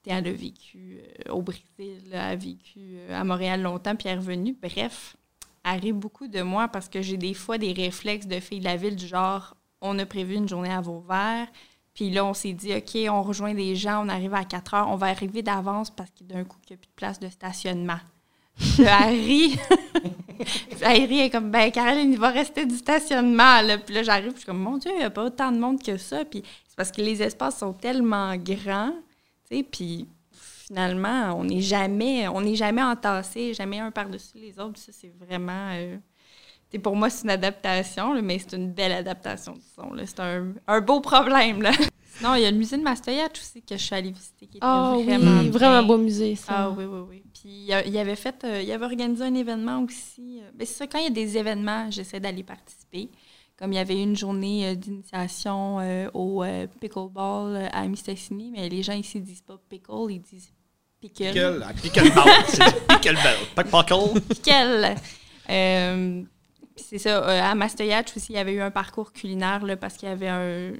elle 0.06 0.26
a 0.26 0.32
vécu 0.32 0.98
euh, 1.28 1.32
au 1.32 1.42
Brésil, 1.42 1.62
elle 2.10 2.18
a 2.18 2.36
vécu 2.36 2.98
à 3.10 3.22
Montréal 3.24 3.62
longtemps, 3.62 3.94
puis 3.94 4.08
elle 4.08 4.16
est 4.16 4.20
revenue. 4.20 4.56
Bref, 4.60 5.16
elle 5.64 5.80
rit 5.80 5.92
beaucoup 5.92 6.26
de 6.26 6.42
moi 6.42 6.68
parce 6.68 6.88
que 6.88 7.02
j'ai 7.02 7.16
des 7.16 7.34
fois 7.34 7.56
des 7.56 7.72
réflexes 7.72 8.26
de 8.26 8.40
fille 8.40 8.58
de 8.58 8.64
la 8.64 8.76
ville 8.76 8.96
du 8.96 9.06
genre, 9.06 9.56
on 9.80 9.98
a 9.98 10.06
prévu 10.06 10.34
une 10.34 10.48
journée 10.48 10.72
à 10.72 10.80
Vauvert, 10.80 11.46
puis 11.94 12.10
là, 12.10 12.24
on 12.24 12.34
s'est 12.34 12.52
dit, 12.52 12.74
OK, 12.74 12.96
on 13.10 13.22
rejoint 13.22 13.54
des 13.54 13.76
gens, 13.76 14.04
on 14.04 14.08
arrive 14.08 14.34
à 14.34 14.44
4 14.44 14.74
heures, 14.74 14.88
on 14.88 14.96
va 14.96 15.08
arriver 15.08 15.42
d'avance 15.42 15.90
parce 15.90 16.10
que 16.10 16.24
d'un 16.24 16.44
coup, 16.44 16.58
il 16.68 16.72
n'y 16.72 16.74
a 16.74 16.78
plus 16.78 16.88
de 16.88 16.94
place 16.96 17.20
de 17.20 17.28
stationnement. 17.28 18.00
Elle 18.78 19.20
rit, 19.20 19.58
elle 20.82 21.12
est 21.12 21.30
comme, 21.30 21.50
ben, 21.50 21.70
Caroline, 21.70 22.12
il 22.12 22.18
va 22.18 22.30
rester 22.30 22.66
du 22.66 22.76
stationnement. 22.76 23.62
Là. 23.62 23.78
Puis 23.78 23.94
là, 23.94 24.02
j'arrive, 24.02 24.32
je 24.32 24.38
suis 24.38 24.46
comme, 24.46 24.58
mon 24.58 24.76
Dieu, 24.76 24.90
il 24.92 24.98
n'y 24.98 25.04
a 25.04 25.10
pas 25.10 25.24
autant 25.24 25.50
de 25.52 25.58
monde 25.58 25.82
que 25.82 25.96
ça. 25.96 26.24
Puis 26.24 26.42
c'est 26.68 26.76
parce 26.76 26.92
que 26.92 27.00
les 27.00 27.22
espaces 27.22 27.58
sont 27.58 27.72
tellement 27.72 28.36
grands, 28.36 28.94
tu 29.48 29.56
sais, 29.56 29.62
puis 29.62 30.06
finalement, 30.32 31.34
on 31.38 31.44
n'est 31.44 31.60
jamais, 31.60 32.28
on 32.28 32.40
n'est 32.40 32.56
jamais 32.56 32.82
entassé, 32.82 33.54
jamais 33.54 33.78
un 33.78 33.90
par-dessus 33.90 34.38
les 34.38 34.58
autres. 34.58 34.72
Puis 34.72 34.82
ça, 34.82 34.92
c'est 34.92 35.12
vraiment. 35.18 35.70
euh, 35.72 35.96
sais, 36.72 36.78
pour 36.78 36.96
moi, 36.96 37.10
c'est 37.10 37.24
une 37.24 37.30
adaptation, 37.30 38.12
là, 38.14 38.22
mais 38.22 38.38
c'est 38.38 38.56
une 38.56 38.72
belle 38.72 38.92
adaptation 38.92 39.52
du 39.52 39.60
son. 39.74 39.92
C'est 40.04 40.20
un, 40.20 40.52
un 40.66 40.80
beau 40.80 41.00
problème. 41.00 41.62
Là. 41.62 41.72
Sinon, 42.16 42.34
il 42.34 42.42
y 42.42 42.46
a 42.46 42.50
le 42.50 42.56
musée 42.58 42.76
de 42.76 42.82
Mastoyat 42.82 43.28
aussi 43.32 43.62
que 43.62 43.76
je 43.76 43.82
suis 43.82 43.94
allée 43.94 44.10
visiter, 44.10 44.46
qui 44.46 44.58
était 44.58 44.60
Ah 44.60 44.94
vraiment, 45.02 45.40
oui, 45.40 45.48
vraiment 45.50 45.82
beau 45.82 45.96
musée, 45.96 46.36
ça. 46.36 46.52
Ah 46.54 46.70
oui, 46.70 46.84
oui, 46.84 47.00
oui. 47.08 47.22
Puis 47.32 47.66
il 47.86 47.98
avait 47.98 48.16
fait, 48.16 48.44
euh, 48.44 48.60
il 48.62 48.70
avait 48.70 48.84
organisé 48.84 49.24
un 49.24 49.34
événement 49.34 49.82
aussi. 49.82 50.40
euh, 50.42 50.50
ben, 50.54 50.66
c'est 50.66 50.74
ça, 50.74 50.86
quand 50.86 50.98
il 50.98 51.04
y 51.04 51.06
a 51.06 51.10
des 51.10 51.38
événements, 51.38 51.90
j'essaie 51.90 52.20
d'aller 52.20 52.42
participer. 52.42 53.08
Comme 53.58 53.72
il 53.72 53.76
y 53.76 53.78
avait 53.78 54.00
une 54.00 54.16
journée 54.16 54.68
euh, 54.68 54.74
d'initiation 54.74 55.78
euh, 55.80 56.08
au 56.14 56.42
euh, 56.44 56.66
pickleball 56.80 57.68
à 57.72 57.86
Mistassini, 57.86 58.50
mais 58.54 58.68
les 58.68 58.82
gens 58.82 58.94
ici 58.94 59.20
disent 59.20 59.42
pas 59.42 59.58
pickle, 59.68 60.10
ils 60.10 60.20
disent 60.20 60.52
pickle. 61.00 61.32
Pickle, 61.32 61.64
pickleball. 61.82 62.24
C'est 62.48 62.86
pickleball. 62.88 63.36
Pas 63.54 63.64
pickle. 63.64 64.20
Pickle. 64.28 64.94
Euh, 65.50 66.22
c'est 66.76 66.98
ça, 66.98 67.28
euh, 67.28 67.42
à 67.42 67.54
Mastoyatch 67.54 68.16
aussi, 68.16 68.32
il 68.32 68.36
y 68.36 68.38
avait 68.38 68.54
eu 68.54 68.60
un 68.60 68.70
parcours 68.70 69.12
culinaire 69.12 69.64
là, 69.64 69.76
parce 69.76 69.96
qu'il 69.96 70.08
y 70.08 70.12
avait 70.12 70.28
un, 70.28 70.72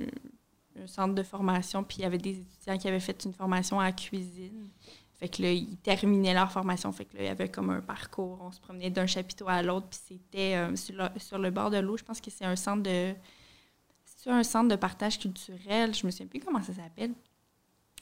centre 0.87 1.15
de 1.15 1.23
formation, 1.23 1.85
puis 1.85 1.99
il 1.99 2.03
y 2.03 2.05
avait 2.05 2.19
des 2.19 2.41
étudiants 2.41 2.79
qui 2.79 2.89
avaient 2.89 3.01
fait 3.01 3.25
une 3.25 3.33
formation 3.33 3.79
à 3.79 3.93
cuisine. 3.93 4.69
Fait 5.15 5.29
que 5.29 5.43
là, 5.43 5.53
ils 5.53 5.77
terminaient 5.77 6.35
leur 6.35 6.51
formation. 6.51 6.91
Fait 6.91 7.05
que 7.05 7.17
là, 7.17 7.23
il 7.23 7.27
y 7.27 7.29
avait 7.31 7.49
comme 7.49 7.71
un 7.71 7.81
parcours. 7.81 8.41
On 8.43 8.51
se 8.51 8.59
promenait 8.59 8.91
d'un 8.91 9.07
chapiteau 9.07 9.49
à 9.49 9.63
l'autre, 9.63 9.87
puis 9.89 10.01
c'était 10.09 10.57
euh, 10.57 10.75
sur, 10.75 10.97
le, 10.97 11.21
sur 11.21 11.39
le 11.39 11.51
bord 11.51 11.71
de 11.71 11.77
l'eau. 11.77 11.97
Je 11.97 12.03
pense 12.03 12.21
que 12.21 12.31
c'est 12.31 12.45
un 12.45 12.57
centre 12.57 12.83
de. 12.83 13.15
C'est 14.05 14.31
un 14.31 14.43
centre 14.43 14.69
de 14.69 14.77
partage 14.77 15.19
culturel. 15.19 15.95
Je 15.95 16.07
me 16.07 16.11
souviens 16.11 16.27
plus 16.27 16.41
comment 16.41 16.63
ça 16.63 16.73
s'appelle. 16.73 17.13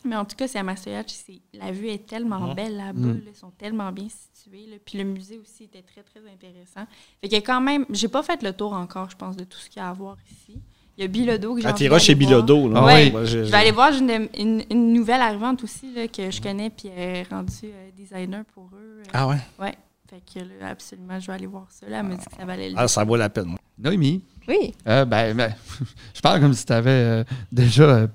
Mais 0.05 0.17
en 0.17 0.25
tout 0.25 0.37
cas, 0.37 0.49
c'est 0.49 0.59
à 0.59 0.63
Mastoyatch. 0.63 1.13
c'est- 1.13 1.41
La 1.53 1.73
vue 1.73 1.89
est 1.89 2.07
tellement 2.07 2.41
Mhm. 2.49 2.55
belle 2.55 2.77
là-bas. 2.77 3.07
Là, 3.09 3.15
ils 3.29 3.37
sont 3.37 3.51
tellement 3.59 3.93
bien 3.93 4.07
situés. 4.09 4.67
là. 4.71 4.77
Puis 4.85 4.97
le 4.99 5.05
musée 5.05 5.39
aussi 5.39 5.65
était 5.65 5.83
très, 5.83 6.03
très 6.03 6.21
intéressant. 6.21 6.87
Fait 7.21 7.29
qu'il 7.29 7.33
y 7.35 7.37
a 7.37 7.41
quand 7.43 7.61
même. 7.61 7.85
J'ai 7.91 8.09
pas 8.09 8.23
fait 8.23 8.43
le 8.43 8.53
tour 8.55 8.73
encore, 8.73 9.11
je 9.11 9.17
pense, 9.17 9.37
de 9.37 9.45
tout 9.45 9.59
ce 9.59 9.69
qu'il 9.69 9.81
y 9.81 9.85
a 9.85 9.91
à 9.91 9.93
voir 9.93 10.17
ici. 10.31 10.59
Il 10.97 11.03
y 11.03 11.05
a 11.05 11.09
Bilodo 11.09 11.55
que 11.55 11.61
j'ai 11.61 11.67
Ah, 11.91 11.99
chez. 11.99 12.15
Bilodo. 12.15 12.69
Là. 12.69 12.81
Ah 12.83 12.87
Ouais. 12.87 13.13
Je- 13.25 13.45
Je 13.45 13.51
vais 13.51 13.57
aller 13.57 13.71
voir 13.71 13.93
j'ai 13.93 14.01
une, 14.01 14.29
une- 14.39 14.65
une 14.71 14.93
nouvelle 14.93 15.21
arrivante 15.21 15.63
aussi 15.63 15.93
là, 15.95 16.09
que 16.09 16.31
je 16.31 16.41
connais, 16.43 16.71
puis 16.71 16.89
elle 16.89 17.17
est 17.17 17.23
rendue 17.31 17.53
euh, 17.65 17.91
designer 17.97 18.45
pour 18.55 18.69
eux. 18.75 19.03
Ah 19.13 19.27
ouais? 19.29 19.37
Ouais. 19.59 19.75
Fait 20.09 20.21
que 20.21 20.41
là, 20.61 20.71
absolument, 20.71 21.21
je 21.21 21.27
vais 21.29 21.33
aller 21.35 21.47
voir 21.47 21.67
ça. 21.71 21.89
Là, 21.89 21.99
elle 22.01 22.07
m'a 22.07 22.15
dit 22.17 22.25
que 22.27 22.35
ça 22.37 22.45
valait 22.45 22.71
le 22.71 22.75
Ah, 22.77 22.89
ça 22.89 23.05
vaut 23.05 23.17
la 23.17 23.29
peine. 23.31 23.55
Noémie, 23.79 24.23
Oui. 24.49 24.75
euh, 24.89 25.05
ben, 25.05 25.35
ben, 25.37 25.55
je 26.15 26.21
parle 26.21 26.41
comme 26.41 26.53
si 26.55 26.67
tu 26.67 26.73
avais 26.73 27.25
déjà 27.53 27.83
euh, 27.85 28.07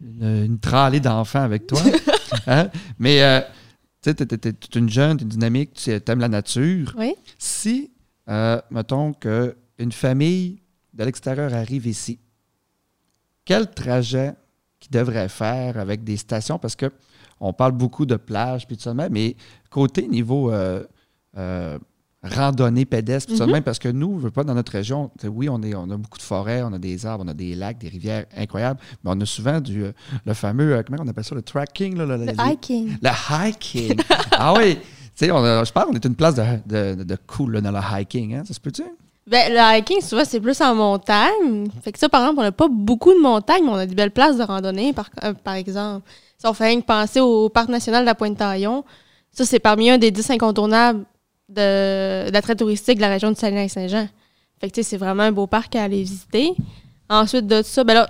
une, 0.00 0.44
une 0.44 0.58
tralée 0.58 1.00
d'enfants 1.00 1.42
avec 1.42 1.66
toi. 1.66 1.80
Hein? 2.46 2.70
Mais, 2.98 3.22
euh, 3.22 3.40
tu 4.02 4.10
sais, 4.10 4.14
t'es- 4.14 4.52
toute 4.52 4.74
une 4.76 4.88
jeune, 4.88 5.16
t'es 5.16 5.24
dynamique, 5.24 5.72
tu 5.74 5.90
aimes 5.90 6.20
la 6.20 6.28
nature. 6.28 6.94
Oui. 6.96 7.14
Si, 7.38 7.90
euh, 8.28 8.60
mettons 8.70 9.12
qu'une 9.12 9.92
famille 9.92 10.62
de 10.94 11.04
l'extérieur 11.04 11.52
arrive 11.52 11.86
ici, 11.88 12.18
quel 13.44 13.68
trajet 13.70 14.32
qu'ils 14.78 14.92
devraient 14.92 15.28
faire 15.28 15.76
avec 15.78 16.04
des 16.04 16.16
stations? 16.16 16.58
Parce 16.58 16.76
que 16.76 16.90
on 17.40 17.52
parle 17.52 17.72
beaucoup 17.72 18.06
de 18.06 18.16
plages 18.16 18.66
puis 18.66 18.76
tout 18.76 18.84
ça 18.84 18.90
de 18.92 18.96
même, 18.96 19.12
mais 19.12 19.34
côté 19.70 20.06
niveau 20.06 20.52
euh, 20.52 20.84
randonnée 22.22 22.84
pédestre, 22.84 23.34
ça 23.36 23.46
de 23.46 23.52
même, 23.52 23.62
parce 23.62 23.78
que 23.78 23.88
nous, 23.88 24.18
je 24.18 24.24
veux 24.24 24.30
pas 24.30 24.44
dans 24.44 24.54
notre 24.54 24.72
région, 24.72 25.10
oui, 25.24 25.48
on, 25.48 25.62
est, 25.62 25.74
on 25.74 25.84
a 25.90 25.96
beaucoup 25.96 26.18
de 26.18 26.22
forêts, 26.22 26.62
on 26.62 26.72
a 26.72 26.78
des 26.78 27.06
arbres, 27.06 27.24
on 27.24 27.28
a 27.28 27.34
des 27.34 27.54
lacs, 27.54 27.78
des 27.78 27.88
rivières 27.88 28.26
incroyables, 28.36 28.78
mais 29.02 29.10
on 29.14 29.20
a 29.20 29.24
souvent 29.26 29.60
du, 29.60 29.84
euh, 29.84 29.92
le 30.26 30.34
fameux, 30.34 30.74
euh, 30.74 30.82
comment 30.86 31.02
on 31.02 31.08
appelle 31.08 31.24
ça, 31.24 31.34
le 31.34 31.42
tracking, 31.42 31.96
là, 31.96 32.04
le, 32.04 32.26
hiking. 32.38 32.96
le 33.00 33.10
hiking. 33.48 33.96
ah 34.32 34.52
oui. 34.56 34.76
Tu 35.16 35.26
sais, 35.26 35.30
on 35.32 35.42
a- 35.42 35.64
je 35.64 35.72
pense 35.72 35.84
qu'on 35.84 35.94
est 35.94 36.04
une 36.04 36.14
place 36.14 36.34
de, 36.34 36.94
de, 36.96 37.04
de 37.04 37.16
cool 37.26 37.52
là, 37.54 37.60
dans 37.62 37.72
le 37.72 37.78
hiking. 38.00 38.34
Hein? 38.34 38.42
Ça 38.46 38.52
se 38.54 38.60
peut-tu? 38.60 38.84
Ben, 39.26 39.52
le 39.52 39.78
hiking, 39.78 40.00
souvent, 40.00 40.24
c'est 40.26 40.40
plus 40.40 40.60
en 40.60 40.74
montagne. 40.74 41.68
Fait 41.82 41.92
que 41.92 41.98
ça, 41.98 42.08
par 42.08 42.22
exemple, 42.22 42.40
on 42.40 42.42
n'a 42.42 42.52
pas 42.52 42.68
beaucoup 42.68 43.12
de 43.14 43.20
montagnes, 43.20 43.64
mais 43.64 43.70
on 43.70 43.74
a 43.74 43.86
des 43.86 43.94
belles 43.94 44.10
places 44.10 44.36
de 44.36 44.42
randonnée, 44.42 44.92
par, 44.92 45.08
euh, 45.24 45.32
par 45.34 45.54
exemple. 45.54 46.06
Si 46.38 46.46
on 46.46 46.52
fait 46.54 46.66
rien 46.68 46.80
que 46.80 46.86
penser 46.86 47.20
au 47.20 47.48
Parc 47.48 47.68
national 47.68 48.02
de 48.02 48.06
la 48.06 48.14
Pointe-Taillon, 48.14 48.84
ça, 49.30 49.44
c'est 49.44 49.58
parmi 49.60 49.90
un 49.90 49.98
des 49.98 50.10
10 50.10 50.30
incontournables 50.30 51.04
de- 51.50 52.30
d'attrait 52.30 52.56
touristique 52.56 52.96
de 52.96 53.02
la 53.02 53.08
région 53.08 53.30
de 53.30 53.36
Saguenay-Saint-Jean. 53.36 54.08
Fait 54.60 54.68
que, 54.68 54.74
tu 54.74 54.82
sais, 54.82 54.90
c'est 54.90 54.96
vraiment 54.96 55.22
un 55.24 55.32
beau 55.32 55.46
parc 55.46 55.74
à 55.76 55.84
aller 55.84 56.02
visiter. 56.02 56.52
Ensuite 57.08 57.46
de 57.46 57.62
ça, 57.62 57.82
ben 57.82 57.94
là, 57.94 58.08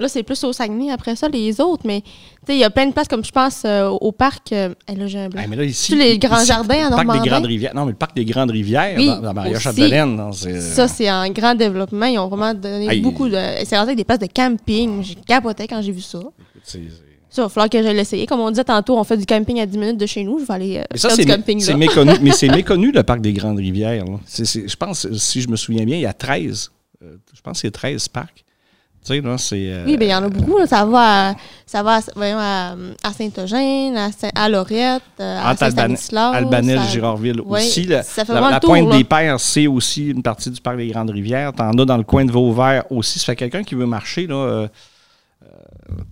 là, 0.00 0.08
c'est 0.08 0.22
plus 0.22 0.42
au 0.44 0.52
Saguenay 0.52 0.90
après 0.92 1.16
ça, 1.16 1.28
les 1.28 1.60
autres, 1.60 1.82
mais 1.84 2.00
tu 2.02 2.08
sais, 2.46 2.54
il 2.54 2.58
y 2.60 2.64
a 2.64 2.70
plein 2.70 2.86
de 2.86 2.92
places, 2.92 3.08
comme 3.08 3.24
je 3.24 3.32
pense 3.32 3.62
euh, 3.64 3.88
au 3.88 4.12
parc. 4.12 4.52
euh, 4.52 4.68
là, 4.96 5.06
j'ai 5.06 5.18
un 5.18 5.28
blanc. 5.28 5.42
Hey, 5.42 5.48
mais 5.48 5.56
là, 5.56 5.64
ici, 5.64 5.92
Tu 5.92 5.98
les 5.98 6.18
grands 6.18 6.38
ici, 6.38 6.46
jardins 6.46 6.86
à 6.86 6.90
le 6.90 7.04
parc 7.06 7.22
des? 7.22 7.28
Grandes 7.28 7.46
Rivières. 7.46 7.74
Non, 7.74 7.84
mais 7.84 7.90
le 7.92 7.96
parc 7.98 8.14
des 8.16 8.24
Grandes 8.24 8.52
Rivières, 8.52 8.94
Oui, 8.96 9.06
dans, 9.08 9.20
dans 9.20 9.34
Maria 9.34 9.52
aussi. 9.56 9.62
Chapdelaine, 9.64 10.14
non, 10.16 10.32
c'est. 10.32 10.60
Ça, 10.60 10.86
c'est 10.88 11.10
en 11.10 11.28
grand 11.30 11.54
développement. 11.56 12.06
Ils 12.06 12.18
ont 12.18 12.28
vraiment 12.28 12.54
donné 12.54 12.88
Hey. 12.88 13.00
beaucoup 13.00 13.28
de. 13.28 13.36
C'est 13.64 13.76
rendu 13.76 13.88
avec 13.88 13.96
des 13.96 14.04
places 14.04 14.20
de 14.20 14.28
camping. 14.32 15.02
J'ai 15.02 15.16
capoté 15.16 15.66
quand 15.66 15.82
j'ai 15.82 15.92
vu 15.92 16.00
ça. 16.00 16.20
Ça, 17.30 17.42
il 17.42 17.44
va 17.44 17.48
falloir 17.50 17.68
que 17.70 17.82
j'aille 17.82 17.94
l'essayer. 17.96 18.26
Comme 18.26 18.40
on 18.40 18.50
disait 18.50 18.64
tantôt, 18.64 18.96
on 18.98 19.04
fait 19.04 19.16
du 19.18 19.26
camping 19.26 19.60
à 19.60 19.66
10 19.66 19.76
minutes 19.78 19.98
de 19.98 20.06
chez 20.06 20.24
nous. 20.24 20.38
Je 20.38 20.44
vais 20.46 20.54
aller 20.54 20.76
euh, 20.78 20.84
Mais 20.92 20.98
ça, 20.98 21.08
faire 21.08 21.16
c'est 21.16 21.24
du 21.24 21.30
camping 21.32 21.60
c'est 21.60 21.74
méconnu. 21.74 22.12
mais 22.22 22.30
c'est 22.32 22.48
méconnu, 22.54 22.90
le 22.92 23.02
parc 23.02 23.20
des 23.20 23.32
Grandes 23.34 23.58
Rivières. 23.58 24.04
je 24.36 24.76
pense, 24.76 25.12
si 25.12 25.40
je 25.42 25.48
me 25.48 25.56
souviens 25.56 25.84
bien, 25.84 25.96
il 25.96 26.02
y 26.02 26.06
a 26.06 26.12
13. 26.14 26.70
euh, 27.02 27.16
je 27.34 27.40
pense 27.42 27.60
qu'il 27.60 27.68
y 27.68 27.68
a 27.68 27.72
13 27.72 28.08
parcs. 28.08 28.44
Tu 29.04 29.14
sais, 29.14 29.20
là, 29.20 29.38
c'est. 29.38 29.56
euh, 29.70 29.84
Oui, 29.86 29.96
bien, 29.96 30.08
il 30.08 30.10
y 30.10 30.14
en 30.14 30.24
a 30.24 30.28
beaucoup. 30.28 30.58
là. 30.58 30.66
Ça 30.66 30.84
va 30.84 31.28
à, 31.30 31.34
ça 31.66 31.82
va 31.84 31.96
à, 31.96 32.00
voyons, 32.16 32.38
à, 32.38 32.74
à 33.04 33.12
Saint-Eugène, 33.12 33.96
à, 33.96 34.10
Saint- 34.10 34.30
à 34.34 34.48
Lorette, 34.48 35.02
à 35.20 35.54
Saint-Stanislas. 35.56 36.34
Albanel, 36.34 36.78
ça- 36.80 36.86
Girardville 36.88 37.40
aussi. 37.42 37.84
La, 37.84 38.02
ça 38.02 38.24
fait 38.24 38.32
la- 38.32 38.40
vraiment 38.40 38.48
la 38.48 38.56
le 38.56 38.60
tour, 38.60 38.70
pointe 38.70 38.88
là. 38.90 38.96
des 38.96 39.04
Pères, 39.04 39.38
c'est 39.38 39.66
aussi 39.68 40.08
une 40.08 40.22
partie 40.22 40.50
du 40.50 40.60
parc 40.60 40.78
des 40.78 40.88
Grandes 40.88 41.10
Rivières. 41.10 41.52
T'en 41.52 41.70
as 41.78 41.84
dans 41.84 41.96
le 41.96 42.02
coin 42.02 42.24
de 42.24 42.32
Vauvert 42.32 42.84
aussi. 42.90 43.18
Ça 43.20 43.26
fait 43.26 43.36
quelqu'un 43.36 43.62
qui 43.62 43.74
veut 43.76 43.86
marcher, 43.86 44.26
là, 44.26 44.66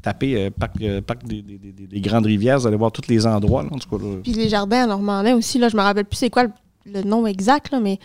taper 0.03 0.37
euh, 0.37 0.51
parc, 0.51 0.81
euh, 0.83 1.01
des, 1.25 1.43
des- 1.43 1.59
des- 1.59 1.73
des- 1.73 1.87
des 1.87 2.01
Grandes 2.01 2.27
Rivières, 2.27 2.59
vous 2.59 2.67
allez 2.67 2.77
voir 2.77 2.93
tous 2.93 3.09
les 3.09 3.27
endroits. 3.27 3.63
là, 3.63 3.71
en. 3.73 4.21
Puis 4.23 4.33
les 4.33 4.49
jardins 4.49 4.85
à 4.85 4.87
Normandin 4.87 5.37
aussi, 5.37 5.59
là, 5.59 5.69
je 5.69 5.77
me 5.77 5.83
rappelle 5.83 6.05
plus 6.05 6.17
c'est 6.17 6.31
quoi 6.31 6.47
le, 6.85 7.03
nom 7.03 7.27
exact, 7.27 7.71
là, 7.73 7.81
mais 7.81 7.99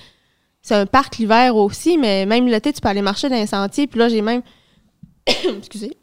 c'est 0.61 0.75
un 0.75 0.85
parc 0.85 1.17
l'hiver 1.17 1.55
aussi, 1.55 1.97
mais 1.97 2.25
même 2.25 2.47
l'été, 2.47 2.71
tu 2.73 2.81
peux 2.81 2.89
aller 2.89 3.01
marcher 3.01 3.29
dans 3.29 3.35
les 3.35 3.47
sentiers. 3.47 3.87
Puis 3.87 3.99
là, 3.99 4.09
j'ai 4.09 4.21
même. 4.21 4.41
Excusez. 5.57 5.95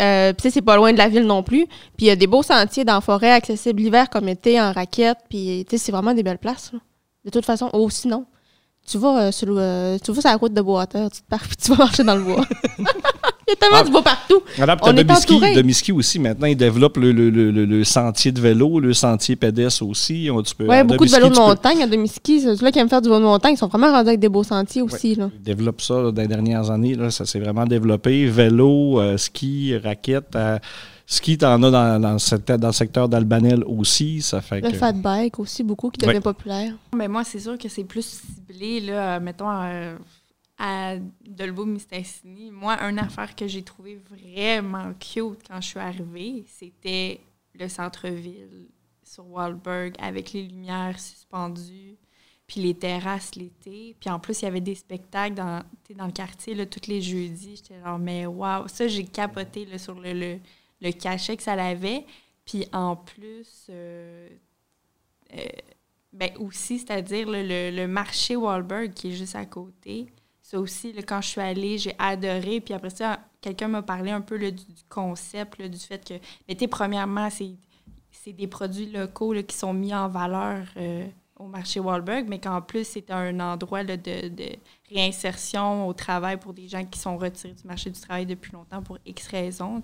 Euh, 0.00 0.32
puis 0.32 0.50
c'est 0.50 0.62
pas 0.62 0.76
loin 0.76 0.92
de 0.92 0.98
la 0.98 1.08
ville 1.08 1.24
non 1.26 1.42
plus. 1.42 1.66
Puis 1.66 2.06
il 2.06 2.06
y 2.06 2.10
a 2.10 2.16
des 2.16 2.26
beaux 2.26 2.42
sentiers 2.42 2.84
dans 2.84 2.94
la 2.94 3.00
forêt 3.02 3.32
accessibles 3.32 3.82
l'hiver 3.82 4.08
comme 4.08 4.28
été, 4.28 4.58
en 4.60 4.72
raquette. 4.72 5.18
Puis 5.28 5.66
c'est 5.70 5.92
vraiment 5.92 6.14
des 6.14 6.22
belles 6.22 6.38
places. 6.38 6.72
De 7.24 7.30
toute 7.30 7.44
façon, 7.44 7.68
oh, 7.74 7.90
sinon, 7.90 8.24
tu 8.90 8.98
vas, 8.98 9.22
euh, 9.24 9.32
sur, 9.32 9.46
le- 9.48 9.58
euh, 9.58 9.98
tu 10.02 10.12
vas 10.12 10.20
sur 10.20 10.30
la 10.30 10.36
route 10.36 10.52
de 10.52 10.60
Bois-Terre, 10.60 11.08
tu 11.10 11.20
te 11.20 11.26
pars, 11.28 11.40
puis 11.46 11.56
tu 11.56 11.70
vas 11.70 11.76
marcher 11.78 12.02
dans 12.04 12.16
le 12.16 12.22
bois. 12.22 12.44
Il 12.78 13.54
y 13.54 13.54
a 13.54 13.56
tellement 13.56 13.78
Ah. 13.80 13.84
du 13.84 13.90
bois 13.90 14.02
partout. 14.02 14.40
Alors, 14.60 14.76
On 14.82 14.96
est 14.96 15.02
Domiski, 15.02 15.32
entouré. 15.34 15.54
Domiski 15.56 15.90
aussi, 15.92 16.20
maintenant, 16.20 16.46
ils 16.46 16.56
développent 16.56 16.98
le, 16.98 17.10
le- 17.10 17.30
le- 17.30 17.50
le- 17.50 17.64
le 17.64 17.82
sentier 17.84 18.30
de 18.30 18.40
vélo, 18.40 18.78
le 18.78 18.94
sentier 18.94 19.34
pédestre 19.34 19.84
aussi. 19.84 20.28
À 20.28 20.84
beaucoup 20.84 21.04
de 21.04 21.10
vélos 21.10 21.28
de 21.30 21.34
tu 21.34 21.40
peux- 21.40 21.46
montagne 21.46 21.82
à 21.82 21.88
Domiski. 21.88 22.40
Ceux-là 22.42 22.70
qui 22.70 22.78
aiment 22.78 22.88
faire 22.88 23.02
du 23.02 23.08
vélo 23.08 23.18
de 23.20 23.24
montagne, 23.24 23.54
ils 23.54 23.58
sont 23.58 23.66
vraiment 23.66 23.90
rendus 23.90 24.08
avec 24.10 24.20
des 24.20 24.28
beaux 24.28 24.44
sentiers 24.44 24.82
aussi. 24.82 25.16
Là. 25.16 25.30
Ils 25.34 25.42
développent 25.42 25.80
ça 25.82 25.94
là, 26.00 26.12
dans 26.12 26.22
les 26.22 26.28
dernières 26.28 26.70
années. 26.70 26.94
Là, 26.94 27.10
ça 27.10 27.26
s'est 27.26 27.40
vraiment 27.40 27.64
développé. 27.66 28.26
Vélo, 28.26 29.00
euh, 29.00 29.16
ski, 29.16 29.76
raquette. 29.82 30.36
euh, 30.36 30.58
ski, 31.10 31.36
t'en 31.36 31.62
as 31.62 31.70
dans, 31.70 32.00
dans, 32.00 32.12
le 32.12 32.18
secteur, 32.18 32.58
dans 32.58 32.68
le 32.68 32.72
secteur 32.72 33.08
d'Albanel 33.08 33.64
aussi. 33.64 34.22
Ça 34.22 34.40
fait 34.40 34.60
Le 34.60 34.70
que... 34.70 34.76
fat 34.76 34.92
bike 34.92 35.38
aussi, 35.38 35.62
beaucoup, 35.62 35.90
qui 35.90 35.98
devient 35.98 36.14
Ouais. 36.14 36.20
populaire. 36.20 36.74
Mais 36.94 37.08
moi, 37.08 37.24
c'est 37.24 37.40
sûr 37.40 37.58
que 37.58 37.68
c'est 37.68 37.84
plus 37.84 38.04
ciblé, 38.06 38.80
là, 38.80 39.18
mettons, 39.20 39.50
euh, 39.50 39.96
à 40.58 40.94
Dolbeau-Mistassini. 41.26 42.50
Moi, 42.50 42.76
une 42.82 42.98
affaire 42.98 43.34
que 43.34 43.46
j'ai 43.48 43.62
trouvé 43.62 43.98
vraiment 44.10 44.92
cute 44.98 45.40
quand 45.48 45.60
je 45.60 45.66
suis 45.68 45.78
arrivée, 45.80 46.44
c'était 46.46 47.20
le 47.58 47.68
centre-ville 47.68 48.68
sur 49.04 49.26
Wahlberg 49.28 49.94
avec 49.98 50.32
les 50.32 50.42
lumières 50.44 50.98
suspendues, 51.00 51.96
puis 52.46 52.60
les 52.60 52.74
terrasses 52.74 53.34
l'été. 53.34 53.96
Puis 54.00 54.10
en 54.10 54.18
plus, 54.20 54.42
il 54.42 54.44
y 54.44 54.48
avait 54.48 54.60
des 54.60 54.74
spectacles 54.74 55.34
dans, 55.34 55.62
dans 55.96 56.06
le 56.06 56.12
quartier 56.12 56.54
là, 56.54 56.66
tous 56.66 56.88
les 56.88 57.00
jeudis. 57.00 57.56
J'étais 57.56 57.80
genre, 57.84 57.98
mais 57.98 58.26
waouh! 58.26 58.68
Ça, 58.68 58.86
j'ai 58.86 59.04
capoté 59.04 59.66
là, 59.66 59.78
sur 59.78 59.98
le, 59.98 60.12
le, 60.12 60.38
le 60.80 60.92
cachet 60.92 61.36
que 61.36 61.42
ça 61.42 61.52
avait. 61.52 62.06
Puis 62.44 62.66
en 62.72 62.96
plus, 62.96 63.66
euh, 63.70 64.28
euh, 65.34 65.44
ben 66.12 66.30
aussi, 66.38 66.78
c'est-à-dire 66.78 67.28
le, 67.28 67.70
le 67.70 67.86
marché 67.86 68.36
Wahlberg 68.36 68.92
qui 68.92 69.08
est 69.08 69.16
juste 69.16 69.36
à 69.36 69.46
côté. 69.46 70.06
Ça 70.50 70.58
aussi, 70.58 70.92
là, 70.92 71.02
quand 71.02 71.20
je 71.20 71.28
suis 71.28 71.40
allée, 71.40 71.78
j'ai 71.78 71.94
adoré. 71.96 72.60
Puis 72.60 72.74
après 72.74 72.90
ça, 72.90 73.20
quelqu'un 73.40 73.68
m'a 73.68 73.82
parlé 73.82 74.10
un 74.10 74.20
peu 74.20 74.36
du, 74.50 74.64
concept, 74.88 75.62
du 75.62 75.78
fait 75.78 76.04
que, 76.04 76.14
mais 76.48 76.56
sais, 76.58 76.66
premièrement, 76.66 77.28
c'est, 77.30 78.32
des 78.32 78.48
produits 78.48 78.90
locaux 78.90 79.32
qui 79.46 79.56
sont 79.56 79.72
mis 79.72 79.94
en 79.94 80.08
valeur 80.08 80.66
euh, 80.76 81.06
au 81.36 81.46
marché 81.46 81.80
Wahlberg, 81.80 82.26
mais 82.28 82.40
qu'en 82.40 82.60
plus, 82.60 82.84
c'est 82.84 83.10
un 83.10 83.38
endroit 83.38 83.84
de, 83.84 83.96
réinsertion 84.92 85.86
au 85.86 85.92
travail 85.92 86.36
pour 86.36 86.52
des 86.52 86.68
gens 86.68 86.84
qui 86.84 86.98
sont 86.98 87.16
retirés 87.16 87.54
du 87.54 87.66
marché 87.66 87.90
du 87.90 88.00
travail 88.00 88.26
depuis 88.26 88.52
longtemps 88.52 88.82
pour 88.82 88.98
X 89.06 89.28
raisons. 89.28 89.82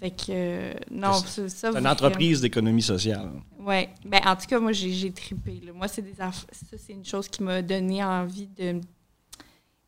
Fait 0.00 0.10
que, 0.10 0.24
euh, 0.30 0.74
non, 0.90 1.12
ça, 1.12 1.48
ça, 1.48 1.72
C'est 1.72 1.78
une 1.78 1.86
entreprise 1.86 2.40
d'économie 2.40 2.82
sociale. 2.82 3.30
oui. 3.58 3.88
Ben, 4.04 4.20
en 4.24 4.36
tout 4.36 4.46
cas, 4.46 4.60
moi, 4.60 4.72
j'ai, 4.72 5.10
trippé. 5.12 5.60
là. 5.64 5.72
Moi, 5.72 5.88
c'est 5.88 6.02
des 6.02 6.14
ça, 6.14 6.30
c'est 6.52 6.92
une 6.92 7.04
chose 7.04 7.28
qui 7.28 7.42
m'a 7.42 7.62
donné 7.62 8.04
envie 8.04 8.46
de, 8.46 8.80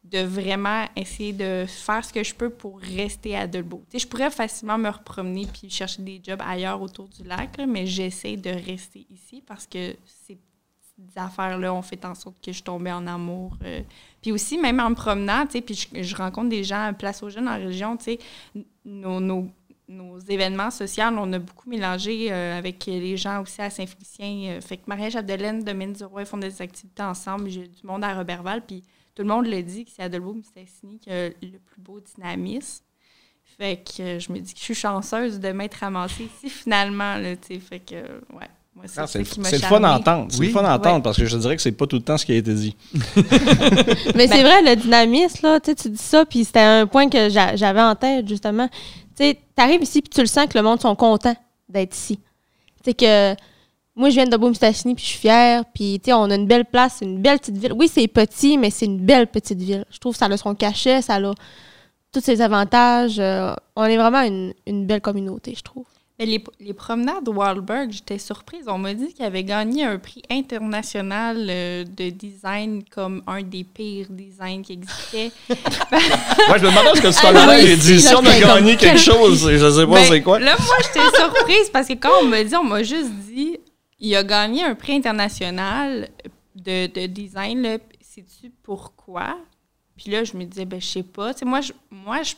de 0.04 0.18
vraiment 0.18 0.86
essayer 0.96 1.32
de 1.32 1.64
faire 1.68 2.04
ce 2.04 2.12
que 2.12 2.24
je 2.24 2.34
peux 2.34 2.50
pour 2.50 2.80
rester 2.80 3.36
à 3.36 3.46
sais, 3.46 3.98
je 3.98 4.06
pourrais 4.08 4.30
facilement 4.30 4.78
me 4.78 4.88
repromener 4.88 5.46
puis 5.46 5.70
chercher 5.70 6.02
des 6.02 6.20
jobs 6.22 6.42
ailleurs 6.44 6.82
autour 6.82 7.08
du 7.08 7.22
lac, 7.22 7.56
là, 7.56 7.66
mais 7.66 7.86
j'essaie 7.86 8.36
de 8.36 8.50
rester 8.50 9.06
ici 9.11 9.42
parce 9.46 9.66
que 9.66 9.94
ces 10.26 10.36
petites 10.36 11.16
affaires-là 11.16 11.72
ont 11.72 11.82
fait 11.82 12.04
en 12.04 12.16
sorte 12.16 12.44
que 12.44 12.52
je 12.52 12.62
tombais 12.64 12.92
en 12.92 13.06
amour. 13.06 13.56
euh. 13.64 13.82
Puis 14.20 14.32
aussi, 14.32 14.58
même 14.58 14.80
en 14.80 14.90
me 14.90 14.94
promenant, 14.96 15.46
tu 15.46 15.52
sais, 15.52 15.61
puis 15.61 15.74
je, 15.74 16.02
je 16.02 16.16
rencontre 16.16 16.48
des 16.48 16.64
gens 16.64 16.82
à 16.82 16.92
Place 16.92 17.22
aux 17.22 17.30
Jeunes 17.30 17.48
en 17.48 17.56
région, 17.56 17.96
tu 17.96 18.04
sais, 18.04 18.18
nos, 18.84 19.48
nos 19.91 20.18
événements 20.18 20.70
sociaux, 20.70 21.05
on 21.18 21.32
a 21.32 21.38
beaucoup 21.38 21.68
mélangé 21.68 22.28
euh, 22.30 22.57
avec 22.59 22.86
les 22.86 23.16
gens 23.16 23.43
aussi 23.43 23.61
à 23.61 23.70
Saint-Félicien. 23.70 24.53
Euh, 24.57 24.61
fait 24.61 24.76
que 24.76 24.82
Maria 24.86 25.11
Chapdelaine, 25.11 25.62
Dominique 25.64 25.99
Duroy 25.99 26.24
font 26.24 26.38
des 26.38 26.62
activités 26.62 27.03
ensemble. 27.03 27.51
J'ai 27.51 27.66
du 27.68 27.84
monde 27.86 28.05
à 28.05 28.14
Robertval, 28.14 28.62
puis 28.66 28.82
tout 29.14 29.22
le 29.22 29.28
monde 29.28 29.47
le 29.47 29.62
dit 29.62 29.84
que 29.84 29.91
c'est 29.95 30.03
Adelbo 30.03 30.32
Mistassini 30.32 30.99
qui 31.01 31.11
a 31.11 31.28
le 31.28 31.59
plus 31.66 31.80
beau 31.80 31.99
dynamisme. 32.14 32.84
Fait 33.59 33.76
que 33.84 34.03
euh, 34.03 34.18
je 34.20 34.32
me 34.32 34.38
dis 34.38 34.55
que 34.55 34.59
je 34.61 34.64
suis 34.64 34.74
chanceuse 34.74 35.41
de 35.41 35.49
m'être 35.53 35.74
ramassée 35.74 36.28
ici 36.45 36.49
finalement, 36.49 37.16
là, 37.16 37.36
tu 37.36 37.55
sais. 37.55 37.61
Fait 37.61 37.80
que, 37.80 37.95
euh, 37.97 38.20
ouais. 38.34 38.47
Moi, 38.76 38.84
c'est 38.86 39.01
Ah, 39.01 39.07
qui 39.09 39.18
le 39.18 39.59
fun 39.59 39.80
d'entendre. 39.80 40.28
C'est 40.30 40.38
Oui. 40.38 40.47
le 40.47 40.53
fun 40.53 40.62
d'entendre 40.62 40.97
Ouais. 40.97 41.03
parce 41.03 41.16
que 41.18 41.26
je 41.26 41.36
dirais 41.36 41.57
que 41.57 41.61
c'est 41.61 41.72
pas 41.72 41.88
tout 41.88 41.97
le 41.97 42.03
temps 42.03 42.16
ce 42.16 42.24
qui 42.24 42.30
a 42.32 42.36
été 42.36 42.55
dit. 42.55 42.76
Mais 43.16 43.22
Ben- 44.14 44.28
c'est 44.28 44.43
vrai, 44.43 44.62
le 44.62 44.76
dynamisme, 44.76 45.41
là, 45.47 45.61
tu 45.61 45.70
sais, 45.70 45.74
tu 45.74 45.91
dis 45.91 45.99
ça, 46.03 46.24
puis 46.24 46.45
c'était 46.45 46.61
un 46.61 46.86
point 46.86 47.09
que 47.09 47.28
j'a- 47.28 47.57
j'avais 47.57 47.80
en 47.82 47.95
tête, 47.97 48.28
justement. 48.28 48.68
Tu 49.20 49.26
sais, 49.26 49.38
t'arrives 49.54 49.82
ici, 49.82 50.00
puis 50.00 50.08
tu 50.08 50.22
le 50.22 50.26
sens 50.26 50.46
que 50.46 50.56
le 50.56 50.64
monde 50.64 50.80
sont 50.80 50.96
contents 50.96 51.36
d'être 51.68 51.94
ici. 51.94 52.18
Tu 52.82 52.94
que 52.94 53.34
moi, 53.94 54.08
je 54.08 54.14
viens 54.14 54.24
de 54.24 54.34
Beaume-Stassini, 54.34 54.94
puis 54.94 55.04
je 55.04 55.10
suis 55.10 55.18
fière, 55.18 55.66
puis 55.74 56.00
tu 56.02 56.06
sais, 56.06 56.14
on 56.14 56.30
a 56.30 56.34
une 56.34 56.46
belle 56.46 56.64
place, 56.64 57.00
une 57.02 57.20
belle 57.20 57.38
petite 57.38 57.58
ville. 57.58 57.74
Oui, 57.74 57.86
c'est 57.92 58.08
petit, 58.08 58.56
mais 58.56 58.70
c'est 58.70 58.86
une 58.86 58.98
belle 58.98 59.26
petite 59.26 59.58
ville. 59.58 59.84
Je 59.90 59.98
trouve 59.98 60.14
que 60.14 60.18
ça 60.18 60.24
a 60.24 60.36
son 60.38 60.54
cachet, 60.54 61.02
ça 61.02 61.16
a 61.16 61.32
tous 62.12 62.20
ses 62.22 62.40
avantages. 62.40 63.18
euh, 63.18 63.52
on 63.76 63.84
est 63.84 63.98
vraiment 63.98 64.22
une 64.22 64.86
belle 64.86 65.02
communauté, 65.02 65.54
je 65.54 65.62
trouve. 65.62 65.84
Mais 66.20 66.26
les, 66.26 66.44
les 66.60 66.74
promenades 66.74 67.26
Wahlberg, 67.28 67.92
j'étais 67.92 68.18
surprise. 68.18 68.64
On 68.68 68.76
m'a 68.76 68.92
dit 68.92 69.14
qu'il 69.14 69.24
avait 69.24 69.42
gagné 69.42 69.84
un 69.84 69.96
prix 69.98 70.20
international 70.30 71.46
euh, 71.48 71.84
de 71.84 72.10
design 72.10 72.84
comme 72.90 73.22
un 73.26 73.40
des 73.42 73.64
pires 73.64 74.08
designs 74.10 74.60
qui 74.60 74.74
existait. 74.74 75.32
Moi, 75.48 76.58
je 76.58 76.66
me 76.66 76.68
demandais 76.70 76.90
ce 76.96 77.00
que 77.00 77.08
tu 77.08 77.22
parlais. 77.22 77.44
moi 77.46 77.58
J'ai 77.60 77.74
dit, 77.76 78.00
si 78.02 78.14
on 78.14 78.18
a 78.26 78.38
gagné 78.38 78.76
quelque 78.76 78.96
quel- 78.96 78.98
chose, 78.98 79.50
je 79.50 79.70
sais 79.70 79.86
pas 79.86 79.94
Ben, 79.94 80.04
c'est 80.04 80.20
quoi. 80.20 80.38
Là, 80.38 80.56
moi, 80.58 80.76
j'étais 80.82 81.16
surprise 81.16 81.70
parce 81.72 81.88
que 81.88 81.94
quand 81.94 82.12
on 82.20 82.26
m'a 82.26 82.44
dit, 82.44 82.54
on 82.54 82.64
m'a 82.64 82.82
juste 82.82 83.10
dit, 83.26 83.58
il 83.98 84.14
a 84.14 84.22
gagné 84.22 84.62
un 84.62 84.74
prix 84.74 84.92
international 84.96 86.10
de, 86.54 86.86
de 86.86 87.06
design. 87.06 87.62
là. 87.62 87.78
Sais-tu 88.02 88.52
pourquoi? 88.62 89.38
Puis 89.96 90.10
là, 90.10 90.24
je 90.24 90.36
me 90.36 90.44
disais, 90.44 90.66
ben, 90.66 90.82
je 90.82 90.86
sais 90.86 91.02
pas. 91.02 91.32
Moi, 91.46 91.62
je, 91.62 91.72
moi, 91.90 92.22
je 92.22 92.34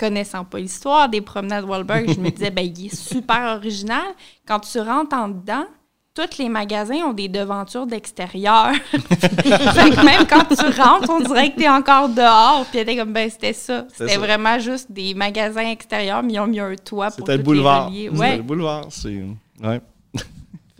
connaissant 0.00 0.44
pas 0.44 0.58
l'histoire 0.58 1.08
des 1.10 1.20
promenades 1.20 1.64
Wahlberg, 1.64 2.10
je 2.14 2.20
me 2.20 2.30
disais, 2.30 2.50
ben, 2.50 2.64
il 2.64 2.86
est 2.86 2.94
super 2.94 3.56
original. 3.58 4.02
Quand 4.48 4.60
tu 4.60 4.80
rentres 4.80 5.14
en 5.14 5.28
dedans, 5.28 5.66
tous 6.14 6.38
les 6.38 6.48
magasins 6.48 6.96
ont 7.06 7.12
des 7.12 7.28
devantures 7.28 7.86
d'extérieur. 7.86 8.72
même 8.92 10.26
quand 10.28 10.44
tu 10.48 10.80
rentres, 10.80 11.10
on 11.10 11.20
dirait 11.20 11.52
que 11.52 11.56
tu 11.58 11.64
es 11.64 11.68
encore 11.68 12.08
dehors. 12.08 12.66
Puis 12.70 12.80
était 12.80 12.96
comme, 12.96 13.12
ben, 13.12 13.30
c'était 13.30 13.52
ça. 13.52 13.84
C'était 13.94 14.16
vraiment 14.16 14.58
juste 14.58 14.90
des 14.90 15.14
magasins 15.14 15.68
extérieurs, 15.68 16.22
mais 16.22 16.32
ils 16.32 16.40
ont 16.40 16.46
mis 16.46 16.60
un 16.60 16.74
toit 16.74 17.08
pour 17.08 17.18
C'était 17.18 17.36
le 17.36 17.42
boulevard. 17.42 17.90
C'était 17.92 18.16
Ouais. 18.16 18.36
le 18.38 18.42
boulevard. 18.42 18.86
C'est. 18.88 19.22
Ouais. 19.62 19.80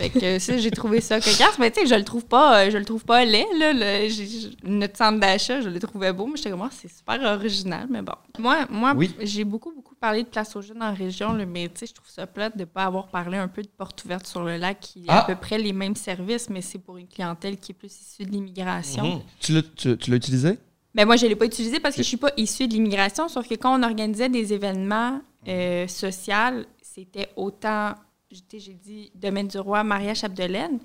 Fait 0.01 0.09
que 0.11 0.39
ça, 0.39 0.57
j'ai 0.57 0.71
trouvé 0.71 1.01
ça 1.01 1.21
cocasse. 1.21 1.59
Mais 1.59 1.71
tu 1.71 1.81
sais, 1.81 1.87
je 1.87 1.95
le 1.95 2.05
trouve 2.05 2.25
pas, 2.25 2.65
euh, 2.65 2.71
je 2.71 2.79
le 2.79 2.85
trouve 2.85 3.05
pas 3.05 3.25
laid, 3.25 3.45
là. 3.59 3.73
le- 3.75 4.09
j'ai- 4.09 4.51
notre 4.65 4.97
centre 4.97 5.21
d'achat, 5.21 5.61
je 5.61 5.69
le 5.69 5.79
trouvais 5.79 6.13
beau, 6.13 6.27
mais 6.27 6.37
j'étais 6.37 6.51
comme, 6.51 6.63
Ah, 6.63 6.71
c'est 6.73 6.91
super 6.91 7.21
original, 7.23 7.87
mais 7.91 8.01
bon. 8.03 8.15
Moi, 8.39 8.67
moi 8.71 8.95
Oui. 8.97 9.15
j'ai 9.21 9.45
beaucoup, 9.45 9.73
beaucoup 9.75 9.95
parlé 9.95 10.23
de 10.23 10.29
place 10.29 10.57
aux 10.57 10.63
jeunes 10.63 10.83
en 10.83 10.95
région, 10.95 11.33
là, 11.35 11.45
mais 11.45 11.69
tu 11.69 11.81
sais, 11.81 11.87
je 11.87 11.93
trouve 11.93 12.09
ça 12.09 12.27
plate 12.27 12.57
de 12.57 12.65
pas 12.65 12.85
avoir 12.85 13.09
parlé 13.09 13.37
un 13.37 13.49
peu 13.49 13.61
de 13.63 13.69
porte 13.69 14.03
ouverte 14.05 14.27
sur 14.27 14.43
le 14.43 14.57
lac, 14.57 14.81
qui 14.81 15.01
a 15.09 15.13
Ah. 15.13 15.19
à 15.21 15.25
peu 15.27 15.35
près 15.37 15.59
les 15.59 15.73
mêmes 15.75 15.97
services, 15.97 16.49
mais 16.49 16.63
c'est 16.63 16.79
pour 16.79 16.97
une 16.97 17.07
clientèle 17.09 17.59
qui 17.59 17.73
est 17.73 17.75
plus 17.75 17.93
issue 18.01 18.25
de 18.25 18.31
l'immigration. 18.31 19.05
Mhm. 19.17 19.21
Tu 19.41 19.53
l'as 19.53 19.63
tu- 19.63 19.97
tu 19.99 20.11
l'as 20.11 20.17
utilisé? 20.17 20.59
Ben 20.95 21.05
moi, 21.07 21.17
je 21.17 21.25
ne 21.25 21.29
l'ai 21.31 21.37
pas 21.37 21.45
utilisé 21.45 21.79
parce 21.79 21.95
que 21.95 22.03
je 22.03 22.07
ne 22.07 22.09
suis 22.09 22.17
pas 22.17 22.33
issue 22.37 22.67
de 22.67 22.73
l'immigration, 22.73 23.29
sauf 23.29 23.47
que 23.47 23.55
quand 23.55 23.79
on 23.79 23.83
organisait 23.83 24.29
des 24.31 24.53
événements 24.55 25.21
euh, 25.49 25.87
sociaux, 25.89 26.65
c'était 26.83 27.29
autant, 27.37 27.95
j'ai 28.31 28.75
dit, 28.75 29.11
Domaine 29.15 29.49
du 29.49 29.59
Roi, 29.59 29.83
Maria 29.83 30.15
Chapdelaine, 30.15 30.79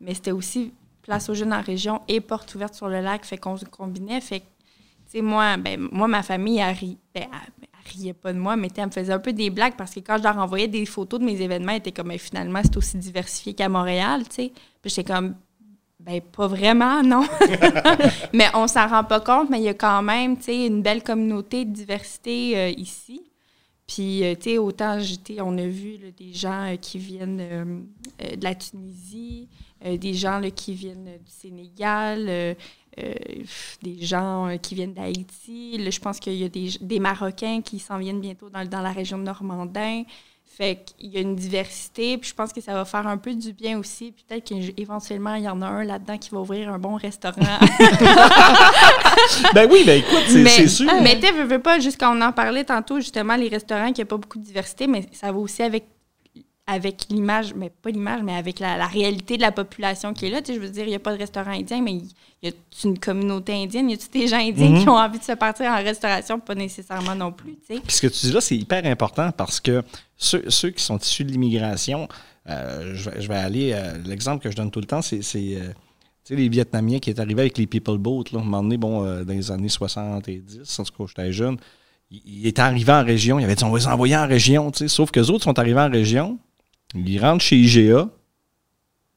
mais 0.00 0.14
c'était 0.14 0.32
aussi 0.32 0.72
Place 1.02 1.30
aux 1.30 1.34
jeunes 1.34 1.54
en 1.54 1.62
région 1.62 2.02
et 2.08 2.20
Porte 2.20 2.54
ouverte 2.54 2.74
sur 2.74 2.88
le 2.88 3.00
lac, 3.00 3.24
fait 3.24 3.38
qu'on 3.38 3.56
se 3.56 3.64
combinait. 3.64 4.20
Fait 4.20 4.40
que, 4.40 5.20
moi, 5.20 5.56
ben, 5.56 5.88
moi, 5.90 6.08
ma 6.08 6.22
famille, 6.22 6.58
elle, 6.58 6.76
ben, 7.14 7.26
riait 7.86 8.12
pas 8.12 8.32
de 8.32 8.38
moi, 8.38 8.54
mais 8.54 8.68
elle 8.76 8.86
me 8.86 8.90
faisait 8.90 9.12
un 9.12 9.18
peu 9.18 9.32
des 9.32 9.48
blagues 9.48 9.76
parce 9.76 9.94
que 9.94 10.00
quand 10.00 10.18
je 10.18 10.22
leur 10.24 10.36
envoyais 10.36 10.68
des 10.68 10.84
photos 10.84 11.20
de 11.20 11.24
mes 11.24 11.40
événements, 11.40 11.72
elle 11.72 11.78
était 11.78 11.92
comme, 11.92 12.12
finalement, 12.18 12.60
c'est 12.62 12.76
aussi 12.76 12.98
diversifié 12.98 13.54
qu'à 13.54 13.68
Montréal, 13.68 14.24
tu 14.28 14.34
sais. 14.34 14.52
Puis 14.82 14.90
j'étais 14.90 15.10
comme, 15.10 15.36
ben, 16.00 16.20
pas 16.20 16.46
vraiment, 16.46 17.02
non. 17.04 17.24
mais 18.34 18.48
on 18.54 18.66
s'en 18.66 18.86
rend 18.86 19.04
pas 19.04 19.20
compte, 19.20 19.48
mais 19.48 19.58
il 19.58 19.64
y 19.64 19.68
a 19.68 19.74
quand 19.74 20.02
même, 20.02 20.36
tu 20.36 20.44
sais, 20.44 20.66
une 20.66 20.82
belle 20.82 21.02
communauté 21.02 21.64
de 21.64 21.72
diversité 21.72 22.58
euh, 22.58 22.68
ici. 22.76 23.29
Puis, 23.92 24.22
euh, 24.22 24.36
tu 24.36 24.50
sais, 24.50 24.58
autant, 24.58 24.98
on 25.40 25.58
a 25.58 25.66
vu 25.66 25.98
des 26.16 26.32
gens 26.32 26.72
euh, 26.72 26.76
qui 26.76 26.96
viennent 26.96 27.88
de 28.20 28.44
la 28.44 28.54
Tunisie, 28.54 29.48
des 29.84 30.14
gens 30.14 30.40
qui 30.54 30.74
viennent 30.74 31.18
du 31.24 31.32
Sénégal, 31.32 32.56
des 33.82 33.98
gens 34.00 34.56
qui 34.62 34.76
viennent 34.76 34.94
d'Haïti. 34.94 35.90
Je 35.90 35.98
pense 35.98 36.20
qu'il 36.20 36.34
y 36.34 36.44
a 36.44 36.48
des, 36.48 37.00
Marocains 37.00 37.62
qui 37.62 37.80
s'en 37.80 37.98
viennent 37.98 38.20
bientôt 38.20 38.48
dans, 38.48 38.80
la 38.80 38.92
région 38.92 39.18
Normandin. 39.18 40.04
Fait 40.52 40.84
qu'il 40.84 41.10
y 41.10 41.16
a 41.16 41.20
une 41.20 41.36
diversité, 41.36 42.18
puis 42.18 42.28
je 42.28 42.34
pense 42.34 42.52
que 42.52 42.60
ça 42.60 42.74
va 42.74 42.84
faire 42.84 43.06
un 43.06 43.18
peu 43.18 43.34
du 43.34 43.52
bien 43.52 43.78
aussi. 43.78 44.12
Peut-être 44.12 44.44
qu'éventuellement, 44.44 45.36
il 45.36 45.44
y 45.44 45.48
en 45.48 45.62
a 45.62 45.66
un 45.66 45.84
là-dedans 45.84 46.18
qui 46.18 46.30
va 46.30 46.40
ouvrir 46.40 46.70
un 46.70 46.78
bon 46.78 46.96
restaurant. 46.96 47.40
ben 49.54 49.68
oui, 49.70 49.84
ben 49.86 50.00
écoute, 50.00 50.24
c'est 50.26 50.66
sûr. 50.66 50.90
Mais 51.02 51.20
tu 51.20 51.32
veux, 51.32 51.44
veux 51.44 51.60
pas, 51.60 51.78
juste 51.78 52.00
quand 52.00 52.14
on 52.14 52.20
en 52.20 52.32
parlait 52.32 52.64
tantôt, 52.64 52.98
justement, 52.98 53.36
les 53.36 53.48
restaurants 53.48 53.92
qui 53.92 54.00
n'ont 54.00 54.08
pas 54.08 54.16
beaucoup 54.16 54.38
de 54.38 54.44
diversité, 54.44 54.88
mais 54.88 55.06
ça 55.12 55.30
va 55.30 55.38
aussi 55.38 55.62
avec 55.62 55.84
avec 56.70 57.06
l'image, 57.10 57.52
mais 57.54 57.68
pas 57.68 57.90
l'image, 57.90 58.22
mais 58.22 58.34
avec 58.34 58.60
la, 58.60 58.86
réalité 58.86 59.36
de 59.36 59.42
la 59.42 59.50
population 59.50 60.14
qui 60.14 60.26
est 60.26 60.30
là. 60.30 60.40
Tu 60.40 60.52
sais, 60.52 60.54
je 60.54 60.64
veux 60.64 60.70
dire, 60.70 60.84
il 60.84 60.90
n'y 60.90 60.94
a 60.94 61.00
pas 61.00 61.12
de 61.12 61.18
restaurant 61.18 61.50
indien, 61.50 61.82
mais 61.82 61.94
il 61.94 62.08
y 62.42 62.48
a 62.48 62.52
une 62.84 62.96
communauté 62.96 63.52
indienne. 63.52 63.90
Il 63.90 63.96
y 63.96 64.00
a 64.00 64.06
des 64.12 64.28
gens 64.28 64.38
indiens 64.38 64.70
mhm. 64.70 64.82
qui 64.82 64.88
ont 64.88 64.96
envie 64.96 65.18
de 65.18 65.24
se 65.24 65.32
partir 65.32 65.66
en 65.66 65.82
restauration, 65.82 66.38
pas 66.38 66.54
nécessairement 66.54 67.16
non 67.16 67.32
plus. 67.32 67.56
Tu 67.66 67.74
sais. 67.74 67.80
Puis 67.80 67.96
ce 67.96 68.02
que 68.02 68.06
tu 68.06 68.26
dis 68.26 68.32
là, 68.32 68.40
c'est 68.40 68.56
hyper 68.56 68.86
important 68.86 69.32
parce 69.32 69.58
que 69.58 69.82
ceux, 70.16 70.44
ceux 70.48 70.70
qui 70.70 70.84
sont 70.84 70.98
issus 70.98 71.24
de 71.24 71.32
l'immigration, 71.32 72.06
euh, 72.48 72.94
je, 72.94 73.28
vais, 73.28 73.34
aller. 73.34 73.72
Euh, 73.74 73.98
l'exemple 74.06 74.42
que 74.42 74.50
je 74.50 74.56
donne 74.56 74.70
tout 74.70 74.80
le 74.80 74.86
temps, 74.86 75.02
c'est. 75.02 75.20
Euh, 75.36 75.72
les 76.30 76.48
Vietnamiens 76.48 77.00
qui 77.00 77.10
est 77.10 77.18
arrivé 77.18 77.40
avec 77.40 77.58
les 77.58 77.66
People 77.66 77.98
Boat, 77.98 78.24
là, 78.32 78.38
un 78.38 78.44
moment 78.44 78.62
donné, 78.62 78.76
bon, 78.76 79.02
dans 79.02 79.32
les 79.32 79.50
années 79.50 79.68
70, 79.68 80.78
en 80.78 80.84
tout 80.84 80.92
cas, 80.96 81.04
j'étais 81.08 81.32
jeune, 81.32 81.56
ils 82.12 82.46
étaient 82.46 82.62
arrivés 82.62 82.92
en 82.92 83.04
région, 83.04 83.40
ils 83.40 83.44
avaient 83.44 83.56
dit 83.56 83.64
on 83.64 83.70
va 83.70 83.78
les 83.78 83.88
envoyer 83.88 84.16
en 84.16 84.28
région, 84.28 84.70
sauf 84.86 85.10
que 85.10 85.18
les 85.18 85.28
autres 85.30 85.42
sont 85.42 85.58
arrivés 85.58 85.80
en 85.80 85.90
région, 85.90 86.38
ils 86.94 87.18
rentrent 87.20 87.44
chez 87.44 87.56
IGA, 87.56 88.08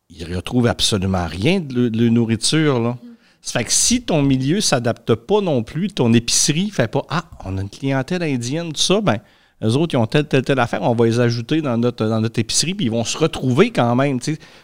ils 0.10 0.36
retrouvent 0.36 0.68
absolument 0.68 1.26
rien 1.26 1.60
de, 1.60 1.90
de 1.90 2.10
nourriture. 2.10 2.80
Là. 2.80 2.98
Ça 3.42 3.60
fait 3.60 3.66
que 3.66 3.72
si 3.74 4.02
ton 4.02 4.22
milieu 4.22 4.58
ne 4.58 4.62
s'adapte 4.62 5.16
pas 5.16 5.42
non 5.42 5.64
plus, 5.64 5.90
ton 5.90 6.14
épicerie 6.14 6.68
ne 6.68 6.72
fait 6.72 6.88
pas 6.88 7.06
Ah, 7.10 7.26
on 7.46 7.58
a 7.58 7.62
une 7.62 7.70
clientèle 7.70 8.24
indienne, 8.24 8.72
tout 8.74 8.82
ça, 8.82 9.02
ben 9.02 9.20
eux 9.64 9.78
autres, 9.78 9.94
ils 9.94 9.98
ont 9.98 10.06
telle, 10.08 10.26
telle, 10.26 10.44
telle 10.44 10.60
affaire, 10.60 10.82
on 10.82 10.94
va 10.94 11.06
les 11.06 11.20
ajouter 11.20 11.62
dans 11.62 11.78
notre, 11.78 12.06
dans 12.06 12.20
notre 12.20 12.40
épicerie, 12.40 12.74
puis 12.74 12.86
ils 12.86 12.92
vont 12.92 13.06
se 13.06 13.18
retrouver 13.18 13.72
quand 13.72 13.96
même, 13.96 14.20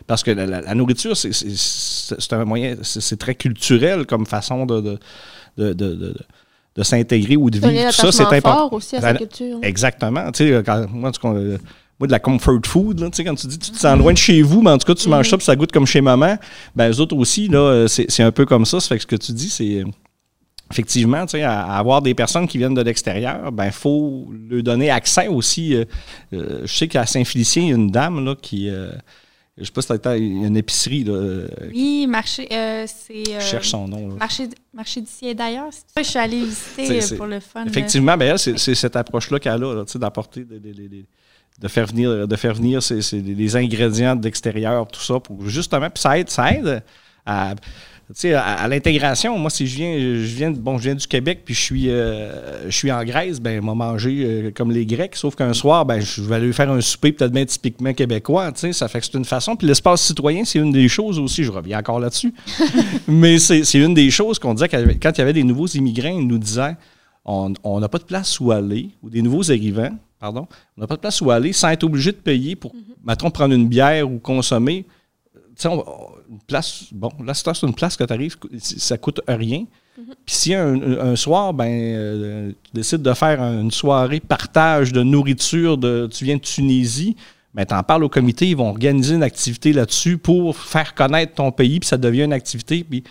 parce 0.07 0.23
que 0.23 0.31
la, 0.31 0.75
nourriture, 0.75 1.15
c'est 1.15 2.33
un 2.33 2.45
moyen, 2.45 2.75
c'est 2.81 3.17
très 3.17 3.35
culturel 3.35 4.05
comme 4.05 4.25
façon 4.25 4.65
de, 4.65 4.99
de, 5.57 5.73
de, 5.73 6.15
de 6.75 6.83
s'intégrer 6.83 7.37
ou 7.37 7.49
de 7.49 7.59
vivre. 7.59 7.89
Tout 7.89 7.95
ça, 7.95 8.11
c'est 8.11 8.23
important. 8.23 8.69
aussi 8.73 8.97
à 8.97 9.01
sa 9.01 9.13
culture. 9.13 9.59
Exactement. 9.61 10.31
Tu 10.31 10.49
sais, 10.49 10.63
quand, 10.65 10.89
moi, 10.89 11.11
moi, 11.99 12.07
de 12.07 12.11
la 12.11 12.19
comfort 12.19 12.61
food, 12.65 12.99
là, 12.99 13.09
quand 13.11 13.35
tu 13.35 13.47
dis 13.47 13.59
tu 13.59 13.71
te 13.71 13.77
sens 13.77 13.97
loin 13.97 14.13
de 14.13 14.17
chez 14.17 14.41
vous, 14.41 14.61
mais 14.61 14.71
en 14.71 14.77
tout 14.77 14.87
cas, 14.87 14.95
tu 14.95 15.09
manges 15.09 15.29
ça 15.29 15.37
puis 15.37 15.45
ça 15.45 15.55
goûte 15.55 15.71
comme 15.71 15.85
chez 15.85 16.01
maman, 16.01 16.37
ben 16.75 16.89
eux 16.89 16.99
autres 16.99 17.15
aussi, 17.15 17.47
là, 17.47 17.87
c'est 17.87 18.23
un 18.23 18.31
peu 18.31 18.45
comme 18.45 18.65
ça. 18.65 18.79
Ça 18.79 18.87
fait 18.87 18.95
que 18.97 19.01
ce 19.01 19.07
que 19.07 19.15
tu 19.15 19.33
dis, 19.33 19.49
c'est 19.49 19.83
effectivement, 20.71 21.25
tu 21.25 21.31
sais, 21.31 21.43
à, 21.43 21.61
avoir 21.77 22.01
des 22.01 22.13
personnes 22.13 22.47
qui 22.47 22.57
viennent 22.57 22.73
de 22.73 22.81
l'extérieur, 22.81 23.51
ben 23.51 23.71
faut 23.71 24.27
leur 24.49 24.63
donner 24.63 24.89
accès 24.89 25.27
aussi. 25.27 25.75
Euh, 25.75 25.85
euh, 26.33 26.61
je 26.65 26.73
sais 26.73 26.87
qu'à 26.87 27.05
Saint-Félicien, 27.05 27.63
il 27.63 27.69
y 27.69 27.71
a 27.71 27.75
une 27.75 27.91
dame 27.91 28.23
là, 28.23 28.35
qui. 28.35 28.69
Euh, 28.69 28.91
je 29.57 29.65
sais 29.65 29.71
pas 29.71 29.81
si 29.81 29.99
tu 29.99 30.09
une 30.09 30.55
épicerie. 30.55 31.03
Là, 31.03 31.47
oui, 31.73 32.07
marché. 32.07 32.47
c'est. 32.49 33.23
je 33.25 33.45
cherche 33.45 33.69
son 33.69 33.89
nom. 33.89 34.15
Marché, 34.15 34.47
marché 34.73 35.01
d'ici 35.01 35.27
et 35.27 35.35
d'ailleurs. 35.35 35.69
Je 35.97 36.03
suis 36.03 36.17
allée 36.17 36.45
visiter 36.45 37.17
pour 37.17 37.25
le 37.25 37.41
fun. 37.41 37.65
Effectivement, 37.65 38.15
ben, 38.15 38.37
c'est 38.37 38.57
cette 38.57 38.95
approche-là 38.95 39.37
qu'elle 39.39 39.61
a, 39.61 39.75
là, 39.75 39.83
d'apporter 39.95 40.45
des, 40.45 40.59
des, 40.59 41.05
de 41.59 41.67
faire 41.67 41.85
venir, 41.87 42.27
de 42.27 42.35
faire 42.35 42.53
venir 42.53 42.81
ces, 42.81 43.01
les 43.21 43.55
ingrédients 43.55 44.15
d'extérieur, 44.15 44.87
tout 44.87 45.01
ça, 45.01 45.19
pour 45.19 45.47
justement, 45.47 45.89
puis 45.89 46.01
ça 46.01 46.17
aide, 46.17 46.29
ça 46.29 46.51
aide 46.51 46.83
à, 47.25 47.53
à, 48.33 48.67
l'intégration. 48.67 49.37
Moi, 49.37 49.49
si 49.49 49.67
je 49.67 49.75
viens, 49.75 49.97
je 49.97 50.35
viens, 50.35 50.51
bon, 50.51 50.77
je 50.77 50.83
viens 50.83 50.95
du 50.95 51.05
Québec, 51.05 51.41
puis 51.45 51.53
je 51.53 51.59
suis, 51.59 51.89
euh, 51.89 52.69
je 52.69 52.75
suis 52.75 52.91
en 52.91 53.03
Grèce, 53.03 53.39
ben, 53.39 53.63
m'a 53.63 53.75
mangé 53.75 54.23
euh, 54.23 54.51
comme 54.51 54.71
les 54.71 54.85
Grecs, 54.85 55.15
sauf 55.15 55.35
qu'un 55.35 55.53
soir, 55.53 55.85
ben, 55.85 55.99
je 55.99 56.21
vais 56.21 56.35
aller 56.35 56.53
faire 56.53 56.71
un 56.71 56.81
souper 56.81 57.11
peut-être 57.11 57.31
bien 57.31 57.45
typiquement 57.45 57.93
québécois, 57.93 58.51
tu 58.51 58.61
sais, 58.61 58.73
ça 58.73 58.87
fait 58.87 58.99
que 58.99 59.05
c'est 59.05 59.17
une 59.17 59.25
façon. 59.25 59.55
Puis 59.55 59.67
l'espace 59.67 60.01
citoyen, 60.01 60.43
c'est 60.43 60.59
une 60.59 60.71
des 60.71 60.87
choses 60.87 61.19
aussi, 61.19 61.43
je 61.43 61.51
reviens 61.51 61.79
encore 61.79 61.99
là-dessus, 61.99 62.33
mais 63.07 63.37
c'est 63.37 63.73
une 63.75 63.93
des 63.93 64.09
choses 64.09 64.39
qu'on 64.39 64.53
disait 64.53 64.69
quand 64.69 65.11
il 65.11 65.17
y 65.17 65.21
avait 65.21 65.33
des 65.33 65.43
nouveaux 65.43 65.67
immigrants, 65.67 66.17
ils 66.17 66.27
nous 66.27 66.39
disaient, 66.39 66.75
on 67.25 67.79
n'a 67.79 67.89
pas 67.89 67.99
de 67.99 68.05
place 68.05 68.39
où 68.39 68.51
aller, 68.51 68.89
ou 69.03 69.09
des 69.09 69.21
nouveaux 69.21 69.51
arrivants, 69.51 69.95
pardon, 70.19 70.47
on 70.77 70.81
n'a 70.81 70.87
pas 70.87 70.95
de 70.95 71.01
place 71.01 71.21
où 71.21 71.31
aller 71.31 71.53
sans 71.53 71.69
être 71.69 71.83
obligé 71.83 72.11
de 72.11 72.17
payer 72.17 72.55
pour, 72.55 72.73
mettons, 73.03 73.31
prendre 73.31 73.53
une 73.53 73.67
bière 73.67 74.09
ou 74.09 74.19
consommer. 74.19 74.85
Tu 75.55 75.67
sais, 75.67 75.69
une 75.69 76.39
place, 76.45 76.85
bon, 76.91 77.11
là, 77.23 77.33
c'est 77.33 77.63
une 77.63 77.73
place 77.73 77.97
que 77.97 78.03
tu 78.03 78.13
arrives, 78.13 78.35
ça 78.59 78.97
coûte 78.97 79.21
rien. 79.27 79.65
Puis 80.25 80.35
si 80.35 80.53
un, 80.53 81.15
soir, 81.15 81.53
ben, 81.53 81.67
euh, 81.67 82.51
tu 82.63 82.71
décides 82.73 83.01
de 83.01 83.13
faire 83.13 83.41
une 83.41 83.71
soirée 83.71 84.19
partage 84.19 84.93
de 84.93 85.03
nourriture, 85.03 85.77
de, 85.77 86.07
tu 86.11 86.23
viens 86.23 86.37
de 86.37 86.41
Tunisie, 86.41 87.15
ben, 87.53 87.65
tu 87.65 87.73
en 87.73 87.83
parles 87.83 88.03
au 88.03 88.09
comité, 88.09 88.47
ils 88.47 88.55
vont 88.55 88.69
organiser 88.69 89.15
une 89.15 89.23
activité 89.23 89.73
là-dessus 89.73 90.17
pour 90.17 90.55
faire 90.55 90.93
connaître 90.93 91.33
ton 91.33 91.51
pays, 91.51 91.79
puis 91.79 91.87
ça 91.87 91.97
devient 91.97 92.23
une 92.23 92.33
activité. 92.33 92.83
Puis 92.83 93.03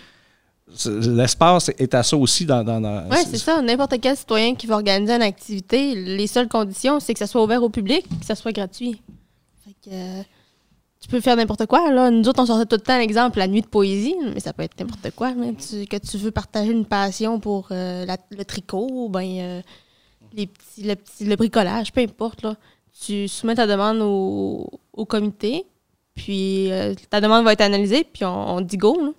L'espace 0.85 1.69
est 1.77 1.93
à 1.93 2.03
ça 2.03 2.15
aussi 2.15 2.45
dans. 2.45 2.63
oui, 3.09 3.17
c'est 3.29 3.37
ça. 3.37 3.61
N'importe 3.61 3.95
quel 4.01 4.15
citoyen 4.15 4.55
qui 4.55 4.67
veut 4.67 4.73
organiser 4.73 5.13
une 5.13 5.21
activité, 5.21 5.95
les 5.95 6.27
seules 6.27 6.47
conditions, 6.47 6.99
c'est 6.99 7.13
que 7.13 7.19
ça 7.19 7.27
soit 7.27 7.43
ouvert 7.43 7.63
au 7.63 7.69
public 7.69 8.05
et 8.05 8.19
que 8.19 8.25
ça 8.25 8.35
soit 8.35 8.51
gratuit. 8.51 9.01
Euh, 9.91 10.21
tu 10.99 11.07
peux 11.07 11.21
faire 11.21 11.35
n'importe 11.35 11.65
quoi. 11.65 11.91
Là. 11.91 12.11
Nous 12.11 12.27
autres, 12.27 12.41
on 12.41 12.45
sortait 12.45 12.65
tout 12.65 12.75
le 12.75 12.81
temps 12.81 12.97
l'exemple, 12.97 13.39
la 13.39 13.47
nuit 13.47 13.61
de 13.61 13.67
poésie, 13.67 14.15
mais 14.33 14.39
ça 14.39 14.53
peut 14.53 14.63
être 14.63 14.79
n'importe 14.79 15.11
quoi. 15.15 15.31
que 15.31 15.97
tu 15.97 16.17
veux 16.17 16.31
partager 16.31 16.71
une 16.71 16.85
passion 16.85 17.39
pour 17.39 17.69
euh, 17.71 18.05
le 18.29 18.43
tricot, 18.43 19.09
ben, 19.09 19.25
euh, 19.39 19.61
les 20.33 20.47
petits, 20.47 20.83
le, 20.83 20.95
le, 21.25 21.35
bricolage, 21.35 21.91
peu 21.93 22.01
importe. 22.01 22.43
Là. 22.43 22.55
Tu 23.01 23.27
soumets 23.27 23.55
ta 23.55 23.65
demande 23.65 23.99
au, 24.01 25.05
comité, 25.05 25.65
puis 26.13 26.69
ta 27.09 27.21
demande 27.21 27.45
va 27.45 27.53
être 27.53 27.61
analysée, 27.61 28.03
puis 28.03 28.25
on, 28.25 28.55
on 28.55 28.61
dit 28.61 28.77
go. 28.77 29.15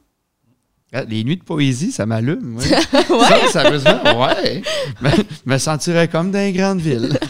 Les 1.09 1.25
nuits 1.25 1.37
de 1.37 1.45
poésie, 1.45 1.93
ça 1.93 2.07
m'allume. 2.07 2.57
Ouais. 2.57 2.65
ouais. 3.11 3.49
Ça, 3.49 3.63
sérieusement, 3.63 4.23
ouais. 4.23 4.63
Je 5.03 5.09
me 5.47 5.59
sentirais 5.59 6.09
comme 6.09 6.31
dans 6.33 6.45
une 6.45 6.57
grande 6.57 6.81
ville. 6.81 7.19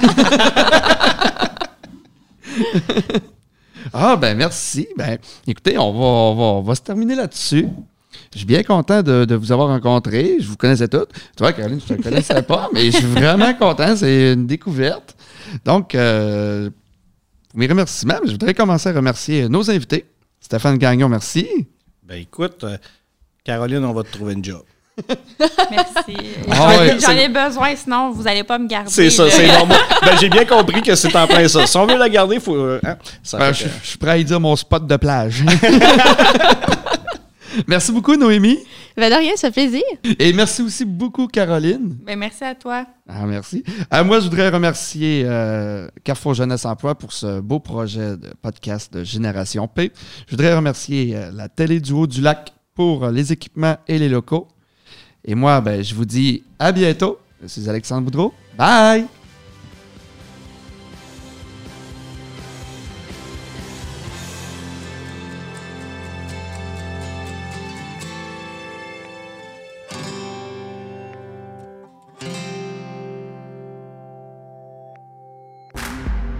ah, 3.93 4.17
ben 4.17 4.37
merci. 4.37 4.89
Ben, 4.97 5.19
écoutez, 5.47 5.77
on 5.79 5.93
va, 5.93 5.99
on 5.99 6.63
va, 6.63 6.75
se 6.75 6.81
terminer 6.81 7.15
là-dessus. 7.15 7.69
Je 8.33 8.39
suis 8.39 8.47
bien 8.47 8.63
content 8.63 9.03
de, 9.03 9.35
vous 9.35 9.53
avoir 9.53 9.69
rencontré. 9.69 10.37
Je 10.41 10.49
vous 10.49 10.57
connaissais 10.57 10.89
toutes. 10.89 11.11
Toi, 11.37 11.53
Caroline, 11.53 11.81
je 11.87 11.93
ne 11.93 11.99
te 11.99 12.03
connaissais 12.03 12.43
pas, 12.43 12.71
mais 12.73 12.87
je 12.91 12.97
suis 12.97 13.07
vraiment 13.07 13.53
content. 13.55 13.95
C'est 13.97 14.33
une 14.33 14.47
découverte. 14.47 15.17
Donc, 15.65 15.95
euh, 15.95 16.71
mes 17.55 17.67
remerciements, 17.67 18.21
je 18.25 18.31
voudrais 18.33 18.55
commencer 18.55 18.89
à 18.89 18.93
remercier 18.93 19.49
nos 19.49 19.71
invités. 19.71 20.07
Stéphane 20.41 20.79
Gagnon, 20.79 21.09
merci. 21.09 21.47
Ben 22.05 22.17
écoute, 22.17 22.65
euh, 22.65 22.77
Caroline, 23.51 23.85
on 23.85 23.93
va 23.93 24.05
te 24.05 24.13
trouver 24.13 24.35
une 24.35 24.45
job. 24.45 24.63
Merci. 25.73 26.17
Ah 26.53 26.87
j'en 27.01 27.17
ai 27.17 27.29
besoin, 27.29 27.75
sinon 27.75 28.13
vous 28.13 28.23
n'allez 28.23 28.45
pas 28.45 28.61
me 28.61 28.69
garder. 28.69 28.89
C'est 28.89 29.11
ça, 29.11 29.29
c'est 29.29 29.49
normal. 29.49 29.77
Ben, 30.05 30.17
j'ai 30.21 30.29
bien 30.29 30.45
compris 30.45 30.83
que 30.83 30.95
c'est 30.95 31.15
en 31.17 31.27
plein 31.27 31.49
ça. 31.49 31.67
Si 31.67 31.77
on 31.77 31.85
veut 31.85 31.99
la 31.99 32.09
garder, 32.09 32.37
il 32.37 32.41
faut. 32.41 32.55
Euh, 32.55 32.81
hein, 32.87 32.97
ben, 33.33 33.53
je, 33.53 33.65
suis 33.83 33.99
prêt 33.99 34.11
à 34.13 34.19
y 34.19 34.25
dire 34.25 34.39
mon 34.39 34.55
spot 34.55 34.87
de 34.87 34.97
plage. 34.97 35.43
merci 37.67 37.91
beaucoup, 37.91 38.15
Noémie. 38.15 38.61
Ben 38.97 39.11
de 39.11 39.17
rien, 39.17 39.33
ça 39.35 39.51
fait 39.51 39.67
plaisir. 39.67 39.83
Et 40.21 40.33
merci 40.33 40.63
aussi 40.63 40.85
beaucoup, 40.85 41.27
Caroline. 41.27 41.97
Ben, 42.07 42.17
merci 42.17 42.45
à 42.45 42.55
toi. 42.55 42.87
Ah, 43.09 43.27
merci. 43.27 43.65
Euh, 43.93 44.05
moi, 44.05 44.21
je 44.21 44.27
voudrais 44.27 44.51
remercier 44.51 45.25
euh, 45.27 45.89
Carrefour 46.05 46.35
Jeunesse 46.35 46.65
Emploi 46.65 46.95
pour 46.95 47.13
ce 47.13 47.41
beau 47.41 47.59
projet 47.59 48.17
de 48.17 48.33
podcast 48.41 48.93
de 48.93 49.03
Génération 49.03 49.67
P. 49.67 49.91
Je 50.29 50.37
voudrais 50.37 50.55
remercier 50.55 51.17
la 51.33 51.49
télé 51.49 51.81
du 51.81 51.93
Haut 51.93 52.07
du 52.07 52.21
Lac 52.21 52.53
pour 52.81 53.09
les 53.09 53.31
équipements 53.31 53.77
et 53.87 53.99
les 53.99 54.09
locaux. 54.09 54.49
Et 55.23 55.35
moi, 55.35 55.61
ben, 55.61 55.85
je 55.85 55.95
vous 55.95 56.07
dis 56.07 56.43
à 56.59 56.73
bientôt. 56.73 57.19
Je 57.43 57.47
suis 57.47 57.69
Alexandre 57.69 58.05
Boudreau. 58.05 58.33
Bye! 58.57 59.05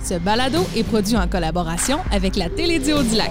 Ce 0.03 0.15
balado 0.15 0.61
est 0.75 0.85
produit 0.85 1.19
en 1.19 1.29
collaboration 1.29 1.99
avec 2.11 2.37
la 2.37 2.49
Télédio 2.49 3.03
du 3.03 3.15
Lac. 3.15 3.31